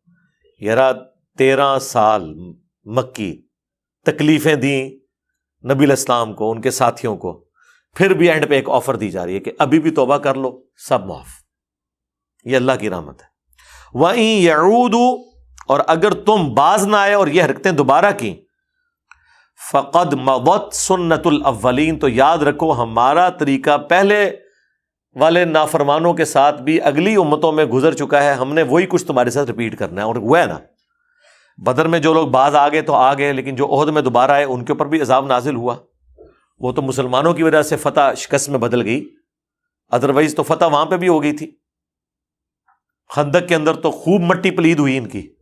یار 0.59 0.93
تیرہ 1.37 1.79
سال 1.79 2.33
مکی 2.83 3.41
تکلیفیں 4.05 4.55
دیں 4.55 4.89
نبی 5.73 5.85
الاسلام 5.85 6.33
کو، 6.33 6.51
ان 6.51 6.61
کے 6.61 6.71
ساتھیوں 6.71 7.17
کو۔ 7.17 7.45
پھر 7.95 8.13
بھی 8.13 8.29
اینڈ 8.29 8.49
پہ 8.49 8.55
ایک 8.55 8.69
آفر 8.69 8.95
دی 8.95 9.09
جا 9.09 9.25
رہی 9.25 9.35
ہے 9.35 9.39
کہ 9.39 9.51
ابھی 9.59 9.79
بھی 9.79 9.91
توبہ 9.91 10.17
کر 10.17 10.35
لو، 10.35 10.61
سب 10.87 11.05
معاف۔ 11.05 11.27
یہ 12.45 12.55
اللہ 12.55 12.71
کی 12.79 12.89
رحمت 12.89 13.21
ہے۔ 13.21 13.27
وہیں 13.93 14.41
یعود 14.41 15.21
اور 15.67 15.79
اگر 15.87 16.11
تم 16.11 16.53
باز 16.53 16.87
نہ 16.87 16.95
آئے 16.95 17.13
اور 17.13 17.27
یہ 17.27 17.43
حرکتیں 17.43 17.71
دوبارہ 17.71 18.11
کی 18.17 18.41
فقد 19.71 20.13
مبت 20.13 20.75
سنت 20.75 21.27
الاولین 21.27 21.99
تو 21.99 22.09
یاد 22.09 22.37
رکھو، 22.37 22.71
ہمارا 22.83 23.29
طریقہ 23.29 23.77
پہلے 23.77 24.35
والے 25.15 25.45
نافرمانوں 25.45 26.13
کے 26.13 26.25
ساتھ 26.25 26.61
بھی 26.61 26.81
اگلی 26.81 27.15
امتوں 27.15 27.51
میں 27.51 27.65
گزر 27.65 27.93
چکا 27.93 28.23
ہے۔ 28.23 28.33
ہم 28.33 28.53
نے 28.53 28.63
وہی 28.63 28.85
کچھ 28.85 29.05
تمہارے 29.05 29.29
ساتھ 29.29 29.51
رپیٹ 29.51 29.77
کرنا 29.77 30.01
ہے، 30.01 30.05
اور 30.05 30.15
وہ 30.15 30.39
ہے 30.39 30.45
نا۔ 30.45 30.59
بدر 31.57 31.87
میں 31.87 31.99
جو 31.99 32.13
لوگ 32.13 32.27
بعض 32.27 32.55
آ 32.55 32.69
گئے 32.69 32.81
تو 32.81 32.93
آ 32.93 33.13
گئے، 33.13 33.33
لیکن 33.33 33.55
جو 33.55 33.65
عہد 33.65 33.89
میں 33.89 34.01
دوبارہ 34.01 34.31
آئے، 34.31 34.43
ان 34.43 34.65
کے 34.65 34.73
اوپر 34.73 34.85
بھی 34.85 35.01
عذاب 35.01 35.25
نازل 35.25 35.55
ہوا۔ 35.55 35.75
وہ 36.59 36.71
تو 36.71 36.81
مسلمانوں 36.81 37.33
کی 37.33 37.43
وجہ 37.43 37.61
سے 37.61 37.77
فتح 37.77 38.13
شکست 38.17 38.49
میں 38.49 38.59
بدل 38.59 38.81
گئی۔ 38.81 39.09
ادروائز 39.89 40.35
تو 40.35 40.43
فتح 40.43 40.65
وہاں 40.65 40.85
پہ 40.85 40.97
بھی 40.97 41.07
ہو 41.07 41.23
گئی 41.23 41.31
تھی۔ 41.31 41.51
خندق 43.15 43.47
کے 43.47 43.55
اندر 43.55 43.73
تو 43.73 43.91
خوب 43.91 44.21
مٹی 44.21 44.51
پلید 44.51 44.79
ہوئی 44.79 44.97
ان 44.97 45.07
کی۔ 45.07 45.33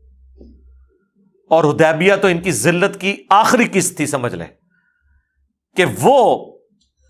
اور 1.50 1.64
ہدیبیہ 1.64 2.16
تو 2.16 2.28
ان 2.28 2.42
کی 2.42 2.52
ذلت 2.52 3.02
کی 3.02 3.24
آخری 3.30 3.64
قسط 3.74 3.98
تھی، 3.98 4.06
سمجھ 4.06 4.36
لیں۔ 4.36 4.48
کہ 5.76 5.86
وہ 6.02 6.46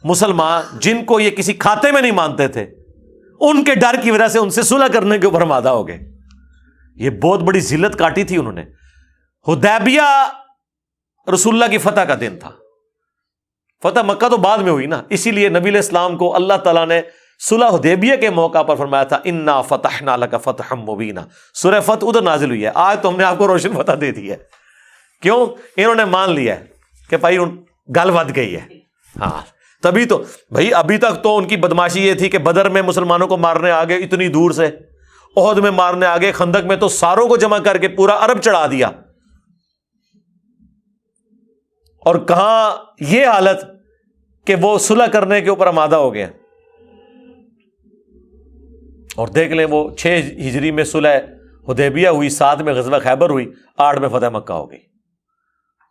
مسلمان 0.04 0.64
جن 0.80 1.06
کو 1.06 1.20
یہ 1.20 1.30
کسی 1.30 1.54
کھاتے 1.54 1.92
میں 1.92 2.02
نہیں 2.02 2.12
مانتے 2.12 2.48
تھے، 2.48 2.62
ان 3.40 3.64
کے 3.64 3.76
ڈر 3.76 3.96
کی 4.04 4.12
وجہ 4.12 4.28
سے 4.28 4.40
ان 4.40 4.50
سے 4.50 4.62
سلح 4.62 4.88
کرنے 4.88 5.18
کے 5.18 5.28
اوپر 5.28 5.42
مادہ 5.42 5.70
ہو 5.70 5.88
گئے۔ 5.88 6.00
یہ 6.96 7.10
بہت 7.10 7.40
بڑی 7.40 7.60
ذلت 7.60 7.98
کاٹی 7.98 8.24
تھی 8.24 8.38
انہوں 8.38 8.54
نے۔ 8.54 8.64
ہدیبیہ 9.48 10.02
رسول 11.34 11.54
اللہ 11.54 11.72
کی 11.72 11.78
فتح 11.78 12.00
کا 12.00 12.16
دن 12.20 12.38
تھا۔ 12.40 12.52
فتح 13.84 14.00
مکہ 14.00 14.30
تو 14.30 14.38
بعد 14.38 14.58
میں 14.58 14.72
ہوئی 14.72 14.86
نا، 14.86 15.04
اسی 15.10 15.32
لیے 15.32 15.50
نبی 15.50 15.78
اسلام 15.78 16.18
کو 16.18 16.36
اللہ 16.36 16.54
تعالیٰ 16.54 16.88
نے 16.88 17.02
سلح 17.40 17.68
حدیبیہ 17.68 18.16
کے 18.16 18.30
موقع 18.30 18.62
پر 18.62 18.76
فرمایا 18.76 19.04
تھا، 19.04 19.20
انا 19.24 19.62
فتح 19.62 20.04
نالا 20.04 20.26
کا 20.26 20.38
فتح 20.38 20.74
مبینہ 20.74 21.20
سورہ 21.54 21.82
فتح 21.82 22.06
ادھر 22.06 22.22
نازل 22.22 22.50
ہوئی 22.50 22.66
ہے۔ 22.66 22.72
آج 22.76 22.98
تو 23.02 23.10
ہم 23.10 23.18
نے 23.18 23.24
آپ 23.24 23.38
کو 23.38 23.48
روشن 23.48 23.72
فتح 23.74 23.92
دے 24.02 24.12
دی 24.12 24.32
ہے۔ 24.32 24.36
کیوں؟ 25.22 25.46
انہوں 25.78 25.96
نے 25.96 26.06
مان 26.06 26.32
لیا 26.32 26.60
ہے 26.60 26.66
کہ 27.10 27.18
بھائی 27.18 27.38
گل 27.96 28.10
ود 28.10 28.36
گئی 28.36 28.56
ہے۔ 28.56 28.68
ہاں۔ 29.22 29.42
تبھی 29.84 30.06
تو 30.06 30.24
بھائی 30.52 30.74
ابھی 30.74 30.98
تک 30.98 31.24
تو 31.24 31.38
ان 31.38 31.48
کی 31.48 31.58
بدماشی 31.58 32.08
یہ 32.08 32.14
تھی 32.14 32.30
کہ 32.30 32.38
بدر 32.38 32.70
میں 32.70 32.82
مسلمانوں 32.82 33.28
کو 33.28 33.38
مارنے 33.38 33.72
آگے 33.72 33.96
اتنی 33.96 34.28
دور 34.28 34.52
سے، 34.52 34.70
عہد 35.38 35.58
میں 35.58 35.72
مارنے 35.72 36.06
آگے، 36.06 36.32
خندق 36.32 36.66
میں 36.66 36.76
تو 36.76 36.88
ساروں 36.88 37.28
کو 37.28 37.38
جمع 37.38 37.58
کر 37.58 37.78
کے 37.78 37.88
پورا 37.88 38.14
ارب 38.14 38.42
چڑھا 38.42 38.68
دیا۔ 38.68 38.88
اور 42.00 42.16
کہاں 42.16 42.76
یہ 43.00 43.28
حالت 43.28 43.66
کہ 44.48 44.56
وہ 44.62 44.78
صلح 44.78 45.06
کرنے 45.06 45.42
کے 45.42 45.50
اوپر 45.50 45.68
آمادہ 45.68 45.96
ہو 45.96 46.14
گئے 46.14 46.47
اور 49.18 49.28
دیکھ 49.28 49.54
لیں 49.54 49.66
وہ 49.70 49.96
چھ 49.96 50.20
ہجری 50.24 50.72
میں 50.72 50.84
صلح 50.84 51.18
ہدیبیہ 51.72 52.08
ہوئی، 52.08 52.30
سات 52.30 52.62
میں 52.62 52.74
غزوہ 52.74 53.00
خیبر 53.00 53.30
ہوئی، 53.30 53.52
آٹھ 53.78 54.00
میں 54.00 54.10
فتح 54.10 54.30
مکہ 54.30 54.54
ہو 54.54 54.72
گئی۔ 54.72 54.80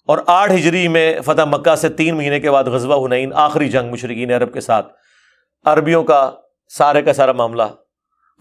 اور 0.07 0.19
آٹھ 0.27 0.53
ہجری 0.53 0.89
میں 0.89 1.21
فتح 1.21 1.43
مکہ 1.43 1.75
سے 1.75 1.89
تین 1.89 2.17
مہینے 2.17 2.41
کے 2.41 2.51
بعد 2.51 2.65
غزوہ 2.65 3.07
ہنین 3.07 3.33
آخری 3.35 3.69
جنگ 3.69 3.91
مشرقین 3.91 4.33
عرب 4.33 4.53
کے 4.53 4.61
ساتھ۔ 4.61 4.93
عربیوں 5.65 6.05
کا 6.05 6.31
سارے 6.69 7.03
کا 7.03 7.13
سارا 7.13 7.33
معاملہ 7.33 7.63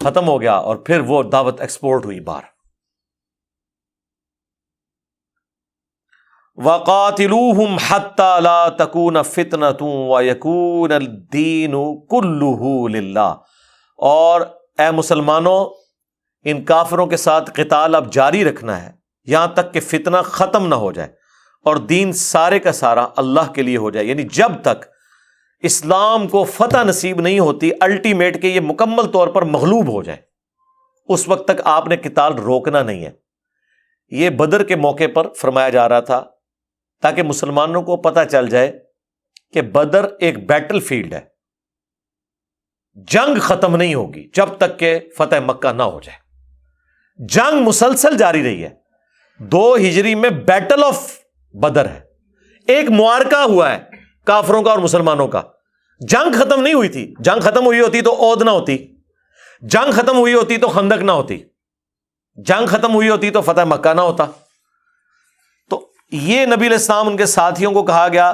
ختم 0.03 0.27
ہو 0.27 0.41
گیا 0.41 0.53
اور 0.53 0.75
پھر 0.75 0.99
وہ 0.99 1.23
دعوت 1.23 1.61
ایکسپورٹ 1.61 2.05
ہوئی 2.05 2.19
باہر۔ 2.19 2.55
وقاتلوہم 6.57 7.77
حتی 7.89 8.41
لا 8.41 8.69
تکون 8.69 9.23
فتنة 9.23 9.85
ویکون 9.85 10.91
الدین 10.91 11.71
کلہ 12.07 12.97
للہ 12.97 13.35
اور 13.97 14.41
اے 14.79 14.91
مسلمانوں، 14.91 15.65
ان 16.43 16.63
کافروں 16.63 17.07
کے 17.07 17.17
ساتھ 17.17 17.51
قتال 17.53 17.95
اب 17.95 18.13
جاری 18.13 18.45
رکھنا 18.45 18.83
ہے۔ 18.83 18.91
یہاں 19.25 19.47
تک 19.47 19.73
کہ 19.73 19.79
فتنہ 19.79 20.17
ختم 20.17 20.67
نہ 20.67 20.75
ہو 20.75 20.91
جائے 20.91 21.09
اور 21.65 21.75
دین 21.75 22.13
سارے 22.13 22.59
کا 22.59 22.71
سارا 22.71 23.07
اللہ 23.17 23.51
کے 23.51 23.61
لیے 23.61 23.77
ہو 23.77 23.89
جائے۔ 23.89 24.05
یعنی 24.05 24.23
جب 24.23 24.51
تک 24.61 24.85
اسلام 25.59 26.27
کو 26.27 26.43
فتح 26.43 26.83
نصیب 26.83 27.21
نہیں 27.21 27.39
ہوتی 27.39 27.71
الٹیمیٹ 27.81 28.41
کے 28.41 28.47
یہ 28.47 28.59
مکمل 28.59 29.03
طور 29.03 29.27
پر 29.27 29.41
مغلوب 29.41 29.87
ہو 29.87 30.03
جائے۔ 30.03 30.17
اس 31.07 31.27
وقت 31.27 31.47
تک 31.47 31.61
آپ 31.63 31.87
نے 31.87 31.97
کتال 31.97 32.33
روکنا 32.33 32.83
نہیں 32.83 33.05
ہے۔ 33.05 33.11
یہ 34.09 34.29
بدر 34.29 34.63
کے 34.63 34.75
موقع 34.75 35.03
پر 35.13 35.33
فرمایا 35.33 35.69
جا 35.69 35.89
رہا 35.89 35.99
تھا 35.99 36.23
تاکہ 37.01 37.23
مسلمانوں 37.23 37.81
کو 37.81 37.97
پتہ 37.97 38.19
چل 38.31 38.49
جائے 38.49 38.79
کہ 39.53 39.61
بدر 39.61 40.05
ایک 40.19 40.49
بیٹل 40.49 40.79
فیلڈ 40.79 41.13
ہے۔ 41.13 41.34
جنگ 42.95 43.39
ختم 43.39 43.75
نہیں 43.75 43.95
ہوگی 43.95 44.29
جب 44.33 44.49
تک 44.57 44.79
کہ 44.79 44.99
فتح 45.17 45.35
مکہ 45.45 45.73
نہ 45.73 45.83
ہو 45.83 45.99
جائے۔ 45.99 46.17
جنگ 47.27 47.63
مسلسل 47.63 48.17
جاری 48.17 48.43
رہی 48.43 48.63
ہے۔ 48.63 48.69
دو 49.39 49.75
ہجری 49.75 50.15
میں 50.15 50.29
بیٹل 50.29 50.83
آف 50.83 51.17
بدر 51.53 51.89
ہے۔ 51.89 52.01
ایک 52.67 52.89
معارکہ 52.89 53.35
ہوا 53.35 53.71
ہے 53.71 53.79
کافروں 54.25 54.63
کا 54.63 54.71
اور 54.71 54.79
مسلمانوں 54.79 55.27
کا۔ 55.27 55.41
جنگ 56.07 56.41
ختم 56.41 56.61
نہیں 56.61 56.73
ہوئی 56.73 56.89
تھی۔ 56.89 57.13
جنگ 57.19 57.39
ختم 57.39 57.65
ہوئی 57.65 57.79
ہوتی 57.79 58.01
تو 58.01 58.13
عود 58.13 58.41
نہ 58.41 58.49
ہوتی۔ 58.49 58.77
جنگ 59.61 59.91
ختم 59.91 60.17
ہوئی 60.17 60.33
ہوتی 60.33 60.57
تو 60.57 60.67
خندق 60.67 61.03
نہ 61.03 61.11
ہوتی۔ 61.11 61.43
جنگ 62.35 62.67
ختم 62.67 62.93
ہوئی 62.93 63.09
ہوتی 63.09 63.29
تو 63.29 63.41
فتح 63.41 63.61
مکہ 63.61 63.93
نہ 63.93 64.01
ہوتا۔ 64.01 64.25
تو 65.69 65.91
یہ 66.11 66.45
نبی 66.45 66.67
الاسلام 66.67 67.07
ان 67.07 67.17
کے 67.17 67.25
ساتھیوں 67.25 67.71
کو 67.71 67.83
کہا 67.83 68.07
گیا 68.07 68.33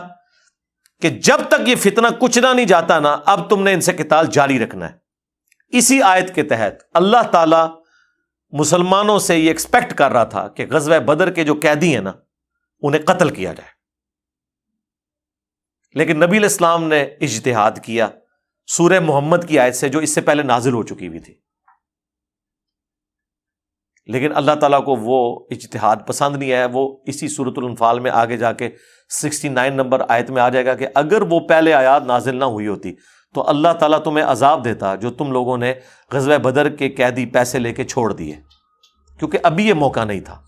کہ 1.01 1.09
جب 1.09 1.37
تک 1.47 1.69
یہ 1.69 1.75
فتنہ 1.75 2.07
کچنا 2.19 2.53
نہیں 2.53 2.65
جاتا 2.65 2.99
نا، 2.99 3.17
اب 3.25 3.49
تم 3.49 3.63
نے 3.63 3.73
ان 3.73 3.81
سے 3.81 3.93
کتال 3.93 4.27
جاری 4.31 4.59
رکھنا 4.59 4.89
ہے۔ 4.89 4.95
اسی 5.67 6.01
آیت 6.01 6.35
کے 6.35 6.43
تحت 6.43 6.73
اللہ 6.93 7.23
تعالی 7.31 7.67
مسلمانوں 8.51 9.19
سے 9.19 9.37
یہ 9.37 9.47
ایکسپیکٹ 9.47 9.93
کر 9.93 10.11
رہا 10.11 10.23
تھا 10.23 10.47
کہ 10.47 10.65
غزوہ 10.69 10.99
بدر 10.99 11.31
کے 11.31 11.43
جو 11.43 11.53
قیدی 11.53 11.93
ہیں 11.93 12.01
نا، 12.01 12.11
انہیں 12.81 13.01
قتل 13.01 13.29
کیا 13.29 13.53
جائے۔ 13.53 13.69
لیکن 15.93 16.19
نبی 16.19 16.37
الاسلام 16.37 16.83
نے 16.83 17.01
اجتہاد 17.01 17.71
کیا۔ 17.83 18.07
سورہ 18.67 18.99
محمد 18.99 19.37
کی 19.47 19.59
آیت 19.59 19.75
سے 19.75 19.89
جو 19.89 19.99
اس 19.99 20.15
سے 20.15 20.21
پہلے 20.21 20.43
نازل 20.43 20.73
ہو 20.73 20.83
چکی 20.83 21.07
ہوئی 21.07 21.19
تھی۔ 21.19 21.35
لیکن 24.05 24.31
اللہ 24.35 24.51
تعالیٰ 24.51 24.85
کو 24.85 24.95
وہ 24.95 25.45
اجتہاد 25.51 25.95
پسند 26.07 26.35
نہیں 26.35 26.53
آیا، 26.53 26.67
وہ 26.73 26.97
اسی 27.05 27.27
صورت 27.27 27.53
الانفال 27.57 27.99
میں 27.99 28.11
آگے 28.11 28.37
جا 28.37 28.51
کے 28.51 28.69
سکسٹی 29.21 29.49
نائن 29.49 29.73
نمبر 29.73 30.01
آیت 30.09 30.29
میں 30.29 30.41
آ 30.41 30.49
جائے 30.49 30.65
گا 30.65 30.73
کہ 30.73 30.87
اگر 30.95 31.21
وہ 31.21 31.39
پہلے 31.39 31.73
آیات 31.73 32.05
نازل 32.05 32.35
نہ 32.35 32.45
ہوئی 32.45 32.67
ہوتی 32.67 32.93
تو 33.33 33.49
اللہ 33.49 33.73
تعالیٰ 33.79 33.99
تمہیں 33.99 34.25
عذاب 34.25 34.65
دیتا 34.65 34.95
جو 34.95 35.11
تم 35.11 35.31
لوگوں 35.31 35.57
نے 35.57 35.73
غزوہ 36.11 36.37
بدر 36.37 36.69
کے 36.69 36.89
قیدی 36.89 37.25
پیسے 37.25 37.59
لے 37.59 37.73
کے 37.73 37.83
چھوڑ 37.83 38.13
دیے۔ 38.13 38.35
کیونکہ 39.19 39.37
ابھی 39.43 39.67
یہ 39.67 39.73
موقع 39.73 40.03
نہیں 40.03 40.19
تھا۔ 40.19 40.39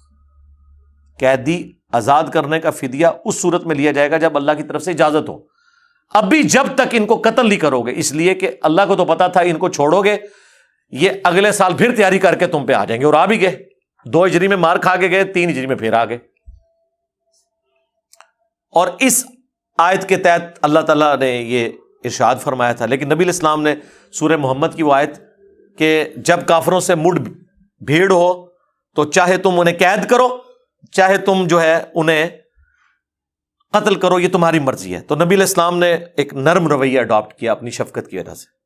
قیدی 1.20 1.72
آزاد 1.92 2.24
کرنے 2.24 2.60
کا 2.60 2.72
فدیہ 2.72 3.08
اس 3.26 3.42
صورت 3.42 3.66
میں 3.66 3.76
لیا 3.76 3.92
جائے 3.92 4.12
گا 4.12 4.18
جب 4.18 4.38
اللہ 4.38 4.52
کی 4.52 4.64
طرف 4.64 4.84
سے 4.84 4.92
اجازت 4.92 5.30
ہو۔ 5.30 5.40
ابھی 6.14 6.44
جب 6.44 6.66
تک 6.76 6.88
ان 6.92 7.06
کو 7.06 7.22
قتل 7.24 7.50
نہیں 7.50 7.60
کرو 7.60 7.82
گے، 7.82 7.94
اس 7.96 8.12
لیے 8.12 8.34
کہ 8.34 8.52
اللہ 8.62 8.82
کو 8.88 8.96
تو 8.96 9.06
پتا 9.06 9.28
تھا 9.28 9.42
ان 9.42 9.58
کو 9.58 9.70
چھوڑو 9.70 10.04
گے۔ 10.04 10.18
یہ 10.94 11.10
اگلے 11.24 11.52
سال 11.52 11.78
پھر 11.78 11.96
تیاری 11.96 12.20
کر 12.20 12.36
کے 12.36 12.48
تم 12.48 12.66
پہ 12.66 12.74
آ 12.74 12.86
جائیں 12.86 13.02
گے 13.02 13.06
اور 13.06 13.14
آ 13.14 13.26
بھی 13.26 13.42
گئے۔ 13.42 13.64
دو 14.06 14.26
ہجری 14.26 14.48
میں 14.48 14.58
مار 14.58 14.78
کھا 14.78 14.96
کے 14.96 15.10
گئے، 15.10 15.24
تین 15.24 15.50
ہجری 15.50 15.66
میں 15.66 15.76
پھر 15.76 15.94
آ 15.94 16.06
گئے۔ 16.06 16.18
اور 18.72 18.88
اس 19.00 19.26
آیت 19.78 20.10
کے 20.10 20.18
تحت 20.18 20.42
اللہ 20.62 20.80
تعالیٰ 20.80 21.18
نے 21.18 21.32
یہ 21.32 21.70
ارشاد 22.04 22.36
فرمایا 22.36 22.74
تھا۔ 22.74 22.86
لیکن 22.86 23.10
نبی 23.10 23.24
الاسلام 23.24 23.62
نے 23.62 23.76
سورہ 24.14 24.38
محمد 24.38 24.68
کی 24.76 24.84
وہ 24.84 24.94
آیت 24.94 25.20
کہ 25.78 26.10
جب 26.18 26.40
کافروں 26.48 26.80
سے 26.80 26.96
مڈ 26.96 27.30
بھیڑ 27.86 28.12
ہو 28.12 28.48
تو 28.96 29.04
چاہے 29.04 29.38
تم 29.38 29.60
انہیں 29.60 29.78
قید 29.78 30.10
کرو، 30.10 30.38
چاہے 30.92 31.18
تم 31.18 31.48
جو 31.48 31.62
ہے 31.62 31.84
انہیں 31.94 32.30
قتل 33.72 33.96
کرو، 33.96 34.20
یہ 34.20 34.30
تمہاری 34.30 34.60
مرضی 34.60 34.96
ہے۔ 34.96 35.02
تو 35.02 35.16
نبی 35.16 35.36
الاسلام 35.36 35.78
نے 35.78 35.98
ایک 36.18 36.34
نرم 36.34 36.68
رویہ 36.68 37.00
اڈاپٹ 37.00 37.34
کیا 37.34 37.52
اپنی 37.52 37.70
شفقت 37.70 38.08
کی 38.10 38.18
وجہ 38.18 38.34
سے۔ 38.34 38.63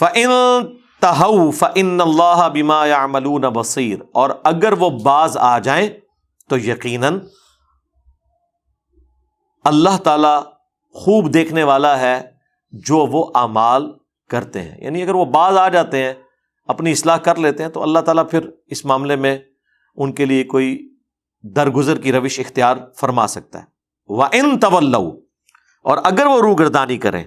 فن 0.00 0.30
تہو 1.00 1.50
فن 1.50 2.00
اللہ 2.00 2.48
بیما 2.52 2.86
یا 2.86 3.06
ملون 3.06 3.40
بصیر 3.40 3.98
اور 4.14 4.30
اگر 4.44 4.72
وہ 4.72 4.90
باز 4.90 5.36
آ 5.36 5.58
جائیں 5.58 5.88
تو 6.48 6.58
یقیناً 6.58 7.18
اللہ 9.64 9.96
تعالی 10.04 10.42
خوب 10.94 11.34
دیکھنے 11.34 11.64
والا 11.64 12.00
ہے 12.00 12.30
جو 12.70 12.96
وہ 12.96 13.30
اعمال 13.34 13.92
کرتے 14.30 14.62
ہیں۔ 14.62 14.84
یعنی 14.84 15.02
اگر 15.02 15.14
وہ 15.14 15.24
باز 15.24 15.56
آ 15.56 15.68
جاتے 15.68 16.02
ہیں، 16.02 16.14
اپنی 16.66 16.92
اصلاح 16.92 17.16
کر 17.16 17.34
لیتے 17.34 17.62
ہیں، 17.62 17.70
تو 17.70 17.82
اللہ 17.82 17.98
تعالیٰ 17.98 18.30
پھر 18.30 18.50
اس 18.66 18.84
معاملے 18.84 19.16
میں 19.16 19.38
ان 19.96 20.12
کے 20.12 20.24
لیے 20.24 20.44
کوئی 20.44 20.94
درگزر 21.42 22.00
کی 22.00 22.12
روش 22.12 22.40
اختیار 22.40 22.76
فرما 22.96 23.26
سکتا 23.26 23.58
ہے۔ 23.58 23.64
وہ 24.06 24.24
ان 24.32 24.58
طول 24.58 24.94
اور 24.94 25.98
اگر 26.04 26.26
وہ 26.26 26.40
روگردانی 26.40 26.96
کریں 26.96 27.24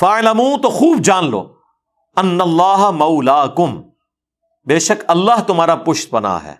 فعلم 0.00 0.42
تو 0.62 0.68
خوب 0.70 0.98
جان 0.98 1.30
لو۔ 1.30 1.59
ان 2.20 2.40
اللہ 2.40 2.90
مولا 2.90 3.46
کم 3.46 3.82
بے 4.66 4.78
شک 4.78 5.04
اللہ 5.08 5.40
تمہارا 5.46 5.74
پشت 5.74 6.10
پناہ 6.10 6.44
ہے۔ 6.44 6.54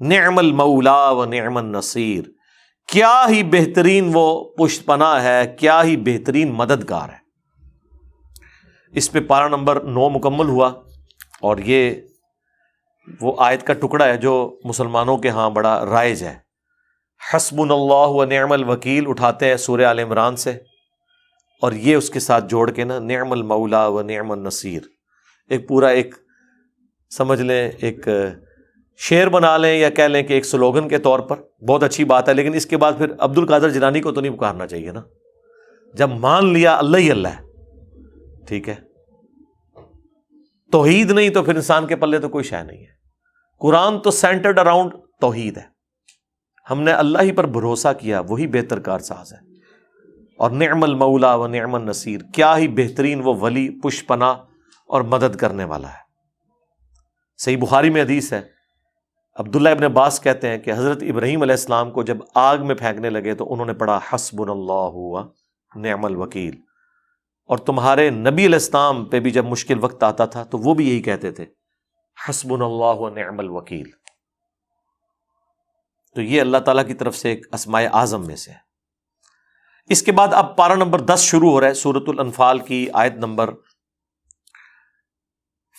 نعم 0.00 0.38
المولا 0.38 1.10
و 1.10 1.24
نعم 1.24 1.56
النصیر۔ 1.56 2.24
کیا 2.88 3.26
ہی 3.28 3.42
بہترین 3.42 4.10
وہ 4.14 4.44
پشت 4.44 4.86
پناہ 4.86 5.22
ہے، 5.22 5.56
کیا 5.58 5.84
ہی 5.84 5.96
بہترین 5.96 6.52
مددگار 6.52 7.08
ہے۔ 7.08 7.16
اس 8.92 9.12
پہ 9.12 9.20
پارا 9.20 9.48
نمبر 9.48 9.80
نو 9.80 10.08
مکمل 10.08 10.48
ہوا۔ 10.48 10.72
اور 11.40 11.56
یہ 11.58 11.94
وہ 13.20 13.32
آیت 13.38 13.66
کا 13.66 13.72
ٹکڑا 13.72 14.04
ہے 14.04 14.16
جو 14.16 14.60
مسلمانوں 14.64 15.16
کے 15.16 15.28
ہاں 15.28 15.50
بڑا 15.50 15.84
رائج 15.84 16.24
ہے۔ 16.24 16.38
حسب 17.34 17.60
اللہ 17.60 17.94
و 17.94 18.24
نعم 18.24 18.52
الوکیل 18.52 19.04
اٹھاتے 19.08 19.48
ہیں 19.48 19.56
سورہ 19.56 19.82
عال 19.82 19.98
عمران 19.98 20.36
سے۔ 20.36 20.58
اور 21.64 21.72
یہ 21.72 21.96
اس 21.96 22.10
کے 22.10 22.20
ساتھ 22.20 22.44
جوڑ 22.48 22.70
کے 22.70 22.84
نا 22.84 22.98
نعم 22.98 23.32
المولا 23.32 23.86
و 23.86 24.02
نعم 24.02 24.30
النصیر۔ 24.30 24.82
ایک 25.48 25.68
پورا 25.68 25.88
ایک 25.88 26.14
سمجھ 27.10 27.42
لیں، 27.42 27.70
ایک 27.78 28.08
شعر 28.96 29.26
بنا 29.26 29.56
لیں 29.56 29.78
یا 29.78 29.90
کہہ 29.90 30.04
لیں 30.04 30.22
کہ 30.22 30.32
ایک 30.32 30.44
سلوگن 30.44 30.88
کے 30.88 30.98
طور 30.98 31.20
پر۔ 31.20 31.64
بہت 31.68 31.82
اچھی 31.82 32.04
بات 32.04 32.28
ہے، 32.28 32.34
لیکن 32.34 32.54
اس 32.54 32.66
کے 32.66 32.76
بعد 32.76 32.92
پھر 32.98 33.06
عبد 33.18 33.38
القادر 33.38 33.70
جنانی 33.70 34.00
کو 34.00 34.12
تو 34.12 34.20
نہیں 34.20 34.32
پکارنا 34.32 34.66
چاہیے 34.66 34.92
نا۔ 34.92 35.02
جب 35.94 36.08
مان 36.08 36.52
لیا 36.52 36.76
اللہ 36.76 36.96
ہی 36.96 37.10
اللہ 37.10 37.28
ہے، 37.28 37.42
ٹھیک 38.46 38.68
ہے؟ 38.68 38.74
توحید 40.72 41.10
نہیں 41.10 41.30
تو 41.30 41.42
پھر 41.42 41.54
انسان 41.54 41.86
کے 41.86 41.96
پلے 41.96 42.18
تو 42.18 42.28
کوئی 42.28 42.44
شے 42.44 42.62
نہیں 42.62 42.80
ہے۔ 42.80 42.92
قرآن 43.58 44.00
تو 44.00 44.10
سینٹرڈ 44.10 44.58
اراؤنڈ 44.58 44.92
توحید 45.20 45.56
ہے۔ 45.56 45.66
ہم 46.70 46.80
نے 46.80 46.92
اللہ 46.92 47.22
ہی 47.22 47.32
پر 47.32 47.46
بھروسہ 47.46 47.88
کیا، 48.00 48.20
وہی 48.20 48.46
بہتر 48.46 48.80
کار 48.80 48.98
ساز 48.98 49.32
ہے۔ 49.32 49.53
اور 50.38 50.50
نعم 50.50 50.82
المولا 50.82 51.34
و 51.34 51.46
نعم 51.46 51.74
النصیر، 51.74 52.20
کیا 52.34 52.56
ہی 52.56 52.68
بہترین 52.68 53.20
وہ 53.24 53.34
ولی، 53.34 53.80
پش 53.82 54.06
پنا 54.06 54.30
اور 54.86 55.00
مدد 55.00 55.36
کرنے 55.36 55.64
والا 55.64 55.88
ہے۔ 55.88 56.04
صحیح 57.36 57.56
بخاری 57.56 57.90
میں 57.90 58.02
حدیث 58.02 58.32
ہے، 58.32 58.54
عبداللہ 59.36 59.68
ابن 59.68 59.84
عباس 59.84 60.20
کہتے 60.20 60.48
ہیں 60.48 60.58
کہ 60.58 60.72
حضرت 60.72 61.02
ابراہیم 61.02 61.42
علیہ 61.42 61.52
السلام 61.52 61.90
کو 61.90 62.02
جب 62.02 62.16
آگ 62.34 62.58
میں 62.58 62.74
پھینکنے 62.74 63.10
لگے 63.10 63.34
تو 63.34 63.52
انہوں 63.52 63.66
نے 63.66 63.74
پڑھا 63.74 64.00
حسب 64.12 64.50
اللہ 64.50 64.72
ہوا 64.72 65.26
نعم 65.76 66.04
الوکیل۔ 66.04 66.56
اور 67.46 67.58
تمہارے 67.58 68.10
نبی 68.10 68.46
الاسلام 68.46 69.04
پہ 69.04 69.20
بھی 69.20 69.30
جب 69.30 69.44
مشکل 69.44 69.78
وقت 69.80 70.02
آتا 70.02 70.24
تھا 70.24 70.44
تو 70.44 70.58
وہ 70.58 70.74
بھی 70.74 70.88
یہی 70.88 71.02
کہتے 71.02 71.30
تھے 71.30 71.46
حسب 72.28 72.52
اللہ 72.52 73.00
و 73.00 73.08
نعم 73.08 73.38
الوکیل۔ 73.38 73.90
تو 76.14 76.22
یہ 76.22 76.40
اللہ 76.40 76.58
تعالیٰ 76.58 76.86
کی 76.86 76.94
طرف 76.94 77.16
سے 77.16 77.28
ایک 77.30 77.46
اسماء 77.52 77.82
اعظم 77.92 78.26
میں 78.26 78.36
سے 78.36 78.50
ہے۔ 78.50 78.63
اس 79.88 80.02
کے 80.02 80.12
بعد 80.12 80.28
اب 80.32 80.56
پارا 80.56 80.74
نمبر 80.74 81.00
دس 81.00 81.20
شروع 81.20 81.50
ہو 81.50 81.60
رہا 81.60 81.68
ہے 81.68 81.74
سورت 81.74 82.02
الانفال 82.06 82.58
کی 82.58 82.86
آیت 82.92 83.12
نمبر 83.12 83.50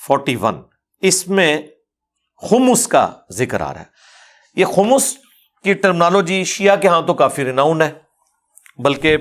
فورٹی 0.07 0.35
ون۔ 0.35 0.61
اس 1.01 1.27
میں 1.27 1.61
خمس 2.49 2.87
کا 2.87 3.09
ذکر 3.31 3.61
آ 3.61 3.73
رہا 3.73 3.79
ہے۔ 3.79 3.85
یہ 4.55 4.65
خمس 4.65 5.17
کی 5.63 5.73
ٹرمنالوجی 5.73 6.43
شیعہ 6.43 6.75
کے 6.75 6.87
ہاں 6.87 7.01
تو 7.01 7.13
کافی 7.13 7.45
رناؤن 7.45 7.81
ہے، 7.81 7.91
بلکہ 8.77 9.17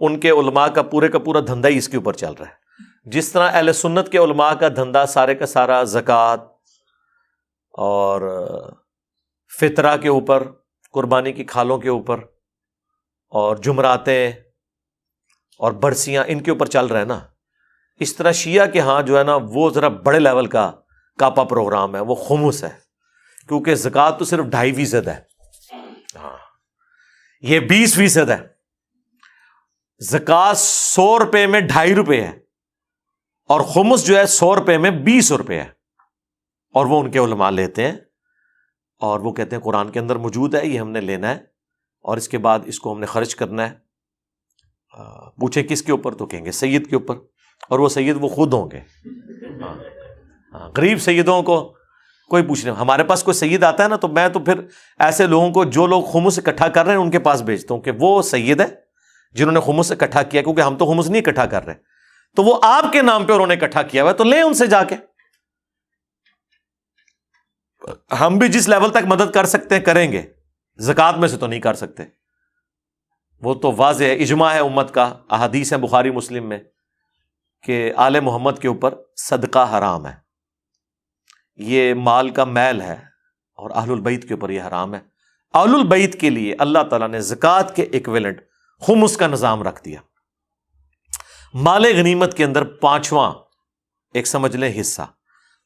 ان 0.00 0.20
کے 0.20 0.30
علماء 0.30 0.66
کا 0.66 0.82
پورے 0.82 1.08
کا 1.08 1.18
پورا 1.18 1.40
دھندا 1.40 1.68
ہی 1.68 1.78
اس 1.78 1.88
کے 1.88 1.96
اوپر 1.96 2.12
چل 2.12 2.32
رہا 2.32 2.46
ہے۔ 2.46 3.10
جس 3.10 3.32
طرح 3.32 3.50
اہل 3.52 3.72
سنت 3.72 4.08
کے 4.08 4.18
علماء 4.18 4.52
کا 4.52 4.68
دھندا 4.68 5.06
سارے 5.06 5.34
کا 5.34 5.46
سارا 5.46 5.82
زکوٰۃ 5.84 6.36
اور 7.72 8.20
فطرہ 9.60 9.96
کے 9.96 10.08
اوپر، 10.08 10.48
قربانی 10.92 11.32
کی 11.32 11.44
کھالوں 11.44 11.78
کے 11.78 11.88
اوپر 11.88 12.20
اور 13.34 13.56
جمراتیں 13.56 14.32
اور 15.58 15.72
برسیاں 15.72 16.24
ان 16.26 16.40
کے 16.40 16.50
اوپر 16.50 16.66
چل 16.66 16.86
رہا 16.86 17.00
ہے 17.00 17.04
نا۔ 17.04 17.20
اس 18.00 18.16
طرح 18.16 18.32
شیعہ 18.32 18.66
کے 18.66 18.80
ہاں 18.80 19.02
جو 19.02 19.18
ہے 19.18 19.24
نا 19.24 19.38
وہ 19.42 19.70
ذرا 19.70 19.88
بڑے 19.88 20.18
لیول 20.18 20.46
کا 20.46 20.72
کاپا 21.18 21.44
پروگرام 21.44 21.94
ہے، 21.94 22.00
وہ 22.00 22.14
خمس 22.14 22.64
ہے۔ 22.64 22.68
کیونکہ 23.48 23.74
زکوٰۃ 23.74 24.18
تو 24.18 24.24
صرف 24.24 24.44
ڈھائی 24.44 24.72
فیصد 24.72 25.08
ہے۔ 25.08 25.20
ہاں۔ 26.16 26.36
یہ 27.40 27.60
بیس 27.60 27.94
فیصد 27.94 28.30
ہے۔ 28.30 28.46
زکات 29.98 30.58
سو 30.58 31.18
روپے 31.18 31.46
میں 31.46 31.60
ڈھائی 31.60 31.94
روپے 31.94 32.20
ہے۔ 32.20 32.38
اور 33.48 33.60
خمس 33.60 34.06
جو 34.06 34.18
ہے 34.18 34.26
سو 34.26 34.56
روپے 34.56 34.78
میں 34.78 34.90
بیس 34.90 35.32
روپے 35.32 35.60
ہے۔ 35.60 35.68
اور 36.74 36.86
وہ 36.86 37.00
ان 37.00 37.10
کے 37.10 37.18
علماء 37.18 37.50
لیتے 37.50 37.84
ہیں۔ 37.84 37.96
اور 38.98 39.20
وہ 39.20 39.32
کہتے 39.32 39.56
ہیں 39.56 39.62
قرآن 39.62 39.90
کے 39.90 39.98
اندر 40.00 40.16
موجود 40.16 40.54
ہے، 40.54 40.66
یہ 40.66 40.80
ہم 40.80 40.90
نے 40.90 41.00
لینا 41.00 41.30
ہے۔ 41.30 41.53
اور 42.04 42.16
اس 42.16 42.28
کے 42.28 42.38
بعد 42.38 42.58
اس 42.64 42.80
کو 42.80 42.92
ہم 42.92 43.00
نے 43.00 43.06
خرچ 43.06 43.36
کرنا 43.36 43.70
ہے۔ 43.70 43.74
پوچھیں 45.40 45.62
کس 45.62 45.82
کے 45.82 45.92
اوپر؟ 45.92 46.14
تو 46.14 46.26
کہیں 46.26 46.44
گے 46.44 46.50
سید 46.52 46.90
کے 46.90 46.96
اوپر۔ 46.96 47.16
اور 47.68 47.78
وہ 47.78 47.88
سید 47.88 48.16
وہ 48.20 48.28
خود 48.28 48.52
ہوں 48.52 48.70
گے۔ 48.70 48.80
ہاں۔ 49.62 49.74
ہاں۔ 50.54 50.70
غریب 50.76 50.98
سیدوں 50.98 51.42
کو 51.42 51.74
کوئی 52.28 52.42
پوچھ 52.42 52.66
نہیں۔ 52.66 52.76
ہمارے 52.76 53.04
پاس 53.04 53.22
کوئی 53.22 53.34
سید 53.34 53.62
آتا 53.62 53.82
ہے 53.82 53.88
نا 53.88 53.96
تو 53.96 54.08
میں 54.08 54.28
تو 54.28 54.40
پھر 54.40 54.60
ایسے 54.98 55.26
لوگوں 55.26 55.50
کو 55.50 55.64
جو 55.64 55.86
لوگ 55.86 56.04
خمس 56.04 56.38
اکٹھا 56.38 56.68
کر 56.68 56.84
رہے 56.84 56.92
ہیں 56.92 57.00
ان 57.00 57.10
کے 57.10 57.18
پاس 57.18 57.42
بھیجتا 57.42 57.74
ہوں 57.74 57.80
کہ 57.80 57.90
وہ 58.00 58.22
سید 58.22 58.60
ہے 58.60 58.66
جنہوں 59.32 59.52
نے 59.52 59.60
خمس 59.60 59.92
اکٹھا 59.92 60.22
کیا، 60.22 60.42
کیونکہ 60.42 60.60
ہم 60.60 60.76
تو 60.76 60.86
خمس 60.86 61.10
نہیں 61.10 61.22
اکٹھا 61.26 61.46
کر 61.46 61.66
رہے۔ 61.66 61.74
تو 62.36 62.42
وہ 62.42 62.60
آپ 62.62 62.84
کے 62.92 63.02
نام 63.02 63.24
پہ 63.24 63.32
انہوں 63.32 63.46
نے 63.46 63.54
اکٹھا 63.54 63.82
کیا 63.82 64.02
ہوا 64.02 64.12
تو 64.12 64.24
لیں 64.24 64.42
ان 64.42 64.54
سے 64.54 64.66
جا 64.66 64.84
کے۔ 64.84 64.96
ہم 68.20 68.38
بھی 68.38 68.48
جس 68.48 68.68
لیول 68.68 68.90
تک 68.90 69.06
مدد 69.06 69.30
کر 69.30 69.44
سکتے 69.44 69.74
ہیں 69.74 69.82
کریں 69.82 70.12
گے۔ 70.12 70.33
زکات 70.78 71.18
میں 71.18 71.28
سے 71.28 71.36
تو 71.36 71.46
نہیں 71.46 71.60
کر 71.60 71.74
سکتے۔ 71.74 72.02
وہ 73.40 73.54
تو 73.54 73.72
واضح 73.76 74.04
ہے 74.04 74.14
اجماع 74.14 74.54
ہے 74.54 74.58
امت 74.58 74.94
کا، 74.94 75.18
احادیث 75.30 75.72
ہے 75.72 75.78
بخاری 75.78 76.10
مسلم 76.10 76.48
میں 76.48 76.58
کہ 77.62 77.92
آل 77.96 78.20
محمد 78.20 78.58
کے 78.62 78.68
اوپر 78.68 78.94
صدقہ 79.16 79.78
حرام 79.78 80.06
ہے۔ 80.06 80.14
یہ 81.56 81.94
مال 81.94 82.30
کا 82.30 82.44
میل 82.44 82.80
ہے 82.80 82.96
اور 83.54 83.70
اہل 83.70 83.90
البعید 83.90 84.28
کے 84.28 84.34
اوپر 84.34 84.50
یہ 84.50 84.62
حرام 84.62 84.94
ہے۔ 84.94 85.00
اہل 85.54 85.74
البعید 85.74 86.20
کے 86.20 86.30
لیے 86.30 86.54
اللہ 86.58 86.78
تعالیٰ 86.90 87.08
نے 87.08 87.20
زکوٰۃ 87.20 87.74
کے 87.76 87.82
ایکویلنٹ 87.82 88.40
خمس 88.86 89.16
کا 89.16 89.26
نظام 89.26 89.62
رکھ 89.62 89.84
دیا۔ 89.84 90.00
مال 91.54 91.84
غنیمت 91.84 92.36
کے 92.36 92.44
اندر 92.44 92.64
پانچواں، 92.64 93.32
ایک 94.14 94.26
سمجھ 94.26 94.56
لیں، 94.56 94.80
حصہ۔ 94.80 95.02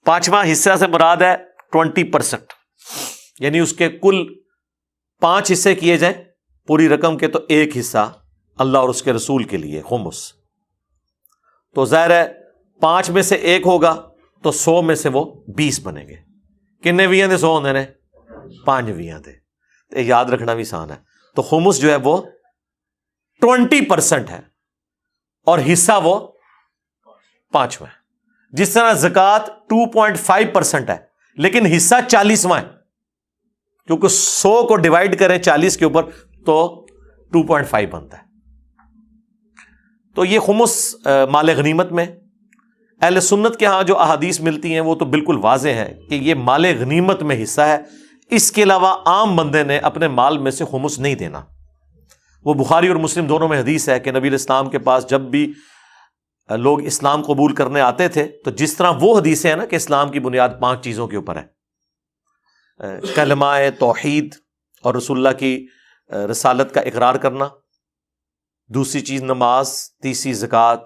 پانچواں 0.04 0.52
حصہ 0.52 0.76
سے 0.76 0.86
مراد 0.86 1.16
ہے 1.16 1.36
ٹوینٹی 1.72 2.04
پرسینٹ 2.04 2.52
یعنی 3.40 3.58
اس 3.58 3.72
کے 3.72 3.88
کل 3.88 4.26
پانچ 5.20 5.52
حصے 5.52 5.74
کیے 5.74 5.96
جائیں، 5.96 6.24
پوری 6.66 6.88
رقم 6.88 7.18
کے 7.18 7.28
تو 7.28 7.38
ایک 7.48 7.76
حصہ 7.76 8.12
اللہ 8.58 8.78
اور 8.78 8.88
اس 8.88 9.02
کے 9.02 9.12
رسول 9.12 9.44
کے 9.44 9.56
لیے، 9.56 9.82
خمس۔ 9.88 10.32
تو 11.74 11.84
ظاہر 11.84 12.10
ہے، 12.10 12.32
پانچ 12.80 13.10
میں 13.10 13.22
سے 13.22 13.34
ایک 13.34 13.66
ہوگا، 13.66 14.08
تو 14.42 14.52
سو 14.52 14.82
میں 14.82 14.94
سے 14.94 15.08
وہ 15.08 15.42
بیس 15.56 15.80
بنیں 15.80 16.08
گے۔ 16.08 16.16
کنے 16.82 17.06
ویاں 17.06 17.28
دے 17.28 17.36
سو 17.36 17.46
ہونے 17.46 17.72
نے؟ 17.72 17.86
پانچ 18.64 18.86
ویاں 18.96 19.18
دے۔ 19.18 19.32
یاد 20.00 20.24
رکھنا 20.24 20.54
بھی 20.54 20.62
آسان 20.62 20.90
ہے۔ 20.90 20.96
تو 21.34 21.42
خمس 21.42 21.80
جو 21.80 21.90
ہے 21.90 21.96
وہ 21.96 22.22
ٹوینٹی 23.40 23.80
پرسینٹ 23.80 24.30
ہے، 24.30 24.40
اور 25.46 25.58
حصہ 25.72 25.92
وہ 26.04 26.32
پانچواں 27.52 27.90
جس 28.52 28.70
طرح 28.70 28.92
زکات 28.92 29.46
ٹو 29.46 29.90
پوائنٹ 29.90 30.18
فائیو 30.18 30.48
پرسینٹ 30.52 30.90
ہے، 30.90 30.98
لیکن 31.36 31.66
حصہ 31.66 31.94
چالیسواں 32.08 32.60
ہے۔ 32.60 32.77
کیونکہ 33.88 34.08
سو 34.08 34.62
کو 34.62 34.76
ڈیوائڈ 34.76 35.18
کریں 35.18 35.38
چالیس 35.38 35.76
کے 35.76 35.84
اوپر 35.84 36.02
تو 36.46 36.86
ٹو 37.32 37.42
پوائنٹ 37.42 37.68
فائیو 37.68 37.88
بنتا 37.90 38.18
ہے۔ 38.18 38.22
تو 40.16 40.24
یہ 40.24 40.38
خمس 40.38 40.94
مال 41.30 41.48
غنیمت 41.56 41.92
میں، 41.92 42.06
اہل 43.00 43.20
سنت 43.20 43.56
کے 43.56 43.66
ہاں 43.66 43.82
جو 43.82 43.98
احادیث 43.98 44.40
ملتی 44.40 44.72
ہیں 44.72 44.80
وہ 44.80 44.94
تو 44.94 45.04
بالکل 45.04 45.36
واضح 45.42 45.68
ہے 45.68 45.92
کہ 46.08 46.14
یہ 46.14 46.34
مال 46.34 46.64
غنیمت 46.80 47.22
میں 47.22 47.42
حصہ 47.42 47.60
ہے۔ 47.60 47.78
اس 48.30 48.50
کے 48.52 48.62
علاوہ 48.62 48.94
عام 49.06 49.36
بندے 49.36 49.62
نے 49.62 49.78
اپنے 49.78 50.08
مال 50.08 50.38
میں 50.38 50.50
سے 50.50 50.64
خمس 50.70 50.98
نہیں 50.98 51.14
دینا۔ 51.14 51.42
وہ 52.44 52.54
بخاری 52.54 52.88
اور 52.88 52.96
مسلم 52.96 53.26
دونوں 53.26 53.48
میں 53.48 53.60
حدیث 53.60 53.88
ہے 53.88 54.00
کہ 54.00 54.12
نبی 54.12 54.28
الاسلام 54.28 54.70
کے 54.70 54.78
پاس 54.78 55.08
جب 55.10 55.20
بھی 55.20 55.52
لوگ 56.50 56.84
اسلام 56.84 57.22
قبول 57.22 57.54
کرنے 57.54 57.80
آتے 57.80 58.08
تھے 58.08 58.26
تو 58.44 58.50
جس 58.50 58.76
طرح 58.76 58.92
وہ 59.00 59.18
حدیثیں 59.18 59.50
ہیں 59.50 59.56
نا 59.56 59.64
کہ 59.64 59.76
اسلام 59.76 60.10
کی 60.10 60.20
بنیاد 60.20 60.48
پانچ 60.60 60.84
چیزوں 60.84 61.06
کے 61.08 61.16
اوپر 61.16 61.36
ہے۔ 61.36 61.57
کلمہ 63.14 63.46
توحید 63.78 64.34
اور 64.84 64.94
رسول 64.94 65.16
اللہ 65.16 65.38
کی 65.38 65.66
رسالت 66.30 66.74
کا 66.74 66.80
اقرار 66.80 67.14
کرنا، 67.14 67.48
دوسری 68.70 69.00
چیز 69.00 69.22
نماز، 69.22 69.72
تیسری 70.02 70.32
زکوٰۃ، 70.32 70.84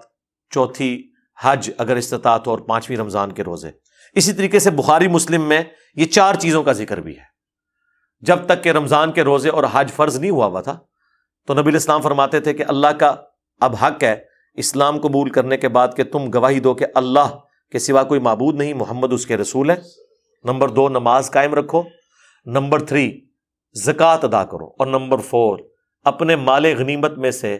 چوتھی 0.51 1.07
حج 1.37 1.69
اگر 1.77 1.95
استطاعت 1.95 2.47
اور 2.47 2.59
پانچویں 2.59 2.97
رمضان 2.97 3.31
کے 3.31 3.43
روزے۔ 3.43 3.71
اسی 4.15 4.33
طریقے 4.33 4.59
سے 4.59 4.71
بخاری، 4.71 5.07
مسلم 5.07 5.47
میں 5.49 5.61
یہ 5.95 6.05
چار 6.05 6.35
چیزوں 6.35 6.63
کا 6.63 6.71
ذکر 6.71 7.01
بھی 7.01 7.17
ہے۔ 7.17 7.31
جب 8.23 8.45
تک 8.45 8.63
کہ 8.63 8.69
رمضان 8.69 9.11
کے 9.11 9.23
روزے 9.23 9.49
اور 9.49 9.63
حج 9.71 9.91
فرض 9.91 10.19
نہیں 10.19 10.31
ہوا 10.31 10.45
ہوا 10.45 10.61
تھا، 10.61 10.77
تو 11.47 11.53
نبی 11.53 11.69
الاسلام 11.69 12.01
فرماتے 12.01 12.39
تھے 12.39 12.53
کہ 12.53 12.63
اللہ 12.67 12.87
کا 12.99 13.15
اب 13.61 13.75
حق 13.81 14.03
ہے 14.03 14.15
اسلام 14.57 14.99
قبول 14.99 15.29
کرنے 15.29 15.57
کے 15.57 15.69
بعد 15.69 15.87
کہ 15.97 16.03
تم 16.03 16.29
گواہی 16.33 16.59
دو 16.59 16.73
کہ 16.73 16.85
اللہ 16.95 17.35
کے 17.71 17.79
سوا 17.79 18.03
کوئی 18.03 18.19
معبود 18.19 18.55
نہیں، 18.55 18.73
محمد 18.73 19.13
اس 19.13 19.25
کے 19.25 19.37
رسول 19.37 19.69
ہے 19.69 19.75
نمبر 20.43 20.69
دو، 20.69 20.87
نماز 20.89 21.29
قائم 21.31 21.53
رکھو. 21.53 21.83
نمبر 22.47 22.85
تھری، 22.85 23.09
زکوٰۃ 23.75 24.23
ادا 24.23 24.43
کرو. 24.43 24.67
اور 24.69 24.87
نمبر 24.87 25.21
فور، 25.21 25.59
اپنے 26.05 26.35
مال 26.35 26.65
غنیمت 26.77 27.17
میں 27.17 27.31
سے 27.31 27.57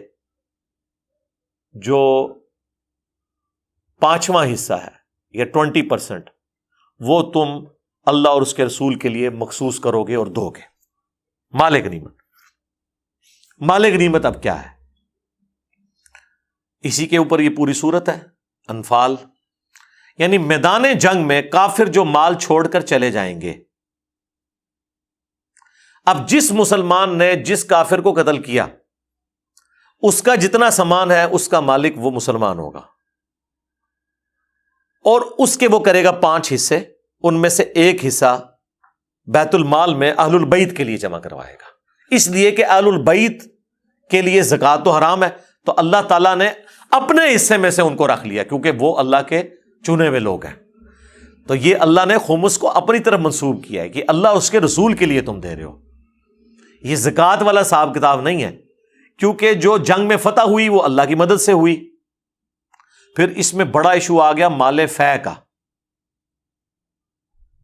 جو 1.74 2.00
پانچواں 4.02 4.46
حصہ 4.52 4.72
ہے، 4.72 4.92
یا 5.34 5.44
ٹوینٹی 5.44 5.82
پرسینٹ 5.88 6.30
وہ 7.00 7.22
تم 7.32 7.64
اللہ 8.06 8.28
اور 8.28 8.42
اس 8.42 8.54
کے 8.54 8.64
رسول 8.64 8.94
کے 8.94 9.08
لیے 9.08 9.30
مخصوص 9.30 9.80
کرو 9.80 10.02
گے 10.04 10.14
اور 10.14 10.26
دو 10.26 10.48
گے. 10.50 10.60
مال 11.54 11.74
غنیمت. 11.84 12.16
مال 13.60 13.84
غنیمت 13.84 14.24
اب 14.24 14.42
کیا 14.42 14.62
ہے؟ 14.62 14.72
اسی 16.84 17.06
کے 17.06 17.16
اوپر 17.16 17.40
یہ 17.40 17.56
پوری 17.56 17.72
صورت 17.72 18.08
ہے. 18.08 18.18
انفال 18.68 19.16
یعنی 20.18 20.38
میدان 20.38 20.98
جنگ 20.98 21.26
میں 21.26 21.42
کافر 21.42 21.86
جو 21.86 22.04
مال 22.04 22.38
چھوڑ 22.38 22.68
کر 22.68 22.80
چلے 22.80 23.10
جائیں 23.10 23.40
گے۔ 23.40 23.54
اب 26.04 26.28
جس 26.28 26.52
مسلمان 26.52 27.18
نے 27.18 27.34
جس 27.34 27.64
کافر 27.64 28.00
کو 28.00 28.12
قتل 28.12 28.42
کیا، 28.42 28.66
اس 30.02 30.22
کا 30.22 30.34
جتنا 30.34 30.70
سامان 30.70 31.10
ہے، 31.10 31.22
اس 31.22 31.48
کا 31.48 31.60
مالک 31.60 31.92
وہ 31.96 32.10
مسلمان 32.10 32.58
ہوگا۔ 32.58 32.78
اور 35.04 35.20
اس 35.38 35.56
کے 35.56 35.68
وہ 35.68 35.78
کرے 35.78 36.04
گا 36.04 36.12
پانچ 36.12 36.52
حصے، 36.54 36.80
ان 37.22 37.40
میں 37.40 37.50
سے 37.50 37.62
ایک 37.62 38.06
حصہ 38.06 38.56
بیت 39.26 39.54
المال 39.54 39.94
میں 39.94 40.12
اہل 40.18 40.34
البعید 40.34 40.76
کے 40.76 40.84
لیے 40.84 40.96
جمع 40.96 41.18
کروائے 41.18 41.54
گا۔ 41.54 41.66
اس 42.10 42.28
لیے 42.28 42.50
کہ 42.50 42.66
اہل 42.66 42.86
البعید 42.86 43.54
کے 44.10 44.22
لیے 44.22 44.42
زکات 44.42 44.84
تو 44.84 44.90
حرام 44.90 45.24
ہے، 45.24 45.28
تو 45.66 45.74
اللہ 45.76 46.02
تعالیٰ 46.08 46.36
نے 46.36 46.50
اپنے 46.90 47.36
حصے 47.36 47.56
میں 47.56 47.70
سے 47.70 47.82
ان 47.82 47.96
کو 47.96 48.08
رکھ 48.08 48.26
لیا، 48.26 48.42
کیونکہ 48.42 48.72
وہ 48.78 48.98
اللہ 48.98 49.16
کے 49.28 49.42
چنے 49.84 50.08
ہوئے 50.08 50.20
لوگ 50.20 50.44
ہیں۔ 50.46 50.54
تو 51.48 51.54
یہ 51.54 51.76
اللہ 51.80 52.04
نے 52.06 52.14
خمس 52.26 52.58
کو 52.58 52.70
اپنی 52.70 52.98
طرف 52.98 53.20
منسوب 53.20 53.64
کیا 53.64 53.82
ہے 53.82 53.88
کہ 53.88 54.02
اللہ 54.08 54.28
اس 54.28 54.50
کے 54.50 54.60
رسول 54.60 54.94
کے 54.94 55.06
لیے 55.06 55.20
تم 55.20 55.40
دے 55.40 55.56
رہے 55.56 55.64
ہو۔ 55.64 55.78
یہ 56.82 56.96
زکات 56.96 57.42
والا 57.42 57.62
صاحب 57.62 57.94
کتاب 57.94 58.20
نہیں 58.20 58.42
ہے، 58.42 58.56
کیونکہ 59.18 59.52
جو 59.54 59.76
جنگ 59.78 60.08
میں 60.08 60.16
فتح 60.16 60.40
ہوئی 60.40 60.68
وہ 60.68 60.82
اللہ 60.82 61.02
کی 61.02 61.14
مدد 61.14 61.40
سے 61.40 61.52
ہوئی۔ 61.52 61.90
پھر 63.16 63.28
اس 63.28 63.54
میں 63.54 63.64
بڑا 63.64 63.90
ایشو 63.90 64.20
آ 64.20 64.32
گیا 64.32 64.48
مال 64.48 64.86
فہ 64.86 65.16
کا، 65.24 65.34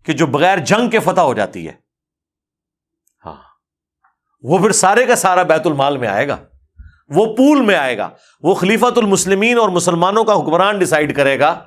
کہ 0.06 0.12
جو 0.12 0.26
بغیر 0.26 0.58
جنگ 0.58 0.90
کے 0.90 0.98
فتح 0.98 1.20
ہو 1.20 1.34
جاتی 1.34 1.66
ہے۔ 1.68 1.72
ہاں 3.24 3.36
وہ 4.42 4.58
پھر 4.58 4.72
سارے 4.72 5.06
کا 5.06 5.16
سارا 5.16 5.42
بیت 5.42 5.66
المال 5.66 5.96
میں 5.96 6.08
آئے 6.08 6.28
گا، 6.28 6.36
وہ 7.08 7.26
پول 7.36 7.60
میں 7.60 7.74
آئے 7.74 7.98
گا، 7.98 8.08
وہ 8.42 8.54
خلیفت 8.54 8.98
المسلمین 8.98 9.58
اور 9.58 9.68
مسلمانوں 9.68 10.24
کا 10.24 10.34
حکمران 10.34 10.78
ڈسائڈ 10.78 11.16
کرے 11.16 11.38
گا۔ 11.40 11.58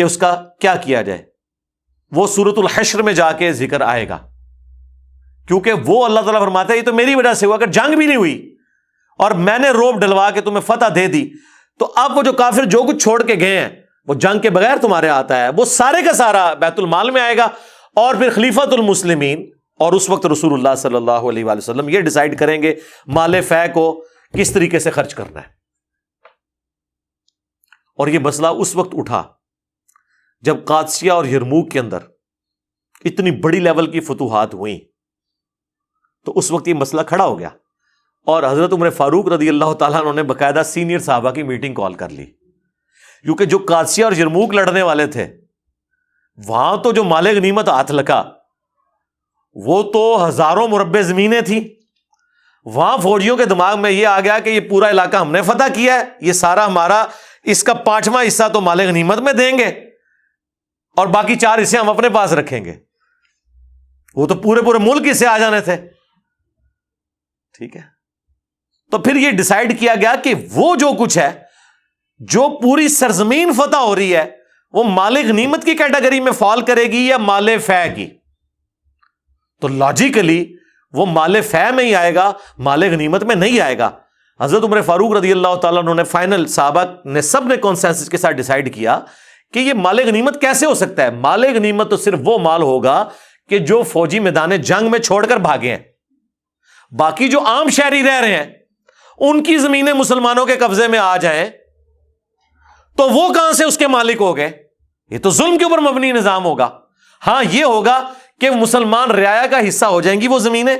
کہ 0.00 0.04
اس 0.04 0.16
کا 0.16 0.44
کیا 0.60 0.76
کیا 0.76 1.02
جائے۔ 1.02 1.22
وہ 2.10 2.26
سورت 2.26 2.58
الحشر 2.58 3.02
میں 3.02 3.12
جا 3.12 3.32
کے 3.32 3.52
ذکر 3.52 3.80
آئے 3.80 4.08
گا۔ 4.08 4.18
کیونکہ 5.48 5.72
وہ 5.86 6.04
اللہ 6.04 6.20
تعالیٰ 6.20 6.40
فرماتا 6.40 6.72
ہے، 6.72 6.78
یہ 6.78 6.82
تو 6.82 6.92
میری 6.92 7.14
وجہ 7.14 7.34
سے 7.34 7.46
ہوا، 7.46 7.54
اگر 7.54 7.66
جنگ 7.66 7.96
بھی 7.96 8.06
نہیں 8.06 8.16
ہوئی 8.16 8.56
اور 9.18 9.30
میں 9.30 9.58
نے 9.58 9.70
روپ 9.70 9.96
ڈلوا 9.96 10.30
کے 10.30 10.40
تمہیں 10.40 10.60
فتح 10.60 10.84
دے 10.94 11.06
دی، 11.06 11.30
تو 11.78 11.92
اب 11.96 12.16
وہ 12.16 12.22
جو 12.22 12.32
کافر 12.32 12.64
جو 12.64 12.82
کچھ 12.82 12.96
چھوڑ 12.96 13.22
کے 13.22 13.34
گئے 13.34 13.60
ہیں، 13.60 13.68
وہ 14.06 14.14
جنگ 14.14 14.38
کے 14.40 14.50
بغیر 14.50 14.76
تمہارے 14.76 15.08
آتا 15.08 15.44
ہے۔ 15.44 15.48
وہ 15.48 15.64
سارے 15.64 16.02
کا 16.02 16.12
سارا 16.12 16.54
بیت 16.54 16.78
المال 16.78 17.10
میں 17.10 17.22
آئے 17.22 17.36
گا 17.36 17.44
اور 17.96 18.14
پھر 18.14 18.30
خلیفت 18.30 18.72
المسلمین 18.72 19.50
اور 19.78 19.92
اس 19.92 20.10
وقت 20.10 20.26
رسول 20.26 20.52
اللہ 20.52 20.74
صلی 20.76 20.94
اللہ 20.94 21.10
علیہ 21.10 21.44
وسلم 21.44 21.88
یہ 21.88 22.00
ڈسائڈ 22.00 22.38
کریں 22.38 22.62
گے 22.62 22.74
مال 23.06 23.40
فہ 23.40 23.72
کو 23.74 24.04
کس 24.38 24.50
طریقے 24.50 24.78
سے 24.78 24.90
خرچ 24.90 25.14
کرنا 25.14 25.40
ہے۔ 25.40 25.46
اور 27.96 28.08
یہ 28.08 28.18
مسئلہ 28.18 28.46
اس 28.46 28.76
وقت 28.76 28.94
اٹھا۔ 28.96 29.22
جب 30.40 30.64
قادسیہ 30.64 31.12
اور 31.12 31.24
یرموک 31.24 31.70
کے 31.70 31.80
اندر 31.80 31.98
اتنی 33.04 33.30
بڑی 33.30 33.60
لیول 33.60 33.90
کی 33.90 34.00
فتوحات 34.00 34.54
ہوئی 34.54 34.80
تو 36.26 36.32
اس 36.36 36.50
وقت 36.50 36.68
یہ 36.68 36.74
مسئلہ 36.74 37.02
کھڑا 37.02 37.24
ہو 37.24 37.38
گیا۔ 37.38 37.48
اور 38.26 38.42
حضرت 38.42 38.72
عمر 38.72 38.90
فاروق 38.90 39.28
رضی 39.28 39.48
اللہ 39.48 39.72
تعالیٰ 39.72 40.14
نے 40.14 40.22
باقاعدہ 40.22 40.62
سینئر 40.64 40.98
صحابہ 40.98 41.30
کی 41.30 41.42
میٹنگ 41.42 41.74
کال 41.74 41.94
کر 41.94 42.08
لی۔ 42.08 42.24
کیونکہ 43.22 43.44
جو 43.44 43.58
قادسیہ 43.58 44.04
اور 44.04 44.12
یرموک 44.12 44.54
لڑنے 44.54 44.82
والے 44.82 45.06
تھے، 45.06 45.36
وہاں 46.46 46.76
تو 46.76 46.92
جو 46.92 47.04
مالک 47.04 47.38
نیمت 47.38 47.68
ہاتھ 47.68 47.92
لگا، 47.92 48.32
وہ 49.54 49.82
تو 49.82 50.28
ہزاروں 50.28 50.68
مربع 50.68 51.00
زمینیں 51.00 51.40
تھیں۔ 51.40 51.60
وہاں 52.64 52.98
فوجیوں 52.98 53.36
کے 53.36 53.44
دماغ 53.44 53.80
میں 53.80 53.90
یہ 53.90 54.06
آ 54.06 54.20
گیا 54.20 54.38
کہ 54.38 54.50
یہ 54.50 54.60
پورا 54.60 54.90
علاقہ 54.90 55.16
ہم 55.16 55.32
نے 55.32 55.42
فتح 55.42 55.72
کیا 55.74 55.94
ہے، 55.94 56.04
یہ 56.20 56.32
سارا 56.32 56.66
ہمارا 56.66 57.06
اس 57.44 57.62
کا 57.62 57.74
پانچواں 57.74 58.24
حصہ 58.26 58.48
تو 58.52 58.60
مالک 58.60 58.90
نیمت 58.90 59.18
میں 59.18 59.32
دیں 59.32 59.58
گے۔ 59.58 59.89
اور 60.96 61.06
باقی 61.06 61.36
چار 61.36 61.62
حصے 61.62 61.78
ہم 61.78 61.90
اپنے 61.90 62.08
پاس 62.08 62.32
رکھیں 62.32 62.64
گے۔ 62.64 62.74
وہ 64.14 64.26
تو 64.26 64.34
پورے 64.34 64.62
پورے 64.62 64.78
ملک 64.78 65.12
سے 65.12 65.26
آ 65.26 65.38
جانے 65.38 65.60
تھے۔ 65.60 65.76
ٹھیک 67.58 67.76
ہے۔ 67.76 67.82
تو 68.90 68.98
پھر 68.98 69.16
یہ 69.16 69.30
ڈسائڈ 69.30 69.80
کیا 69.80 69.94
گیا 69.94 70.14
کہ 70.24 70.34
وہ 70.52 70.76
جو 70.76 70.90
کچھ 70.98 71.18
ہے، 71.18 71.42
جو 72.18 72.58
پوری 72.62 72.88
سرزمین 72.88 73.52
فتح 73.52 73.76
ہو 73.76 73.96
رہی 73.96 74.16
ہے، 74.16 74.30
وہ 74.72 74.84
مالک 74.84 75.24
نیمت 75.24 75.64
کی 75.64 75.74
کیٹیگری 75.74 76.20
میں 76.20 76.32
فال 76.32 76.60
کرے 76.60 76.82
گی 76.82 77.06
یا 77.06 77.16
مال 77.16 77.58
فہ 77.58 77.94
کی؟ 77.96 78.10
تو 79.60 79.68
لاجیکلی 79.68 80.56
وہ 80.92 81.06
مال 81.06 81.40
فہ 81.40 81.70
میں 81.70 81.84
ہی 81.84 81.94
آئے 81.94 82.14
گا 82.14 82.32
مالک 82.58 82.92
نیمت 82.92 83.22
میں 83.22 83.34
نہیں 83.34 83.60
آئے 83.60 83.78
گا۔ 83.78 83.90
حضرت 84.40 84.62
عمر 84.62 84.82
فاروق 84.82 85.12
رضی 85.12 85.32
اللہ 85.32 85.54
تعالیٰ 85.62 85.82
انہوں 85.82 85.94
نے 85.94 86.04
فائنل 86.04 86.46
سابق 86.46 87.06
نے، 87.06 87.22
سب 87.22 87.46
نے 87.46 87.56
کانسینس 87.56 88.08
کے 88.08 88.16
ساتھ 88.16 88.36
ڈیسائیڈ 88.36 88.74
کیا 88.74 89.00
کہ 89.54 89.58
یہ 89.58 89.74
مال 89.74 89.98
غنیمت 90.06 90.40
کیسے 90.40 90.66
ہو 90.66 90.74
سکتا 90.74 91.02
ہے؟ 91.02 91.10
مال 91.10 91.44
غنیمت 91.54 91.90
تو 91.90 91.96
صرف 91.96 92.18
وہ 92.24 92.38
مال 92.38 92.62
ہوگا 92.62 93.08
کہ 93.50 93.58
جو 93.58 93.82
فوجی 93.82 94.18
میدان 94.20 94.56
جنگ 94.56 94.90
میں 94.90 94.98
چھوڑ 94.98 95.24
کر 95.26 95.36
بھاگے 95.36 95.70
ہیں۔ 95.70 95.78
باقی 96.92 97.28
جو 97.28 97.40
عام 97.46 97.68
شہری 97.68 98.02
رہ 98.02 98.20
رہے 98.20 98.36
ہیں، 98.36 98.52
ان 99.18 99.42
کی 99.42 99.56
زمینیں 99.58 99.92
مسلمانوں 99.92 100.46
کے 100.46 100.56
قبضے 100.56 100.88
میں 100.88 100.98
آ 100.98 101.16
جائیں، 101.16 101.48
تو 102.98 103.08
وہ 103.10 103.32
کہاں 103.32 103.52
سے 103.52 103.64
اس 103.64 103.78
کے 103.78 103.86
مالک 103.86 104.20
ہو 104.20 104.36
گئے؟ 104.36 104.50
یہ 105.10 105.18
تو 105.18 105.30
ظلم 105.30 105.58
کے 105.58 105.64
اوپر 105.64 105.78
مبنی 105.80 106.12
نظام 106.12 106.44
ہوگا۔ 106.44 106.68
ہاں 107.22 107.42
یہ 107.50 107.64
ہوگا 107.64 108.00
کہ 108.40 108.50
مسلمان 108.50 109.10
رعایا 109.10 109.46
کا 109.46 109.68
حصہ 109.68 109.86
ہو 109.86 110.00
جائیں 110.00 110.20
گی 110.20 110.28
وہ 110.28 110.38
زمینیں، 110.38 110.76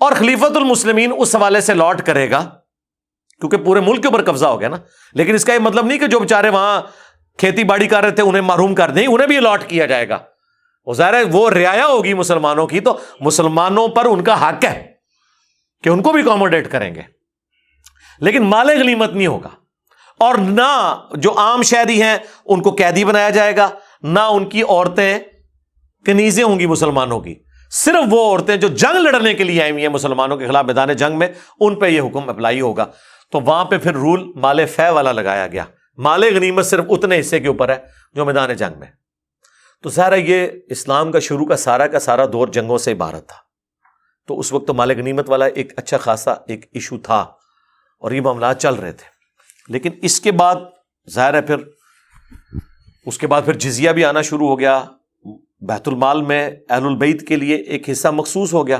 اور 0.00 0.12
خلیفت 0.12 0.56
المسلمین 0.56 1.12
اس 1.16 1.34
حوالے 1.36 1.60
سے 1.60 1.74
لوٹ 1.74 2.02
کرے 2.02 2.30
گا، 2.30 2.44
کیونکہ 3.40 3.56
پورے 3.56 3.80
ملک 3.80 4.02
کے 4.02 4.08
اوپر 4.08 4.24
قبضہ 4.24 4.46
ہو 4.46 4.60
گیا 4.60 4.68
نا۔ 4.68 4.76
لیکن 5.14 5.34
اس 5.34 5.44
کا 5.44 5.54
یہ 5.54 5.58
مطلب 5.58 5.86
نہیں 5.86 5.98
کہ 5.98 6.06
جو 6.06 6.18
بےچارے 6.18 6.48
وہاں 6.48 6.80
کھیتی 7.38 7.64
باڑی 7.64 7.86
کر 7.86 8.00
رہے 8.00 8.10
تھے، 8.10 8.22
انہیں 8.22 8.42
معروم 8.42 8.74
کر 8.74 8.90
دیں 8.90 9.06
انہیں 9.06 9.26
بھی 9.26 9.36
الاٹ 9.36 9.68
کیا 9.68 9.86
جائے 9.86 10.08
گا۔ 10.08 10.18
وہ 10.86 10.94
ظاہر 10.94 11.14
ہے، 11.14 11.22
وہ 11.32 11.50
رعایا 11.50 11.86
ہوگی 11.86 12.14
مسلمانوں 12.14 12.66
کی، 12.66 12.80
تو 12.80 12.98
مسلمانوں 13.20 13.88
پر 13.88 14.04
ان 14.04 14.24
کا 14.24 14.48
حق 14.48 14.64
ہے 14.64 14.92
کہ 15.82 15.88
ان 15.88 16.02
کو 16.02 16.12
بھی 16.12 16.22
اکوموڈیٹ 16.22 16.70
کریں 16.70 16.94
گے۔ 16.94 17.02
لیکن 18.18 18.42
مال 18.42 18.70
غنیمت 18.70 19.12
نہیں 19.12 19.26
ہوگا۔ 19.26 19.48
اور 20.18 20.34
نہ 20.34 21.00
جو 21.14 21.38
عام 21.38 21.62
شہری 21.62 22.02
ہیں، 22.02 22.18
ان 22.44 22.62
کو 22.62 22.70
قیدی 22.70 23.04
بنایا 23.04 23.30
جائے 23.30 23.56
گا، 23.56 23.70
نہ 24.02 24.20
ان 24.20 24.44
کی 24.44 24.62
عورتیں، 24.62 25.18
کنیزیں 26.06 26.44
ہوں 26.44 26.58
گی 26.58 26.66
مسلمانوں 26.66 27.20
کی۔ 27.20 27.34
صرف 27.70 28.04
وہ 28.10 28.30
عورتیں 28.30 28.56
جو 28.56 28.68
جنگ 28.68 28.96
لڑنے 28.96 29.34
کے 29.34 29.44
لیے 29.44 29.62
آئی 29.62 29.70
ہوئی 29.70 29.82
ہیں 29.82 29.92
مسلمانوں 29.92 30.36
کے 30.36 30.46
خلاف 30.46 30.64
میدان 30.64 30.92
جنگ 30.92 31.18
میں، 31.18 31.28
ان 31.60 31.74
پہ 31.74 31.86
یہ 31.86 32.00
حکم 32.00 32.28
اپلائی 32.28 32.60
ہوگا۔ 32.60 32.84
تو 33.32 33.40
وہاں 33.40 33.64
پہ 33.64 33.78
پھر 33.78 33.92
رول 33.92 34.32
مال 34.34 34.66
فہ 34.66 34.90
والا 34.90 35.12
لگایا 35.12 35.46
گیا۔ 35.46 35.64
مال 35.98 36.36
غنیمت 36.36 36.64
صرف 36.64 36.84
اتنے 36.88 37.20
حصے 37.20 37.40
کے 37.40 37.48
اوپر 37.48 37.68
ہے 37.68 37.76
جو 38.12 38.24
میدان 38.24 38.54
جنگ 38.54 38.78
میں۔ 38.78 38.86
تو 39.82 39.90
سارا 39.90 40.14
یہ 40.14 40.48
اسلام 40.66 41.12
کا 41.12 41.18
شروع 41.18 41.46
کا 41.46 41.56
سارا 41.56 41.86
کا 41.86 41.98
سارا 41.98 42.26
دور 42.26 42.48
جنگوں 42.48 42.78
سے 42.78 42.92
عبارت 42.92 43.28
تھا۔ 43.28 43.36
تو 44.26 44.38
اس 44.38 44.52
وقت 44.52 44.66
تو 44.66 44.74
مال 44.74 44.90
غنیمت 44.90 45.30
والا 45.30 45.44
ایک 45.44 45.72
اچھا 45.76 45.98
خاصا 45.98 46.30
ایک 46.30 46.66
ایشو 46.72 46.98
تھا 46.98 47.20
اور 47.98 48.10
یہ 48.10 48.20
معاملات 48.20 48.62
چل 48.62 48.74
رہے 48.74 48.92
تھے۔ 48.92 49.04
لیکن 49.68 49.90
اس 50.02 50.20
کے 50.20 50.32
بعد 50.32 50.56
ظاہر 51.10 51.34
ہے 51.34 51.42
پھر 51.42 51.56
اس 53.06 53.18
کے 53.18 53.26
بعد 53.26 53.42
پھر 53.44 53.52
جزیہ 53.52 53.90
بھی 53.90 54.04
آنا 54.04 54.22
شروع 54.22 54.48
ہو 54.48 54.58
گیا۔ 54.58 54.84
بیت 55.60 55.88
المال 55.88 56.22
میں 56.22 56.50
اہل 56.68 56.84
البعید 56.84 57.28
کے 57.28 57.36
لیے 57.36 57.56
ایک 57.56 57.90
حصہ 57.90 58.08
مخصوص 58.08 58.54
ہو 58.54 58.66
گیا۔ 58.66 58.78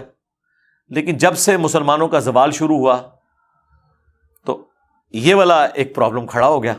لیکن 0.89 1.17
جب 1.17 1.37
سے 1.37 1.57
مسلمانوں 1.57 2.09
کا 2.09 2.19
زوال 2.19 2.51
شروع 2.51 2.77
ہوا 2.77 3.03
تو 4.47 4.69
یہ 5.13 5.35
والا 5.35 5.65
ایک 5.65 5.95
پرابلم 5.95 6.27
کھڑا 6.27 6.47
ہو 6.47 6.63
گیا۔ 6.63 6.75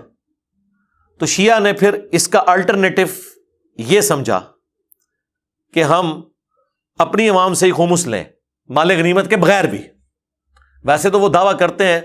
تو 1.19 1.25
شیعہ 1.25 1.59
نے 1.59 1.73
پھر 1.73 1.99
اس 2.11 2.27
کا 2.27 2.43
الٹرنیٹو 2.47 3.01
یہ 3.77 4.01
سمجھا 4.01 4.39
کہ 5.73 5.83
ہم 5.83 6.21
اپنی 6.97 7.29
عوام 7.29 7.53
سے 7.53 7.65
ہی 7.65 7.71
خمس 7.71 8.07
لیں، 8.07 8.23
مال 8.69 8.91
غنیمت 8.91 9.29
کے 9.29 9.37
بغیر 9.37 9.63
بھی۔ 9.63 9.81
ویسے 10.83 11.09
تو 11.09 11.19
وہ 11.19 11.29
دعویٰ 11.29 11.57
کرتے 11.59 11.87
ہیں 11.87 12.01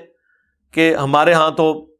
کہ 0.70 0.94
ہمارے 0.94 1.32
ہاں 1.32 1.50
تو 1.50 1.94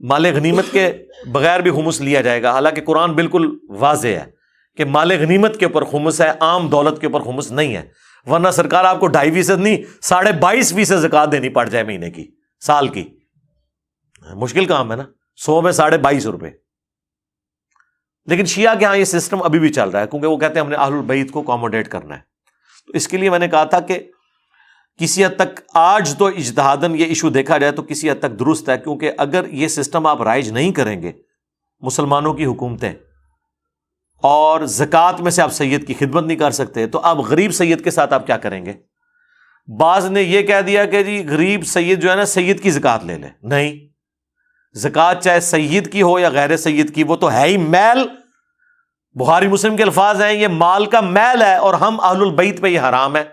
مال 0.00 0.26
غنیمت 0.26 0.64
کے 0.70 0.92
بغیر 1.26 1.60
بھی 1.60 1.70
خمس 1.70 2.00
لیا 2.00 2.20
جائے 2.20 2.42
گا۔ 2.42 2.50
حالانکہ 2.50 2.84
قرآن 2.84 3.12
بالکل 3.12 3.58
واضح 3.68 4.08
ہے 4.08 4.30
کہ 4.76 4.84
مال 4.84 5.10
غنیمت 5.10 5.58
کے 5.58 5.64
اوپر 5.64 5.84
خمس 5.84 6.20
ہے، 6.20 6.30
عام 6.40 6.68
دولت 6.68 7.00
کے 7.00 7.06
اوپر 7.06 7.20
خمس 7.20 7.52
نہیں 7.52 7.76
ہے۔ 7.76 7.88
ورنہ 8.26 8.48
سرکار 8.50 8.84
آپ 8.84 9.00
کو 9.00 9.06
ڈھائی 9.06 9.30
فیصد 9.30 9.60
نہیں، 9.60 9.78
ساڑھے 10.02 10.32
بائیس 10.32 10.74
فیصد 10.74 11.00
زکات 11.00 11.32
دینی 11.32 11.48
پڑ 11.48 11.68
جائے 11.68 11.84
مہینے 11.84 12.10
کی، 12.10 12.30
سال 12.60 12.88
کی۔ 12.88 13.18
مشکل 14.34 14.64
کام 14.64 14.90
ہے 14.90 14.96
نا؟ 14.96 15.02
سو 15.36 15.60
میں 15.60 15.72
ساڑھے 15.72 15.98
بائیس 15.98 16.26
روپے۔ 16.26 16.50
لیکن 18.26 18.44
شیعہ 18.44 18.74
کے 18.74 18.84
یہاں 18.84 18.96
یہ 18.96 19.04
سسٹم 19.04 19.42
ابھی 19.42 19.58
بھی 19.58 19.68
چل 19.68 19.88
رہا 19.88 20.00
ہے، 20.00 20.06
کیونکہ 20.06 20.28
وہ 20.28 20.36
کہتے 20.36 20.54
ہیں 20.54 20.60
ہم 20.60 20.70
نے 20.70 20.76
آل 20.76 20.92
البعید 20.92 21.30
کو 21.30 21.40
اکوموڈیٹ 21.40 21.88
کرنا 21.88 22.14
ہے۔ 22.14 22.20
تو 22.86 22.92
اس 22.92 23.08
کے 23.08 23.16
لیے 23.16 23.30
میں 23.30 23.38
نے 23.38 23.48
کہا 23.48 23.64
تھا 23.64 23.80
کہ 23.80 24.10
کسی 24.98 25.24
حد 25.24 25.36
تک 25.36 25.60
آج 25.74 26.14
تو 26.18 26.26
اجتہادن 26.26 26.94
یہ 26.94 27.04
ایشو 27.04 27.30
دیکھا 27.30 27.58
جائے 27.58 27.72
تو 27.72 27.82
کسی 27.82 28.10
حد 28.10 28.14
تک 28.18 28.38
درست 28.38 28.68
ہے، 28.68 28.78
کیونکہ 28.78 29.12
اگر 29.18 29.48
یہ 29.48 29.68
سسٹم 29.68 30.06
آپ 30.06 30.22
رائج 30.22 30.50
نہیں 30.50 30.72
کریں 30.72 31.02
گے، 31.02 31.12
مسلمانوں 31.80 32.34
کی 32.34 32.44
حکومتیں 32.44 32.92
اور 34.22 34.60
زکوٰۃ 34.60 35.20
میں 35.20 35.30
سے 35.30 35.42
آپ 35.42 35.52
سید 35.52 35.86
کی 35.86 35.94
خدمت 35.94 36.24
نہیں 36.24 36.36
کر 36.36 36.50
سکتے، 36.50 36.86
تو 36.86 37.00
آپ 37.00 37.16
غریب 37.16 37.52
سید 37.52 37.84
کے 37.84 37.90
ساتھ 37.90 38.12
آپ 38.12 38.26
کیا 38.26 38.36
کریں 38.36 38.66
گے؟ 38.66 38.72
بعض 39.78 40.06
نے 40.06 40.22
یہ 40.22 40.42
کہہ 40.42 40.60
دیا 40.60 40.84
کہ 40.84 41.02
جی 41.02 41.24
غریب 41.28 41.66
سید 41.66 42.02
جو 42.02 42.10
ہے 42.10 42.16
نا، 42.16 42.24
سید 42.24 42.62
کی 42.62 42.70
زکوٰۃ 42.70 43.04
لے 43.04 43.18
لے 43.18 43.28
نہیں۔ 43.42 43.91
زکوٰۃ 44.74 45.14
چاہے 45.14 45.40
سید 45.40 45.92
کی 45.92 46.02
ہو 46.02 46.18
یا 46.18 46.28
غیر 46.28 46.56
سید 46.56 46.94
کی، 46.94 47.04
وہ 47.04 47.16
تو 47.16 47.32
ہے 47.32 47.46
ہی 47.48 47.56
میل۔ 47.56 47.98
بخاری 49.14 49.48
مسلم 49.48 49.76
کے 49.76 49.82
الفاظ 49.82 50.22
ہیں، 50.22 50.32
یہ 50.32 50.48
مال 50.48 50.86
کا 50.86 51.00
میل 51.00 51.42
ہے 51.42 51.56
اور 51.56 51.74
ہم 51.74 52.00
اہل 52.00 52.20
البعید 52.20 52.60
پہ 52.60 52.66
یہ 52.66 52.80
حرام 52.80 53.16
ہے۔ 53.16 53.24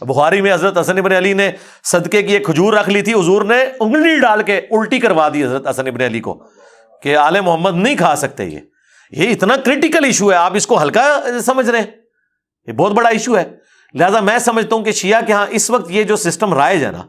بخاری 0.00 0.40
میں 0.40 0.54
حضرت 0.54 0.78
حسن 0.78 0.98
ابن 0.98 1.12
علی 1.12 1.32
نے 1.32 1.50
صدقے 1.84 2.22
کی 2.22 2.32
ایک 2.32 2.46
کھجور 2.46 2.72
رکھ 2.72 2.90
لی 2.90 3.02
تھی، 3.02 3.14
حضور 3.14 3.42
نے 3.42 3.64
انگلی 3.80 4.20
ڈال 4.20 4.42
کے 4.42 4.58
الٹی 4.58 4.98
کروا 4.98 5.28
دی 5.34 5.44
حضرت 5.44 5.66
حسن 5.66 5.86
ابن 5.86 6.00
علی 6.00 6.20
کو 6.20 6.44
کہ 7.02 7.16
آل 7.16 7.40
محمد 7.40 7.74
نہیں 7.74 7.96
کھا 7.96 8.16
سکتے 8.16 8.44
یہ۔ 8.44 8.60
یہ 9.10 9.30
اتنا 9.30 9.56
کریٹیکل 9.56 10.04
ایشو 10.04 10.30
ہے، 10.30 10.36
آپ 10.36 10.52
اس 10.54 10.66
کو 10.66 10.82
ہلکا 10.82 11.20
سمجھ 11.44 11.70
رہے 11.70 11.78
ہیں۔ 11.78 11.86
یہ 12.66 12.72
بہت 12.72 12.92
بڑا 12.92 13.08
ایشو 13.08 13.38
ہے۔ 13.38 13.44
لہٰذا 13.94 14.20
میں 14.20 14.38
سمجھتا 14.38 14.76
ہوں 14.76 14.84
کہ 14.84 14.92
شیعہ 14.92 15.20
کے 15.26 15.32
ہاں 15.32 15.46
اس 15.50 15.70
وقت 15.70 15.90
یہ 15.90 16.02
جو 16.02 16.16
سسٹم 16.16 16.54
رائج 16.54 16.84
ہے 16.84 16.90
نا 16.90 17.02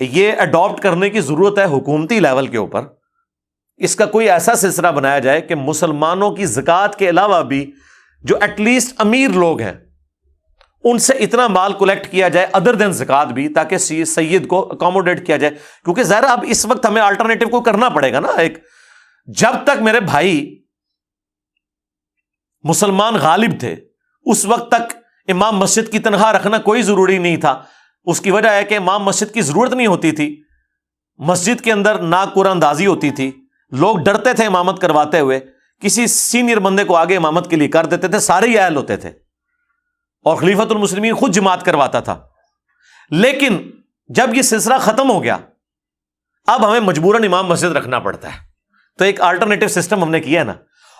یہ 0.00 0.32
اڈاپٹ 0.38 0.80
کرنے 0.82 1.10
کی 1.10 1.20
ضرورت 1.20 1.58
ہے 1.58 1.64
حکومتی 1.64 2.20
لیول 2.20 2.46
کے 2.46 2.56
اوپر۔ 2.56 2.84
اس 3.76 3.96
کا 3.96 4.06
کوئی 4.06 4.30
ایسا 4.30 4.54
سلسلہ 4.56 4.88
بنایا 4.88 5.18
جائے 5.18 5.40
کہ 5.40 5.54
مسلمانوں 5.54 6.30
کی 6.30 6.46
زکوٰۃ 6.46 6.96
کے 6.98 7.08
علاوہ 7.08 7.42
بھی 7.42 7.72
جو 8.24 8.36
ایٹ 8.40 8.60
لیسٹ 8.60 8.94
امیر 8.98 9.28
لوگ 9.28 9.60
ہیں، 9.60 9.72
ان 10.84 10.98
سے 10.98 11.12
اتنا 11.14 11.46
مال 11.48 11.72
کولیکٹ 11.72 12.10
کیا 12.10 12.28
جائے 12.28 12.46
ادر 12.52 12.74
دین 12.74 12.92
زکات 12.92 13.28
بھی، 13.28 13.48
تاکہ 13.48 13.78
سید 13.78 14.46
کو 14.46 14.68
اکوموڈیٹ 14.72 15.26
کیا 15.26 15.36
جائے۔ 15.36 15.54
کیونکہ 15.84 16.02
ظاہر 16.02 16.24
اب 16.24 16.44
اس 16.48 16.66
وقت 16.66 16.86
ہمیں 16.86 17.02
آلٹرنیٹو 17.02 17.48
کو 17.48 17.60
کرنا 17.60 17.88
پڑے 17.88 18.12
گا 18.12 18.20
نا۔ 18.20 18.28
ایک، 18.28 18.58
جب 19.26 19.64
تک 19.64 19.82
میرے 19.82 20.00
بھائی 20.00 20.62
مسلمان 22.64 23.14
غالب 23.14 23.58
تھے، 23.60 23.74
اس 24.26 24.44
وقت 24.44 24.70
تک 24.70 24.96
امام 25.28 25.56
مسجد 25.56 25.92
کی 25.92 25.98
تنخواہ 25.98 26.32
رکھنا 26.32 26.58
کوئی 26.58 26.82
ضروری 26.82 27.18
نہیں 27.18 27.36
تھا۔ 27.36 27.62
اس 28.06 28.20
کی 28.20 28.30
وجہ 28.30 28.48
ہے 28.48 28.64
کہ 28.64 28.76
امام 28.76 29.04
مسجد 29.04 29.34
کی 29.34 29.40
ضرورت 29.40 29.72
نہیں 29.72 29.86
ہوتی 29.86 30.12
تھی۔ 30.12 30.42
مسجد 31.16 31.60
کے 31.60 31.72
اندر 31.72 31.98
نا 31.98 32.24
اندازی 32.36 32.86
ہوتی 32.86 33.10
تھی۔ 33.10 33.32
لوگ 33.70 33.98
ڈرتے 33.98 34.32
تھے 34.32 34.46
امامت 34.46 34.80
کرواتے 34.80 35.20
ہوئے۔ 35.20 35.40
کسی 35.80 36.06
سینئر 36.06 36.58
بندے 36.58 36.84
کو 36.84 36.96
آگے 36.96 37.16
امامت 37.16 37.50
کے 37.50 37.56
لیے 37.56 37.68
کر 37.68 37.86
دیتے 37.86 38.08
تھے، 38.08 38.18
سارے 38.18 38.46
ہی 38.46 38.58
اہل 38.58 38.76
ہوتے 38.76 38.96
تھے۔ 38.96 39.08
اور 40.22 40.36
خلیفت 40.36 40.72
المسلمین 40.72 41.14
خود 41.14 41.34
جماعت 41.34 41.64
کرواتا 41.64 42.00
تھا۔ 42.00 42.20
لیکن 43.10 43.70
جب 44.08 44.34
یہ 44.34 44.42
سلسلہ 44.42 44.74
ختم 44.80 45.10
ہو 45.10 45.22
گیا، 45.22 45.36
اب 46.46 46.68
ہمیں 46.68 46.80
مجبوراً 46.80 47.24
امام 47.24 47.46
مسجد 47.46 47.76
رکھنا 47.76 47.98
پڑتا 47.98 48.34
ہے۔ 48.34 48.38
تو 48.98 49.04
ایک 49.04 49.20
آلٹرنیٹو 49.20 49.68
سسٹم 49.68 50.02
ہم 50.02 50.10
نے 50.10 50.20
کیا 50.20 50.40
ہے 50.40 50.44
نا۔ 50.44 50.54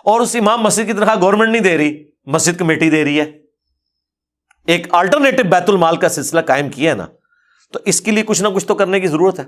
اور 0.05 0.21
اس 0.21 0.37
امام 0.37 0.63
مسجد 0.63 0.87
کی 0.87 0.93
طرح 0.93 1.15
گورنمنٹ 1.21 1.51
نہیں 1.51 1.63
دے 1.63 1.79
رہی، 1.79 2.05
مسجد 2.25 2.59
کمیٹی 2.59 2.91
دے 2.91 3.05
رہی 3.05 3.21
ہے۔ 3.21 3.46
ایک 4.67 4.87
آلٹرنیٹو 4.95 5.43
بیت 5.49 5.69
المال 5.69 5.97
کا 5.97 6.09
سلسلہ 6.09 6.41
قائم 6.41 6.69
کیا 6.69 6.91
ہے 6.91 6.97
نا، 6.97 7.07
تو 7.73 7.79
اس 7.85 8.01
کے 8.01 8.11
لیے 8.11 8.23
کچھ 8.23 8.43
نہ 8.43 8.49
کچھ 8.49 8.67
تو 8.67 8.75
کرنے 8.75 9.01
کی 9.01 9.07
ضرورت 9.07 9.39
ہے۔ 9.39 9.45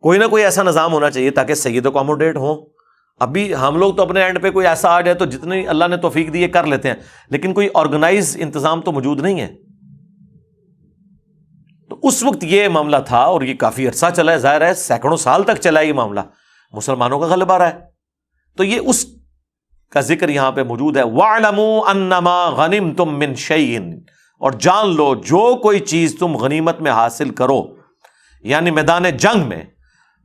کوئی 0.00 0.18
نہ 0.18 0.24
کوئی 0.24 0.44
ایسا 0.44 0.62
نظام 0.62 0.92
ہونا 0.92 1.10
چاہیے 1.10 1.30
تاکہ 1.30 1.54
سید 1.54 1.86
اکوموڈیٹ 1.86 2.36
ہو 2.36 2.54
ابھی 3.20 3.54
ہم 3.54 3.76
لوگ 3.76 3.94
تو 3.94 4.02
اپنے 4.02 4.22
اینڈ 4.22 4.42
پہ 4.42 4.50
کوئی 4.50 4.66
ایسا 4.66 4.88
آ 4.88 5.00
جائے 5.00 5.14
تو 5.14 5.24
جتنی 5.24 5.66
اللہ 5.66 5.84
نے 5.84 5.96
توفیق 5.96 6.32
دی 6.32 6.48
کر 6.48 6.64
لیتے 6.64 6.88
ہیں، 6.88 6.96
لیکن 7.30 7.54
کوئی 7.54 7.68
آرگنائز 7.74 8.36
انتظام 8.40 8.80
تو 8.80 8.92
موجود 8.92 9.20
نہیں 9.20 9.40
ہے۔ 9.40 9.54
تو 11.88 11.98
اس 12.02 12.22
وقت 12.22 12.44
یہ 12.44 12.68
معاملہ 12.68 12.96
تھا 13.06 13.18
اور 13.18 13.42
یہ 13.42 13.54
کافی 13.54 13.88
عرصہ 13.88 14.06
چلا 14.16 14.32
ہے، 14.32 14.38
ظاہر 14.38 14.60
ہے 14.60 14.74
سینکڑوں 14.74 15.16
سال 15.16 15.42
تک 15.42 15.60
چلا 15.60 15.80
ہے 15.80 15.86
یہ 15.86 15.92
معاملہ۔ 15.92 16.20
مسلمانوں 16.72 17.20
کا 17.20 17.26
غلبہ 17.26 17.58
رہا 17.58 17.68
ہے۔ 17.68 17.80
تو 18.56 18.64
یہ 18.64 18.80
اس 18.84 19.06
کا 19.92 20.00
ذکر 20.00 20.28
یہاں 20.28 20.52
پہ 20.52 20.62
موجود 20.62 20.96
ہے۔ 20.96 21.02
انما 21.86 22.50
غنیم 22.50 22.94
تم 22.94 23.18
من 23.18 23.34
شعین 23.34 24.00
اور 24.38 24.52
جان 24.52 24.96
لو، 24.96 25.14
جو 25.14 25.56
کوئی 25.56 25.80
چیز 25.80 26.16
تم 26.18 26.36
غنیمت 26.36 26.80
میں 26.80 26.90
حاصل 26.90 27.30
کرو 27.30 27.76
یعنی 28.40 28.70
میدان 28.70 29.02
جنگ 29.02 29.48
میں، 29.48 29.62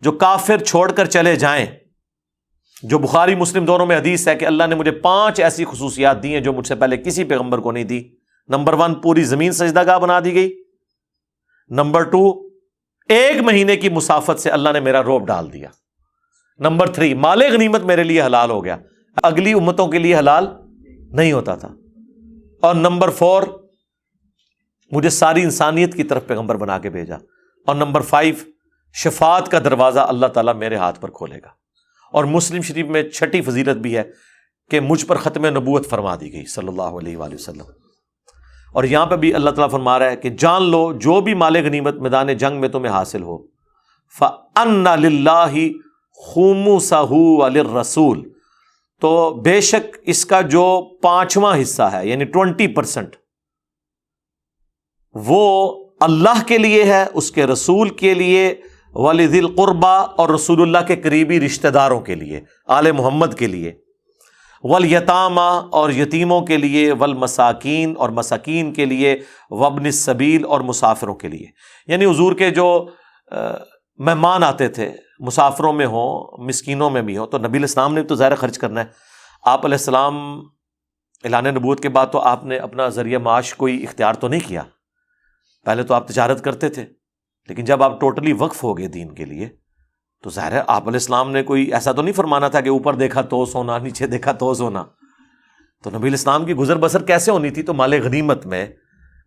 جو 0.01 0.11
کافر 0.11 0.57
چھوڑ 0.57 0.91
کر 0.91 1.05
چلے 1.05 1.35
جائیں۔ 1.35 1.65
جو 2.83 2.97
بخاری 2.97 3.35
مسلم 3.35 3.65
دونوں 3.65 3.85
میں 3.85 3.97
حدیث 3.97 4.27
ہے 4.27 4.35
کہ 4.35 4.45
اللہ 4.45 4.63
نے 4.63 4.75
مجھے 4.75 4.91
پانچ 4.91 5.39
ایسی 5.39 5.65
خصوصیات 5.65 6.23
دی 6.23 6.33
ہیں 6.33 6.41
جو 6.41 6.53
مجھ 6.53 6.67
سے 6.67 6.75
پہلے 6.75 6.97
کسی 6.97 7.23
پیغمبر 7.23 7.57
کو 7.57 7.71
نہیں 7.71 7.83
دی۔ 7.83 8.03
نمبر 8.47 8.73
ون، 8.73 8.95
پوری 8.95 9.23
زمین 9.23 9.51
سجدہ 9.51 9.85
گاہ 9.85 9.99
بنا 9.99 10.19
دی 10.25 10.33
گئی۔ 10.33 10.63
نمبر 11.69 12.03
ٹو، 12.03 12.49
ایک 13.09 13.41
مہینے 13.41 13.75
کی 13.75 13.89
مسافت 13.89 14.39
سے 14.39 14.49
اللہ 14.49 14.69
نے 14.69 14.79
میرا 14.79 15.03
روپ 15.03 15.23
ڈال 15.27 15.53
دیا۔ 15.53 15.69
نمبر 16.59 16.89
تھری، 16.89 17.13
مال 17.13 17.43
غنیمت 17.53 17.81
میرے 17.81 18.03
لیے 18.03 18.21
حلال 18.21 18.49
ہو 18.49 18.63
گیا۔ 18.63 18.77
اگلی 19.23 19.53
امتوں 19.53 19.87
کے 19.87 19.99
لیے 19.99 20.17
حلال 20.17 20.47
نہیں 21.11 21.31
ہوتا 21.31 21.55
تھا۔ 21.55 21.73
اور 22.61 22.75
نمبر 22.75 23.09
فور، 23.09 23.43
مجھے 24.91 25.09
ساری 25.09 25.41
انسانیت 25.41 25.95
کی 25.95 26.03
طرف 26.03 26.27
پیغمبر 26.27 26.57
بنا 26.57 26.79
کے 26.79 26.89
بھیجا۔ 26.89 27.15
اور 27.67 27.75
نمبر 27.75 28.01
فائیو 28.01 28.35
شفات 28.93 29.51
کا 29.51 29.59
دروازہ 29.59 29.99
اللہ 29.99 30.25
تعالیٰ 30.25 30.55
میرے 30.55 30.75
ہاتھ 30.75 31.01
پر 31.01 31.09
کھولے 31.09 31.35
گا۔ 31.35 31.49
اور 32.13 32.23
مسلم 32.23 32.61
شریف 32.61 32.85
میں 32.85 33.03
چھٹی 33.03 33.41
فضیلت 33.41 33.77
بھی 33.77 33.97
ہے 33.97 34.03
کہ 34.71 34.79
مجھ 34.79 35.05
پر 35.05 35.15
ختم 35.15 35.45
نبوت 35.45 35.89
فرما 35.89 36.15
دی 36.15 36.33
گئی 36.33 36.45
صلی 36.45 36.67
اللہ 36.67 36.81
علیہ 36.81 37.17
وآلہ 37.17 37.35
وسلم۔ 37.35 37.63
اور 38.73 38.83
یہاں 38.83 39.05
پہ 39.05 39.15
بھی 39.15 39.33
اللہ 39.33 39.49
تعالیٰ 39.49 39.71
فرما 39.71 39.99
رہا 39.99 40.11
ہے 40.11 40.15
کہ 40.15 40.29
جان 40.29 40.63
لو، 40.63 40.93
جو 40.93 41.21
بھی 41.21 41.33
مال 41.33 41.55
غنیمت 41.55 41.93
میدان 41.93 42.37
جنگ 42.37 42.61
میں 42.61 42.69
تمہیں 42.69 42.93
حاصل 42.93 43.23
ہو 43.23 43.37
فن 44.19 44.85
خوم 46.11 46.79
سہو 46.79 47.49
رسول 47.81 48.36
تو 49.01 49.33
بے 49.33 49.61
شک 49.61 49.97
اس 50.05 50.25
کا 50.25 50.41
جو 50.41 50.81
پانچواں 51.01 51.61
حصہ 51.61 51.81
ہے 51.81 52.07
یعنی 52.07 52.25
ٹوینٹی 52.25 52.67
پرسینٹ 52.67 53.15
وہ 55.15 55.41
اللہ 55.99 56.41
کے 56.47 56.57
لیے 56.57 56.83
ہے، 56.83 57.05
اس 57.13 57.31
کے 57.31 57.45
رسول 57.45 57.89
کے 57.89 58.13
لیے 58.13 58.53
والد 58.95 59.33
القربا 59.33 59.97
اور 59.97 60.29
رسول 60.29 60.61
اللہ 60.61 60.85
کے 60.87 60.95
قریبی 60.95 61.39
رشتہ 61.41 61.67
داروں 61.67 61.99
کے 62.01 62.15
لیے، 62.15 62.41
آل 62.67 62.91
محمد 62.91 63.33
کے 63.39 63.47
لیے 63.47 63.73
ولیتامہ 64.63 65.67
اور 65.71 65.89
یتیموں 65.89 66.41
کے 66.41 66.57
لیے 66.57 66.91
ول 66.91 67.13
مساکین 67.13 67.93
اور 67.97 68.09
مساکین 68.09 68.73
کے 68.73 68.85
لیے 68.85 69.19
وبن 69.49 69.91
صبیل 69.91 70.45
اور 70.45 70.61
مسافروں 70.61 71.15
کے 71.15 71.27
لیے۔ 71.27 71.45
یعنی 71.87 72.05
حضور 72.05 72.33
کے 72.33 72.49
جو 72.49 72.87
مہمان 73.97 74.43
آتے 74.43 74.67
تھے 74.67 74.91
مسافروں 75.19 75.73
میں 75.73 75.85
ہوں، 75.85 76.37
مسکینوں 76.45 76.89
میں 76.89 77.01
بھی 77.01 77.17
ہوں، 77.17 77.27
تو 77.27 77.37
نبی 77.37 77.57
الاسلام 77.57 77.93
نے 77.93 78.03
تو 78.03 78.15
ظاہر 78.15 78.35
خرچ 78.35 78.57
کرنا 78.57 78.79
ہے۔ 78.79 78.85
آپ 79.43 79.65
علیہ 79.65 79.77
السلام 79.77 80.39
اعلان 81.23 81.43
نبوت 81.43 81.79
کے 81.79 81.89
بعد 81.89 82.07
تو 82.11 82.19
آپ 82.19 82.45
نے 82.45 82.57
اپنا 82.57 82.87
ذریعہ 82.87 83.19
معاش 83.19 83.53
کوئی 83.53 83.83
اختیار 83.83 84.13
تو 84.13 84.27
نہیں 84.27 84.47
کیا۔ 84.47 84.63
پہلے 85.65 85.83
تو 85.83 85.93
آپ 85.93 86.07
تجارت 86.07 86.43
کرتے 86.43 86.69
تھے، 86.69 86.85
لیکن 87.49 87.65
جب 87.65 87.83
آپ 87.83 87.99
ٹوٹلی 87.99 88.33
وقف 88.33 88.63
ہو 88.63 88.77
گئے 88.77 88.87
دین 88.87 89.13
کے 89.13 89.25
لیے، 89.25 89.49
تو 90.23 90.29
ظاہر 90.29 90.51
ہے 90.51 90.61
آپ 90.67 90.81
علیہ 90.81 90.99
السلام 91.01 91.31
نے 91.31 91.43
کوئی 91.43 91.73
ایسا 91.73 91.91
تو 91.91 92.01
نہیں 92.01 92.13
فرمانا 92.13 92.47
تھا 92.47 92.61
کہ 92.61 92.69
اوپر 92.69 92.93
دیکھا 92.93 93.21
تو 93.21 93.45
سونا، 93.45 93.77
نیچے 93.77 94.07
دیکھا 94.07 94.31
تو 94.31 94.53
سونا۔ 94.53 94.83
تو 95.83 95.89
نبی 95.89 96.07
الاسلام 96.07 96.45
کی 96.45 96.53
گزر 96.53 96.75
بسر 96.75 97.03
کیسے 97.03 97.31
ہونی 97.31 97.49
تھی؟ 97.49 97.63
تو 97.63 97.73
مال 97.73 97.93
غنیمت 97.93 98.45
میں 98.45 98.67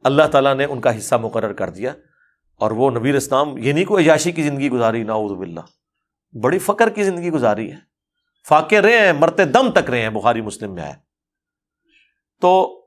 اللہ 0.04 0.22
تعالیٰ 0.22 0.54
نے 0.54 0.64
ان 0.64 0.80
کا 0.80 0.98
حصہ 0.98 1.14
مقرر 1.14 1.52
کر 1.52 1.70
دیا 1.70 1.92
اور 2.60 2.70
وہ 2.70 2.90
نبی 2.90 3.10
الاسلام 3.10 3.58
یہ 3.58 3.72
نہیں 3.72 3.84
کوئی 3.84 4.04
عیاشی 4.04 4.32
کی 4.32 4.42
زندگی 4.42 4.70
گزاری 4.70 5.02
ناؤز 5.02 5.32
باللہ۔ 5.32 5.60
بڑی 6.32 6.58
فقر 6.58 6.88
کی 6.88 7.02
زندگی 7.02 7.30
گزاری 7.30 7.72
ہے۔ 7.72 7.76
فاقے 8.48 8.80
رہے 8.80 8.98
ہیں، 8.98 9.12
مرتے 9.12 9.44
دم 9.44 9.70
تک 9.70 9.90
رہے 9.90 10.02
ہیں، 10.02 10.10
بخاری 10.10 10.40
مسلم 10.40 10.74
میں 10.74 10.82
آئے 10.82 10.92
تو 12.40 12.80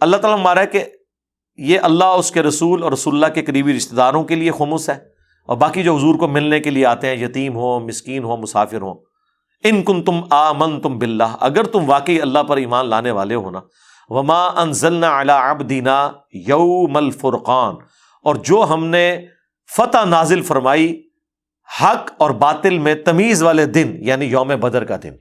اللہ 0.00 0.16
تعالیٰ 0.16 0.44
مارا 0.44 0.60
ہے 0.60 0.66
کہ 0.66 0.84
یہ 1.56 1.80
اللہ 1.80 2.04
اس 2.04 2.30
کے 2.30 2.42
رسول 2.42 2.82
اور 2.82 2.92
رسول 2.92 3.14
اللہ 3.14 3.34
کے 3.34 3.42
قریبی 3.42 3.76
رشتہ 3.76 3.94
داروں 3.94 4.24
کے 4.24 4.34
لیے 4.34 4.50
خمس 4.50 4.90
ہے۔ 4.90 4.98
اور 5.46 5.56
باقی 5.56 5.82
جو 5.82 5.96
حضور 5.96 6.14
کو 6.14 6.28
ملنے 6.28 6.60
کے 6.60 6.70
لیے 6.70 6.86
آتے 6.86 7.16
ہیں، 7.16 7.24
یتیم 7.24 7.56
ہو 7.56 7.80
مسکین 7.80 8.24
ہو 8.24 8.36
مسافر 8.36 8.80
ہو 8.80 8.92
ان 9.64 9.82
کن 9.82 10.02
تم 10.02 10.20
آ 10.30 10.52
من 10.52 10.80
تم 10.80 10.98
بلّہ 10.98 11.36
اگر 11.40 11.64
تم 11.64 11.90
واقعی 11.90 12.20
اللہ 12.20 12.38
پر 12.38 12.56
ایمان 12.56 12.88
لانے 12.88 13.10
والے 13.10 13.34
ہو 13.34 13.50
نا، 13.50 13.60
وما 14.08 14.46
انزلنا 14.46 15.18
اب 15.50 15.68
دینا 15.68 16.12
یوم 16.32 16.96
الفرقان۔ 16.96 17.74
اور 18.22 18.34
جو 18.34 18.66
ہم 18.70 18.86
نے 18.86 19.26
فتح 19.76 20.04
نازل 20.04 20.42
فرمائی 20.42 21.03
حق 21.82 22.12
اور 22.18 22.30
باطل 22.30 22.78
میں 22.78 22.94
تمیز 22.94 23.42
والے 23.42 23.66
دن 23.66 23.96
یعنی 23.98 24.24
یوم 24.24 24.48
بدر 24.48 24.84
کا 24.84 24.96
دن۔ 25.02 25.12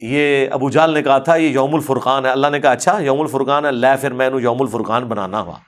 یہ 0.00 0.48
ابو 0.50 0.70
جال 0.70 0.94
نے 0.94 1.02
کہا 1.02 1.18
تھا، 1.18 1.36
یہ 1.36 1.48
یوم 1.48 1.74
الفرقان 1.74 2.26
ہے۔ 2.26 2.30
اللہ 2.30 2.46
نے 2.46 2.60
کہا 2.60 2.70
اچھا 2.70 2.98
یوم 2.98 3.20
الفرقان 3.20 3.66
ہے 3.66 3.72
لہ 3.72 3.96
پھر 4.00 4.12
میں 4.12 4.30
نے 4.30 4.36
یوم 4.42 4.62
الفرقان 4.62 5.04
بنانا 5.04 5.40
ہوا۔ 5.40 5.58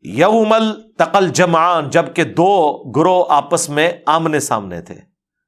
یوم 0.00 0.52
التقل 0.52 1.28
جمان 1.28 1.90
جبکہ 1.90 2.24
دو 2.24 2.82
گروہ 2.90 3.24
آپس 3.28 3.70
میں 3.70 3.92
آمنے 4.06 4.40
سامنے 4.40 4.80
تھے۔ 4.80 4.94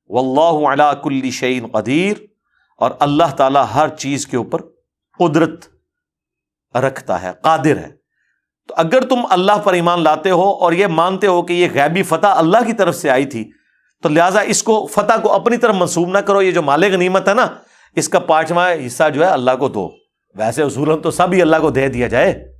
واللہ 0.09 0.69
علی 0.69 1.23
کل 1.23 1.31
شعین 1.31 1.67
قدیر۔ 1.67 2.17
اور 2.79 2.91
اللہ 3.01 3.35
تعالی 3.37 3.59
ہر 3.75 3.89
چیز 3.89 4.27
کے 4.27 4.37
اوپر 4.37 4.61
قدرت 5.19 5.69
رکھتا 6.77 7.23
ہے، 7.23 7.31
قادر 7.43 7.77
ہے۔ 7.77 8.06
تو 8.69 8.75
اگر 8.77 9.01
تم 9.01 9.19
اللہ 9.31 9.59
پر 9.65 9.73
ایمان 9.73 10.03
لاتے 10.03 10.31
ہو 10.31 10.51
اور 10.51 10.73
یہ 10.73 10.87
مانتے 10.87 11.27
ہو 11.27 11.43
کہ 11.43 11.53
یہ 11.53 11.69
غیبی 11.75 12.03
فتح 12.03 12.27
اللہ 12.27 12.59
کی 12.67 12.73
طرف 12.73 12.97
سے 12.97 13.11
آئی 13.11 13.27
تھی، 13.27 13.51
تو 14.03 14.09
لہٰذا 14.09 14.41
اس 14.41 14.63
کو 14.63 14.87
فتح 14.87 15.21
کو 15.23 15.33
اپنی 15.33 15.57
طرف 15.57 15.75
منسوب 15.75 16.09
نہ 16.09 16.19
کرو، 16.19 16.43
یہ 16.43 16.51
جو 16.51 16.63
مالک 16.63 16.93
غنیمت 16.93 17.29
ہے 17.29 17.35
نا، 17.35 17.47
اس 17.97 18.09
کا 18.09 18.19
پانچواں 18.19 18.75
حصہ 18.87 19.11
جو 19.15 19.25
ہے 19.25 19.31
اللہ 19.31 19.51
کو 19.59 19.69
دو۔ 19.69 19.91
ویسے 20.35 20.63
اصول 20.63 21.03
تو 21.03 21.11
سب 21.11 21.33
ہی 21.33 21.43
اللہ 21.43 21.57
کو 21.61 21.71
دے 21.71 21.89
دیا 21.89 22.09
جائے۔ 22.09 22.53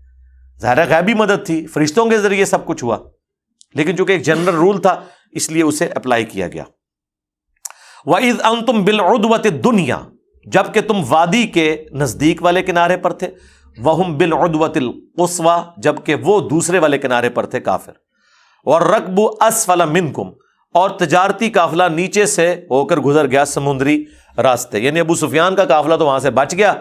ظاہر 0.61 0.89
غیبی 0.89 1.15
مدد 1.15 1.47
تھی، 1.47 1.67
فرشتوں 1.67 2.07
کے 2.07 2.19
ذریعے 2.19 2.45
سب 2.45 2.67
کچھ 2.67 2.85
ہوا۔ 2.85 2.97
لیکن 3.75 3.97
چونکہ 3.97 4.13
ایک 4.13 4.23
جنرل 4.23 4.55
رول 4.55 4.83
تھا، 4.83 5.01
اس 5.33 5.51
لیے 5.51 5.63
اسے 5.63 5.87
اپلائی 5.87 6.25
کیا 6.25 6.49
گیا۔ 6.49 6.65
وَإِذْ 8.05 8.51
أَنْتُمْ 8.51 8.85
بِالْعُدْوَةِ 8.85 9.47
الدُّنْيَا، 9.47 10.01
جبکہ 10.45 10.81
تم 10.81 10.97
وادی 11.09 11.47
کے 11.47 11.85
نزدیک 11.93 12.43
والے 12.43 12.63
کنارے 12.63 12.97
پر 12.97 13.13
تھے۔ 13.13 13.29
وہم 13.79 14.19
بل 14.19 14.33
ادوت 14.33 14.77
القسوا 14.77 15.63
وہ 16.23 16.49
دوسرے 16.49 16.79
والے 16.79 16.99
کنارے 16.99 17.29
پر 17.29 17.47
تھے 17.47 17.61
کافر۔ 17.61 17.93
اور 18.65 18.81
رقب 18.81 19.21
اس 19.41 19.69
والا 19.69 19.85
من 19.85 20.13
کم 20.13 20.29
اور 20.75 20.91
تجارتی 20.91 21.51
قافلہ 21.51 21.83
نیچے 21.83 22.27
سے 22.27 22.67
ہو 22.71 22.85
کر 22.85 22.97
گزر 22.97 23.27
گیا 23.27 23.45
سمندری 23.45 24.05
راستے۔ 24.39 24.79
یعنی 24.79 25.01
ابو 25.01 25.15
سفیان 25.15 25.57
کا 25.57 25.65
قافلہ 25.65 25.95
تو 25.95 26.07
وہاں 26.07 26.19
سے 26.19 26.31
بچ 26.31 26.55
گیا۔ 26.55 26.75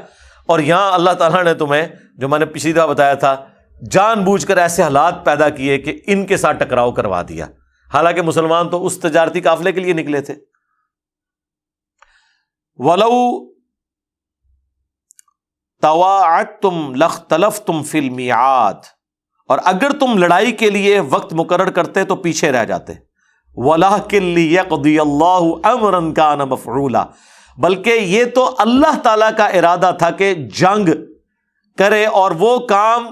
اور 0.46 0.60
یہاں 0.60 0.91
اللہ 0.91 1.12
تعالیٰ 1.12 1.43
نے 1.43 1.54
تمہیں، 1.54 1.88
جو 2.16 2.30
میں 2.30 2.39
نے 2.39 2.46
پچھلی 2.46 2.74
دفعہ 2.74 2.88
بتایا 2.88 3.14
تھا، 3.14 3.46
جان 3.91 4.24
بوجھ 4.24 4.48
کر 4.48 4.58
ایسے 4.58 4.84
حالات 4.84 5.26
پیدا 5.26 5.50
کیے 5.50 5.78
کہ 5.78 6.02
ان 6.08 6.26
کے 6.26 6.38
ساتھ 6.38 6.58
ٹکراؤ 6.58 6.91
کروا 6.91 7.22
دیا۔ 7.22 7.46
حالانکہ 7.93 8.22
مسلمان 8.22 8.70
تو 8.70 8.86
اس 8.86 9.00
تجارتی 9.00 9.41
قافلے 9.41 9.72
کے 9.72 9.80
لیے 9.80 9.93
نکلے 9.93 10.22
تھے۔ 10.22 10.36
ولو 12.76 13.55
تم 16.61 16.95
لخ 16.95 17.21
تلف 17.21 17.61
تم 17.61 17.83
فلمی 17.83 18.31
اور 18.31 19.57
اگر 19.63 19.89
تم 19.99 20.17
لڑائی 20.17 20.51
کے 20.51 20.69
لیے 20.69 20.99
وقت 20.99 21.33
مقرر 21.33 21.69
کرتے 21.69 22.03
تو 22.03 22.15
پیچھے 22.15 22.51
رہ 22.51 22.65
جاتے۔ 22.65 22.93
امرن 25.63 26.13
کا 26.13 26.36
مفرولا 26.36 27.05
بلکہ 27.57 27.89
یہ 27.89 28.25
تو 28.25 28.55
اللہ 28.57 28.99
تعالی 29.03 29.25
کا 29.38 29.47
ارادہ 29.47 29.91
تھا 29.97 30.09
کہ 30.09 30.33
جنگ 30.33 30.89
کرے 31.77 32.05
اور 32.05 32.31
وہ 32.31 32.57
کام 32.57 33.07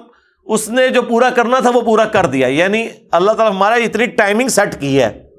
اس 0.46 0.70
نے 0.70 0.90
جو 0.90 1.02
پورا 1.02 1.30
کرنا 1.30 1.60
تھا 1.60 1.70
وہ 1.70 1.82
پورا 1.82 2.06
کر 2.06 2.26
دیا۔ 2.26 2.48
یعنی 2.48 2.88
اللہ 3.12 3.32
تعالیٰ 3.32 3.56
ہمارا 3.56 3.76
اتنی 3.76 4.06
ٹائمنگ 4.06 4.48
سیٹ 4.48 4.80
کی 4.80 5.02
ہے۔ 5.02 5.30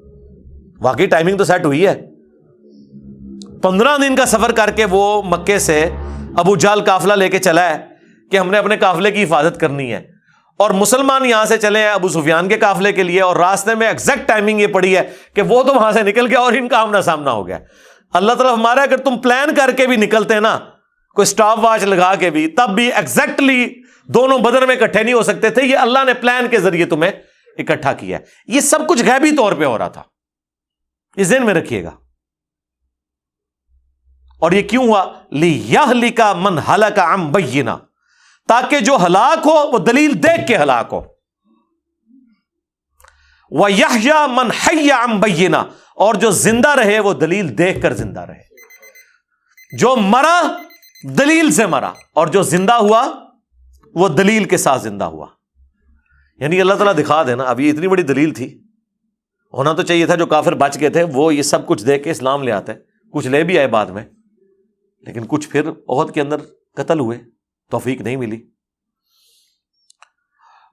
واقعی 0.81 1.05
ٹائمنگ 1.05 1.37
تو 1.37 1.43
سیٹ 1.43 1.65
ہوئی 1.65 1.87
ہے۔ 1.87 2.09
پندرہ 3.61 3.97
دن 3.97 4.15
کا 4.15 4.25
سفر 4.25 4.51
کر 4.51 4.71
کے 4.71 4.85
وہ 4.85 5.21
مکے 5.21 5.59
سے 5.59 5.89
ابو 6.37 6.55
جال 6.55 6.81
کافلہ 6.81 7.13
لے 7.13 7.29
کے 7.29 7.39
چلا 7.39 7.69
ہے 7.69 7.85
کہ 8.31 8.37
ہم 8.37 8.51
نے 8.51 8.57
اپنے 8.57 8.77
کافلے 8.77 9.11
کی 9.11 9.23
حفاظت 9.23 9.59
کرنی 9.59 9.93
ہے۔ 9.93 10.15
اور 10.57 10.71
مسلمان 10.71 11.25
یہاں 11.25 11.45
سے 11.45 11.57
چلے 11.57 11.79
ہیں 11.79 11.89
ابو 11.89 12.09
سفیان 12.09 12.49
کے 12.49 12.57
کافلے 12.57 12.91
کے 12.91 13.03
لیے 13.03 13.21
اور 13.21 13.35
راستے 13.35 13.75
میں 13.75 13.87
ایگزیکٹ 13.87 14.27
ٹائمنگ 14.27 14.61
یہ 14.61 14.67
پڑی 14.67 14.97
ہے 14.97 15.11
کہ 15.33 15.41
وہ 15.41 15.63
تو 15.63 15.73
وہاں 15.73 15.91
سے 15.91 16.03
نکل 16.03 16.27
گیا 16.27 16.39
اور 16.39 16.53
ان 16.53 16.67
کا 16.67 16.77
آمنا 16.77 17.01
سامنا 17.01 17.31
ہو 17.31 17.47
گیا۔ 17.47 17.59
اللہ 18.13 18.33
تعالیٰ 18.33 18.57
ہمارا 18.57 18.81
اگر 18.81 18.97
تم 18.97 19.17
پلان 19.17 19.55
کر 19.55 19.71
کے 19.77 19.87
بھی 19.87 19.95
نکلتے 19.95 20.39
نا، 20.39 20.59
کوئی 21.15 21.23
اسٹاپ 21.23 21.59
واچ 21.59 21.83
لگا 21.83 22.15
کے 22.15 22.29
بھی، 22.29 22.47
تب 22.47 22.69
بھی 22.69 22.91
ایگزیکٹلی 22.91 23.81
دونوں 24.07 24.39
بدر 24.39 24.65
میں 24.65 24.75
اکٹھے 24.75 25.03
نہیں 25.03 25.13
ہو 25.13 25.23
سکتے 25.23 25.49
تھے۔ 25.49 25.63
یہ 25.63 25.77
اللہ 25.77 25.99
نے 26.05 26.13
پلان 26.13 26.47
کے 26.51 26.59
ذریعے 26.59 26.85
تمہیں 26.85 27.11
اکٹھا 27.57 27.93
کیا 27.93 28.19
یہ 28.47 28.59
سب 28.59 28.87
کچھ 28.87 29.03
غیبی 29.03 29.35
طور 29.35 29.53
پہ 29.53 29.65
ہو 29.65 29.77
رہا 29.77 29.87
تھا۔ 29.87 30.03
اس 31.15 31.31
دن 31.31 31.45
میں 31.45 31.53
رکھیے 31.53 31.83
گا۔ 31.83 31.91
اور 34.45 34.51
یہ 34.51 34.61
کیوں 34.61 34.87
ہوا؟ 34.87 35.13
لی 35.31 36.09
کا 36.09 36.33
من 36.33 36.57
ہلاک 36.57 36.99
ام 36.99 37.31
بینا 37.31 37.77
تاکہ 38.47 38.79
جو 38.79 38.97
ہلاک 39.05 39.47
ہو، 39.47 39.71
وہ 39.71 39.79
دلیل 39.79 40.23
دیکھ 40.23 40.47
کے 40.47 40.57
ہلاک 40.57 40.89
ہو۔ 40.91 41.01
وہ 43.51 43.71
یا 43.71 44.27
من 44.27 44.49
ام 44.91 45.19
بینا 45.19 45.63
اور 45.95 46.15
جو 46.15 46.31
زندہ 46.31 46.69
رہے، 46.69 46.99
وہ 46.99 47.13
دلیل 47.13 47.57
دیکھ 47.57 47.81
کر 47.81 47.93
زندہ 47.93 48.19
رہے۔ 48.19 48.41
جو 49.77 49.95
مرا، 49.95 50.41
دلیل 51.03 51.51
سے 51.51 51.65
مرا۔ 51.65 51.91
اور 52.13 52.27
جو 52.27 52.43
زندہ 52.43 52.73
ہوا، 52.73 53.11
وہ 53.95 54.09
دلیل 54.09 54.43
کے 54.43 54.57
ساتھ 54.57 54.81
زندہ 54.81 55.03
ہوا۔ 55.03 55.27
یعنی 56.37 56.61
اللہ 56.61 56.73
تعالیٰ 56.73 57.03
دکھا 57.03 57.23
دینا 57.23 57.43
اب 57.43 57.59
یہ 57.59 57.71
اتنی 57.71 57.87
بڑی 57.87 58.03
دلیل 58.03 58.33
تھی۔ 58.33 58.61
ہونا 59.53 59.73
تو 59.73 59.81
چاہیے 59.81 60.05
تھا 60.05 60.15
جو 60.15 60.25
کافر 60.25 60.53
بچ 60.53 60.79
گئے 60.79 60.89
تھے، 60.89 61.03
وہ 61.03 61.35
یہ 61.35 61.41
سب 61.41 61.67
کچھ 61.67 61.85
دیکھ 61.85 62.03
کے 62.03 62.11
اسلام 62.11 62.43
لے 62.43 62.51
آتے۔ 62.51 62.71
کچھ 63.11 63.27
لے 63.27 63.43
بھی 63.43 63.57
آئے 63.57 63.67
بعد 63.67 63.85
میں۔ 63.85 64.05
لیکن 65.05 65.25
کچھ 65.27 65.49
پھر 65.49 65.69
عہد 65.89 66.13
کے 66.13 66.21
اندر 66.21 66.37
قتل 66.75 66.99
ہوئے، 66.99 67.17
توفیق 67.71 68.01
نہیں 68.01 68.15
ملی۔ 68.15 68.49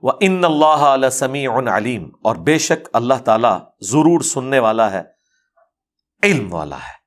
وہ 0.03 0.13
ان 0.21 0.45
اللہ 0.45 0.67
علیہ 0.67 1.09
سمیع 1.09 1.51
علیم 1.51 2.11
اور 2.23 2.37
بے 2.37 2.59
شک 2.59 2.89
اللہ 2.93 3.15
تعالیٰ 3.25 3.59
ضرور 3.81 4.21
سننے 4.21 4.59
والا 4.59 4.93
ہے، 4.93 5.03
علم 6.23 6.55
والا 6.55 6.77
ہے۔ 6.77 7.03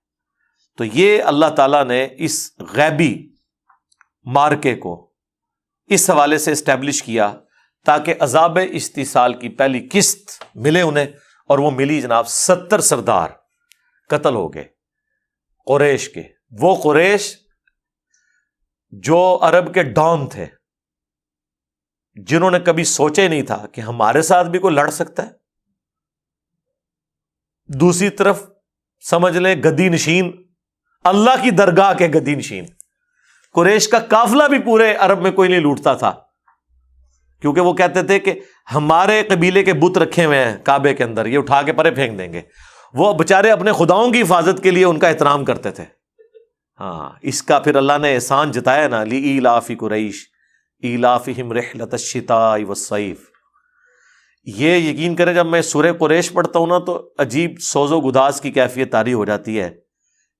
تو 0.78 0.84
یہ 0.84 1.24
اللہ 1.24 1.46
تعالیٰ 1.46 1.86
نے 1.86 2.08
اس 2.18 2.52
غیبی 2.60 3.34
مارکے 4.26 4.76
کو 4.76 5.14
اس 5.88 6.10
حوالے 6.10 6.38
سے 6.38 6.52
اسٹیبلش 6.52 7.04
کیا 7.04 7.34
تاکہ 7.86 8.14
عذاب 8.20 8.60
استحصال 8.72 9.34
کی 9.34 9.50
پہلی 9.50 9.90
قسط 9.92 10.44
ملے 10.56 10.82
انہیں 10.82 11.06
اور 11.48 11.60
وہ 11.60 11.72
ملی 11.72 12.02
جناب 12.02 12.28
ستر 12.28 12.80
سردار 12.80 13.30
قتل 14.10 14.36
ہو 14.36 14.54
گئے، 14.54 14.68
قریش 15.66 16.10
کے۔ 16.10 16.35
وہ 16.60 16.76
قریش 16.84 17.38
جو 18.90 19.40
عرب 19.42 19.74
کے 19.74 19.84
ڈان 19.84 20.28
تھے، 20.28 20.46
جنہوں 22.16 22.52
نے 22.52 22.60
کبھی 22.60 22.84
سوچے 22.84 23.28
نہیں 23.28 23.42
تھا 23.42 23.66
کہ 23.72 23.82
ہمارے 23.82 24.22
ساتھ 24.22 24.48
بھی 24.48 24.60
کوئی 24.60 24.76
لڑ 24.76 24.90
سکتا 24.90 25.26
ہے۔ 25.26 25.32
دوسری 27.68 28.10
طرف 28.10 28.44
سمجھ 29.10 29.38
لیں 29.38 29.56
گدی 29.56 29.90
نشین، 29.90 30.32
اللہ 31.04 31.44
کی 31.44 31.52
درگاہ 31.52 31.94
کے 31.94 32.08
گدی 32.08 32.36
نشین۔ 32.36 32.66
قریش 33.54 33.88
کا 33.88 34.00
کافلا 34.00 34.48
بھی 34.48 34.60
پورے 34.60 34.94
عرب 34.96 35.22
میں 35.22 35.32
کوئی 35.32 35.50
نہیں 35.50 35.60
لوٹتا 35.60 35.94
تھا، 35.94 36.12
کیونکہ 37.42 37.62
وہ 37.62 37.74
کہتے 37.74 38.04
تھے 38.04 38.20
کہ 38.20 38.40
ہمارے 38.76 39.24
قبیلے 39.30 39.64
کے 39.64 39.74
بت 39.74 39.98
رکھے 39.98 40.26
ہوئے 40.26 40.46
ہیں 40.46 40.58
کعبے 40.64 40.94
کے 40.94 41.04
اندر، 41.04 41.26
یہ 41.26 41.38
اٹھا 41.38 41.62
کے 41.62 41.74
پرے 41.74 41.92
پھینک 41.92 42.18
دیں 42.20 42.34
گے۔ 42.34 42.42
وہ 42.94 43.14
بےچارے 43.14 43.52
اپنے 43.52 43.72
خداؤں 43.72 44.12
کی 44.12 44.22
حفاظت 44.22 44.64
کے 44.64 44.72
لیے 44.72 44.86
ان 44.86 45.00
کا 45.00 45.08
احترام 45.08 45.46
کرتے 45.46 45.72
تھے۔ 45.72 45.95
ہاں 46.80 47.10
اس 47.22 47.44
کا 47.44 47.60
پھر 47.60 47.76
اللہ 47.76 47.98
نے 48.02 48.16
احسان 48.16 48.52
جتایا 48.52 48.88
نا، 48.88 49.04
لی 49.04 49.40
لافی 49.40 49.76
قریش، 49.76 50.28
ایلافہم 50.80 51.52
رحلت 51.52 51.94
الشتاء 51.94 52.58
والصیف۔ 52.58 53.18
یہ 54.46 54.78
یقین 54.78 55.16
کریں، 55.16 55.34
جب 55.34 55.46
میں 55.46 55.62
سورہ 55.62 55.94
قریش 56.00 56.32
پڑھتا 56.32 56.60
ہوں 56.60 56.68
نا، 56.68 56.80
تو 56.80 57.14
عجیب 57.18 57.52
سوز 57.60 57.92
و 57.92 58.00
گداس 58.00 58.42
کی 58.42 58.52
کیفیت 58.52 58.92
تاری 58.92 59.14
ہو 59.14 59.26
جاتی 59.26 59.60
ہے 59.60 59.76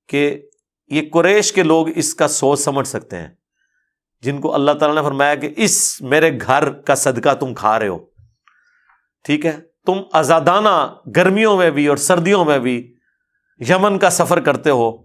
کہ 0.10 0.42
یہ 0.90 1.02
قریش 1.14 1.54
کے 1.54 1.64
لوگ 1.64 1.88
اس 1.96 2.16
کا 2.16 2.28
سوچ 2.28 2.60
سمجھ 2.60 2.88
سکتے 2.88 3.18
ہیں۔ 3.18 3.28
جن 4.22 4.42
کو 4.42 4.54
اللہ 4.54 4.72
تعالیٰ 4.72 5.02
نے 5.02 5.08
فرمایا 5.08 5.36
کہ 5.36 5.54
اس 5.58 6.02
میرے 6.02 6.38
گھر 6.42 6.70
کا 6.70 6.96
صدقہ 6.96 7.34
تم 7.34 7.54
کھا 7.54 7.80
رہے 7.80 7.88
ہو۔ 7.88 8.00
ٹھیک 9.24 9.46
ہے؟ 9.46 9.60
تم 9.86 9.98
آزادانہ 10.14 10.94
گرمیوں 11.16 11.58
میں 11.58 11.72
بھی 11.72 11.88
اور 11.88 11.98
سردیوں 11.98 12.46
میں 12.46 12.60
بھی 12.60 12.96
یمن 13.60 14.00
کا 14.00 14.10
سفر 14.10 14.40
کرتے 14.40 14.70
ہو۔ 14.70 15.05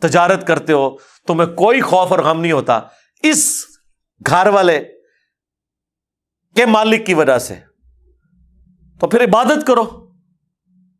تجارت 0.00 0.46
کرتے 0.46 0.72
ہو 0.72 0.96
تمہیں 1.26 1.56
کوئی 1.56 1.80
خوف 1.80 2.10
اور 2.10 2.18
غم 2.18 2.40
نہیں 2.40 2.52
ہوتا۔ 2.52 2.80
اس 3.22 3.66
گھر 4.26 4.46
والے 4.46 4.84
کے 6.56 6.66
مالک 6.66 7.06
کی 7.06 7.14
وجہ 7.14 7.38
سے۔ 7.38 7.54
تو 9.00 9.06
پھر 9.06 9.24
عبادت 9.24 9.66
کرو۔ 9.66 10.10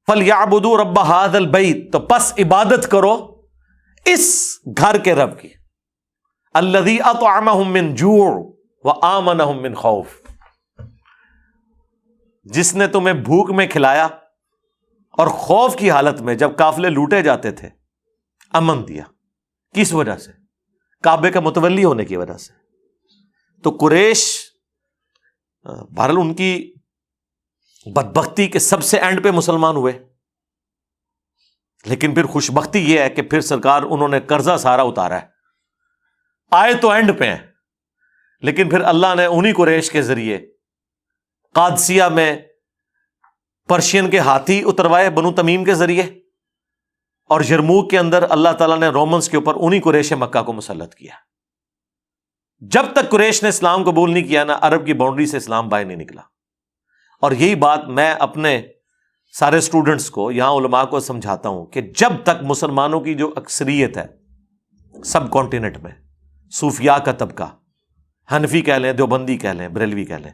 فل 0.07 0.23
یا 0.23 0.45
بدو 0.45 0.83
ربا 0.83 1.03
ہاد 1.03 1.35
البئی 1.35 1.91
تو 1.91 2.01
پس 2.01 2.33
عبادت 2.39 2.91
کرو 2.91 3.41
اس 4.05 4.59
گھر 4.79 4.99
کے 4.99 5.15
رب 5.15 5.41
کی۔ 5.41 5.49
اللہ 6.55 7.59
من 7.67 7.95
جوڑ 7.95 8.53
و 8.85 8.91
آمن 9.03 9.39
من 9.63 9.75
خوف۔ 9.75 10.07
جس 12.45 12.75
نے 12.75 12.87
تمہیں 12.87 13.15
بھوک 13.15 13.51
میں 13.51 13.67
کھلایا 13.67 14.05
اور 15.13 15.27
خوف 15.27 15.77
کی 15.77 15.91
حالت 15.91 16.21
میں 16.21 16.35
جب 16.35 16.57
کافلے 16.57 16.91
لوٹے 16.91 17.23
جاتے 17.23 17.51
تھے۔ 17.51 17.80
امن 18.53 18.89
دیا۔ 18.89 19.05
کس 19.75 19.93
وجہ 19.93 20.17
سے؟ 20.17 20.33
کعبے 21.03 21.31
کا 21.31 21.41
متولی 21.41 21.85
ہونے 21.85 22.05
کی 22.05 22.17
وجہ 22.17 22.37
سے۔ 22.37 22.53
تو 23.63 23.71
قریش، 23.81 24.51
بہرحال 25.65 26.17
ان 26.17 26.35
کی 26.35 26.75
بدبختی 27.87 28.47
کے 28.47 28.59
سب 28.59 28.85
سے 28.85 28.99
اینڈ 28.99 29.25
پہ 29.25 29.31
مسلمان 29.31 29.77
ہوئے۔ 29.77 30.09
لیکن 31.85 32.15
پھر 32.15 32.25
خوش 32.25 32.51
بختی 32.51 32.93
یہ 32.93 33.01
ہے 33.01 33.11
کہ 33.11 33.23
پھر 33.23 33.41
سرکار 33.41 33.83
انہوں 33.83 34.09
نے 34.09 34.21
قرضہ 34.21 34.57
سارا 34.57 34.83
اتارا 34.83 35.21
ہے۔ 35.21 35.27
آئے 36.51 36.75
تو 36.75 36.91
اینڈ 36.91 37.19
پہ 37.19 37.25
ہیں۔ 37.25 37.47
لیکن 38.41 38.71
پھر 38.71 38.81
اللہ 38.81 39.15
نے 39.17 39.25
انہیں 39.25 39.55
قریش 39.55 39.91
کے 39.91 40.03
ذریعے 40.03 40.39
قادسیہ 41.55 42.05
میں 42.05 42.37
پرشین 43.69 44.11
کے 44.11 44.19
ہاتھی 44.19 44.63
اتروائے 44.67 45.11
بنو 45.11 45.33
تمیم 45.33 45.65
کے 45.65 45.75
ذریعے 45.75 46.20
اور 47.31 47.41
جرموک 47.41 47.91
کے 47.91 47.99
اندر 47.99 48.25
اللہ 48.31 48.49
تعالیٰ 48.59 48.79
نے 48.79 48.89
رومنس 48.89 49.29
کے 49.29 49.37
اوپر 49.37 49.55
انہیں 49.57 49.81
قریش 49.81 50.13
مکہ 50.13 50.43
کو 50.43 50.53
مسلط 50.53 50.95
کیا۔ 50.95 51.15
جب 52.59 52.85
تک 52.93 53.11
قریش 53.11 53.43
نے 53.43 53.49
اسلام 53.49 53.85
قبول 53.85 54.13
نہیں 54.13 54.25
کیا 54.25 54.45
نا 54.45 54.59
عرب 54.61 54.87
کی 54.87 54.95
باؤنڈری 54.95 55.27
سے 55.27 55.37
اسلام 55.37 55.69
باہر 55.69 55.85
نہیں 55.85 55.97
نکلا۔ 55.97 56.23
اور 57.21 57.33
یہی 57.33 57.55
بات 57.55 57.89
میں 57.89 58.13
اپنے 58.13 58.63
سارے 59.39 59.59
اسٹوڈنٹس 59.59 60.11
کو، 60.11 60.33
یہاں 60.33 60.51
علماء 60.51 60.85
کو 60.85 61.01
سمجھاتا 61.01 61.49
ہوں 61.49 61.67
کہ 61.67 61.81
جب 61.81 62.11
تک 62.23 62.43
مسلمانوں 62.43 63.01
کی 63.01 63.15
جو 63.15 63.33
اکثریت 63.37 63.99
ہے 63.99 64.07
سب 65.05 65.31
کانٹیننٹ 65.31 65.77
میں، 65.77 65.93
صوفیاء 66.53 66.99
کا 66.99 67.13
طبقہ، 67.13 67.57
حنفی 68.37 68.61
کہہ 68.61 68.75
لیں، 68.75 68.93
دیوبندی 68.93 69.37
کہہ 69.37 69.51
لیں، 69.51 69.69
بریلوی 69.69 70.05
کہہ 70.05 70.15
لیں 70.15 70.33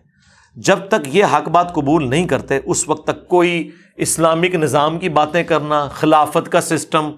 جب 0.56 0.78
تک 0.88 1.06
یہ 1.06 1.24
حق 1.24 1.48
بات 1.48 1.74
قبول 1.74 2.10
نہیں 2.10 2.26
کرتے، 2.26 2.58
اس 2.64 2.88
وقت 2.88 3.06
تک 3.06 3.28
کوئی 3.28 3.70
اسلامک 3.96 4.54
نظام 4.54 4.98
کی 4.98 5.08
باتیں 5.08 5.44
کرنا، 5.44 5.88
خلافت 5.88 6.52
کا 6.52 6.60
سسٹم، 6.60 7.10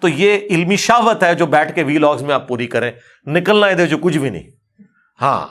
تو 0.00 0.08
یہ 0.08 0.38
علمی 0.50 0.76
شاوت 0.76 1.22
ہے 1.22 1.34
جو 1.34 1.46
بیٹھ 1.46 1.74
کے 1.74 1.82
وی 1.82 1.98
لاگس 1.98 2.22
میں 2.22 2.34
آپ 2.34 2.48
پوری 2.48 2.66
کریں۔ 2.66 2.92
نکلنا 3.26 3.66
ہے 3.66 3.86
جو 3.86 3.98
کچھ 3.98 4.18
بھی 4.18 4.30
نہیں۔ 4.30 4.50
ہاں 5.20 5.46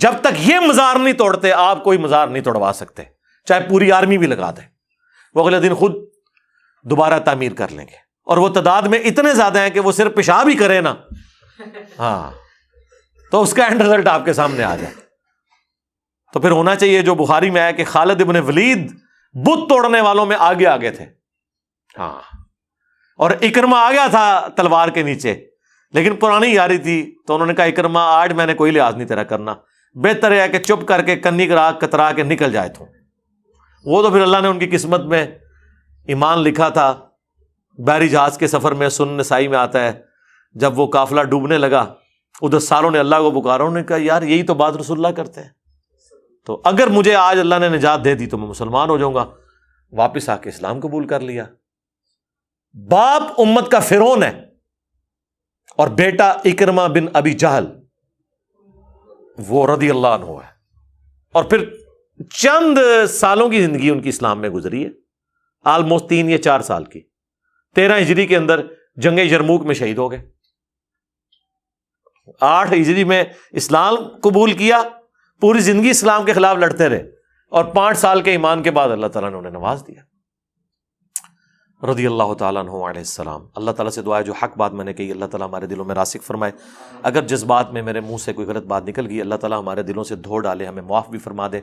جب 0.00 0.12
تک 0.20 0.32
یہ 0.38 0.54
مزار 0.68 0.96
نہیں 0.96 1.12
توڑتے، 1.12 1.52
آپ 1.52 1.84
کوئی 1.84 1.98
مزار 1.98 2.28
نہیں 2.28 2.42
توڑوا 2.42 2.72
سکتے۔ 2.72 3.02
چاہے 3.44 3.68
پوری 3.68 3.92
آرمی 3.92 4.18
بھی 4.18 4.26
لگا 4.26 4.50
دیں۔ 4.50 4.68
وہ 5.34 5.44
اگلے 5.44 5.60
دن 5.60 5.74
خود 5.74 5.94
دوبارہ 6.82 7.18
تعمیر 7.18 7.52
کر 7.52 7.68
لیں 7.68 7.86
گے۔ 7.86 8.04
اور 8.26 8.36
وہ 8.36 8.48
تعداد 8.48 8.82
میں 8.82 8.98
اتنے 8.98 9.34
زیادہ 9.34 9.58
ہیں 9.58 9.70
کہ 9.70 9.80
وہ 9.80 9.92
صرف 9.92 10.14
پیشاب 10.14 10.48
ہی 10.48 10.54
کرے 10.54 10.80
نا۔ 10.80 10.94
ہاں 11.98 12.30
تو 13.30 13.42
اس 13.42 13.54
کا 13.54 13.64
اینڈ 13.64 13.82
رزلٹ 13.82 14.06
آپ 14.06 14.24
کے 14.24 14.32
سامنے 14.32 14.64
آ 14.64 14.76
جائے۔ 14.76 15.03
تو 16.34 16.40
پھر 16.40 16.50
ہونا 16.50 16.76
چاہیے 16.76 17.02
جو 17.02 17.14
بخاری 17.14 17.50
میں 17.50 17.60
آیا 17.60 17.70
کہ 17.70 17.84
خالد 17.84 18.20
ابن 18.20 18.36
ولید 18.36 18.92
بت 19.34 19.68
توڑنے 19.68 20.00
والوں 20.00 20.26
میں 20.26 20.36
آگے 20.40 20.66
آگے 20.66 20.90
تھے۔ 20.90 21.06
ہاں۔ 21.98 22.20
اور 23.16 23.30
اکرما 23.42 23.78
آ 23.78 23.92
گیا 23.92 24.06
تھا 24.10 24.48
تلوار 24.56 24.88
کے 24.88 25.02
نیچے، 25.02 25.46
لیکن 25.92 26.16
پرانی 26.16 26.46
یاری 26.46 26.78
تھی، 26.78 27.14
تو 27.26 27.34
انہوں 27.34 27.46
نے 27.46 27.54
کہا 27.54 27.64
اکرما 27.64 28.00
آج 28.00 28.32
میں 28.32 28.46
نے 28.46 28.54
کوئی 28.54 28.72
لحاظ 28.72 28.94
نہیں 28.94 29.08
تیرا 29.08 29.22
کرنا۔ 29.22 29.54
بہتر 29.94 30.32
ہے 30.32 30.48
کہ 30.48 30.58
چپ 30.58 30.86
کر 30.86 31.02
کے 31.02 31.16
کنی 31.16 31.46
کرا 31.46 31.72
کترا 31.72 32.12
کے 32.12 32.22
نکل 32.22 32.52
جائے 32.52 32.68
تو۔ 32.68 32.86
وہ 33.84 34.02
تو 34.02 34.10
پھر 34.10 34.22
اللہ 34.22 34.36
نے 34.42 34.48
ان 34.48 34.58
کی 34.58 34.66
قسمت 34.66 35.00
میں 35.00 35.26
ایمان 36.06 36.38
لکھا 36.38 36.68
تھا۔ 36.68 36.94
بحری 37.78 38.08
جہاز 38.08 38.38
کے 38.38 38.46
سفر 38.46 38.72
میں 38.72 38.88
سن 38.88 39.08
نسائی 39.08 39.48
میں 39.48 39.58
آتا 39.58 39.80
ہے۔ 39.80 39.92
جب 40.52 40.78
وہ 40.78 40.86
کافلا 40.86 41.22
ڈوبنے 41.22 41.58
لگا، 41.58 41.94
ادھر 42.42 42.58
سالوں 42.58 42.90
نے 42.90 42.98
اللہ 42.98 43.16
کو 43.16 43.40
پکارا، 43.40 43.62
انہوں 43.62 43.78
نے 43.78 43.84
کہا، 43.84 43.96
یار، 44.00 44.22
یہی 44.22 44.42
تو 44.42 44.54
بات 44.54 44.76
رسول 44.76 44.98
اللہ 44.98 45.16
کرتے 45.16 45.42
ہیں۔ 45.42 45.63
تو 46.44 46.60
اگر 46.64 46.86
مجھے 46.86 47.14
آج 47.14 47.40
اللہ 47.40 47.54
نے 47.54 47.68
نجات 47.68 48.04
دے 48.04 48.14
دی 48.14 48.26
تو 48.26 48.38
میں 48.38 48.48
مسلمان 48.48 48.90
ہو 48.90 48.98
جاؤں 48.98 49.14
گا۔ 49.14 49.30
واپس 49.92 50.28
آ 50.28 50.36
کے 50.36 50.48
اسلام 50.48 50.80
قبول 50.80 51.06
کر 51.06 51.20
لیا۔ 51.20 51.44
باپ 52.90 53.40
امت 53.40 53.70
کا 53.70 53.80
فرون 53.80 54.22
ہے 54.22 54.44
اور 55.76 55.88
بیٹا 55.88 56.30
اکرما 56.30 56.86
بن 56.86 57.06
ابی 57.12 57.32
جہل، 57.32 57.66
وہ 59.38 59.66
رضی 59.66 59.90
اللہ 59.90 60.06
عنہ 60.06 60.24
ہے۔ 60.24 60.50
اور 61.32 61.44
پھر 61.44 61.64
چند 62.30 62.78
سالوں 63.08 63.48
کی 63.48 63.62
زندگی 63.62 63.90
ان 63.90 64.00
کی 64.00 64.08
اسلام 64.08 64.40
میں 64.40 64.50
گزری 64.50 64.84
ہے۔ 64.84 64.90
آلموسٹ 65.64 66.08
تین 66.08 66.30
یا 66.30 66.42
چار 66.42 66.60
سال 66.60 66.84
کی۔ 66.84 67.00
تیرہ 67.74 67.98
ہجری 67.98 68.26
کے 68.26 68.36
اندر 68.36 68.66
جنگ 68.96 69.18
یرموک 69.18 69.62
میں 69.62 69.74
شہید 69.74 69.98
ہو 69.98 70.10
گئے۔ 70.10 70.30
آٹھ 72.40 72.72
ہجری 72.72 73.04
میں 73.04 73.24
اسلام 73.50 73.94
قبول 74.22 74.52
کیا۔ 74.52 74.82
پوری 75.44 75.60
زندگی 75.60 75.90
اسلام 75.90 76.24
کے 76.24 76.32
خلاف 76.32 76.56
لڑتے 76.56 76.88
رہے 76.88 77.10
اور 77.50 77.64
پانچ 77.64 77.98
سال 77.98 78.22
کے 78.22 78.30
ایمان 78.30 78.62
کے 78.62 78.70
بعد 78.70 78.88
اللہ 78.88 79.06
تعالیٰ 79.06 79.30
نے 79.30 79.36
انہیں 79.36 79.52
نواز 79.52 79.84
دیا۔ 79.86 80.02
رضی 81.86 82.06
اللہ 82.06 82.34
تعالیٰ 82.34 82.62
عنہ 82.62 82.70
علیہ 82.70 83.00
السلام۔ 83.00 83.46
اللہ 83.56 83.70
تعالیٰ 83.70 83.92
سے 83.92 84.02
دعا 84.02 84.18
ہے 84.18 84.22
جو 84.22 84.32
حق 84.32 84.56
بات 84.56 84.72
میں 84.72 84.84
نے 84.84 84.92
کہی، 84.92 85.10
اللہ 85.10 85.24
تعالیٰ 85.24 85.48
ہمارے 85.48 85.66
دلوں 85.66 85.84
میں 85.84 85.94
راسک 85.94 86.22
فرمائے۔ 86.22 86.52
اگر 87.02 87.22
جس 87.22 87.44
بات 87.44 87.72
میں 87.72 87.82
میرے 87.82 88.00
منہ 88.00 88.16
سے 88.16 88.32
کوئی 88.32 88.46
غلط 88.46 88.64
بات 88.64 88.88
نکل 88.88 89.06
گئی، 89.06 89.20
اللہ 89.20 89.34
تعالیٰ 89.34 89.58
ہمارے 89.58 89.82
دلوں 89.82 90.04
سے 90.04 90.16
دھو 90.16 90.38
ڈالے، 90.38 90.66
ہمیں 90.66 90.82
معاف 90.82 91.08
بھی 91.08 91.18
فرما 91.18 91.48
دے۔ 91.52 91.60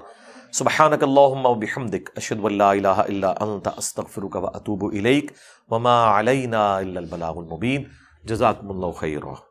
سبحانک 0.51 1.03
اللہم 1.03 1.45
و 1.45 1.53
بحمدک، 1.53 2.09
اشہد 2.15 2.39
واللہ 2.39 2.63
الہ 2.63 2.87
الا 2.87 3.33
انت، 3.39 3.67
استغفرک 3.77 4.35
و 4.35 4.47
اتوب 4.47 4.85
الیک۔ 4.85 5.31
وما 5.69 6.19
علینا 6.19 6.75
الا 6.75 6.99
البلاغ 6.99 7.37
المبین۔ 7.37 7.83
جزاکم 8.23 8.69
اللہ 8.71 8.91
خیرہ 8.91 9.50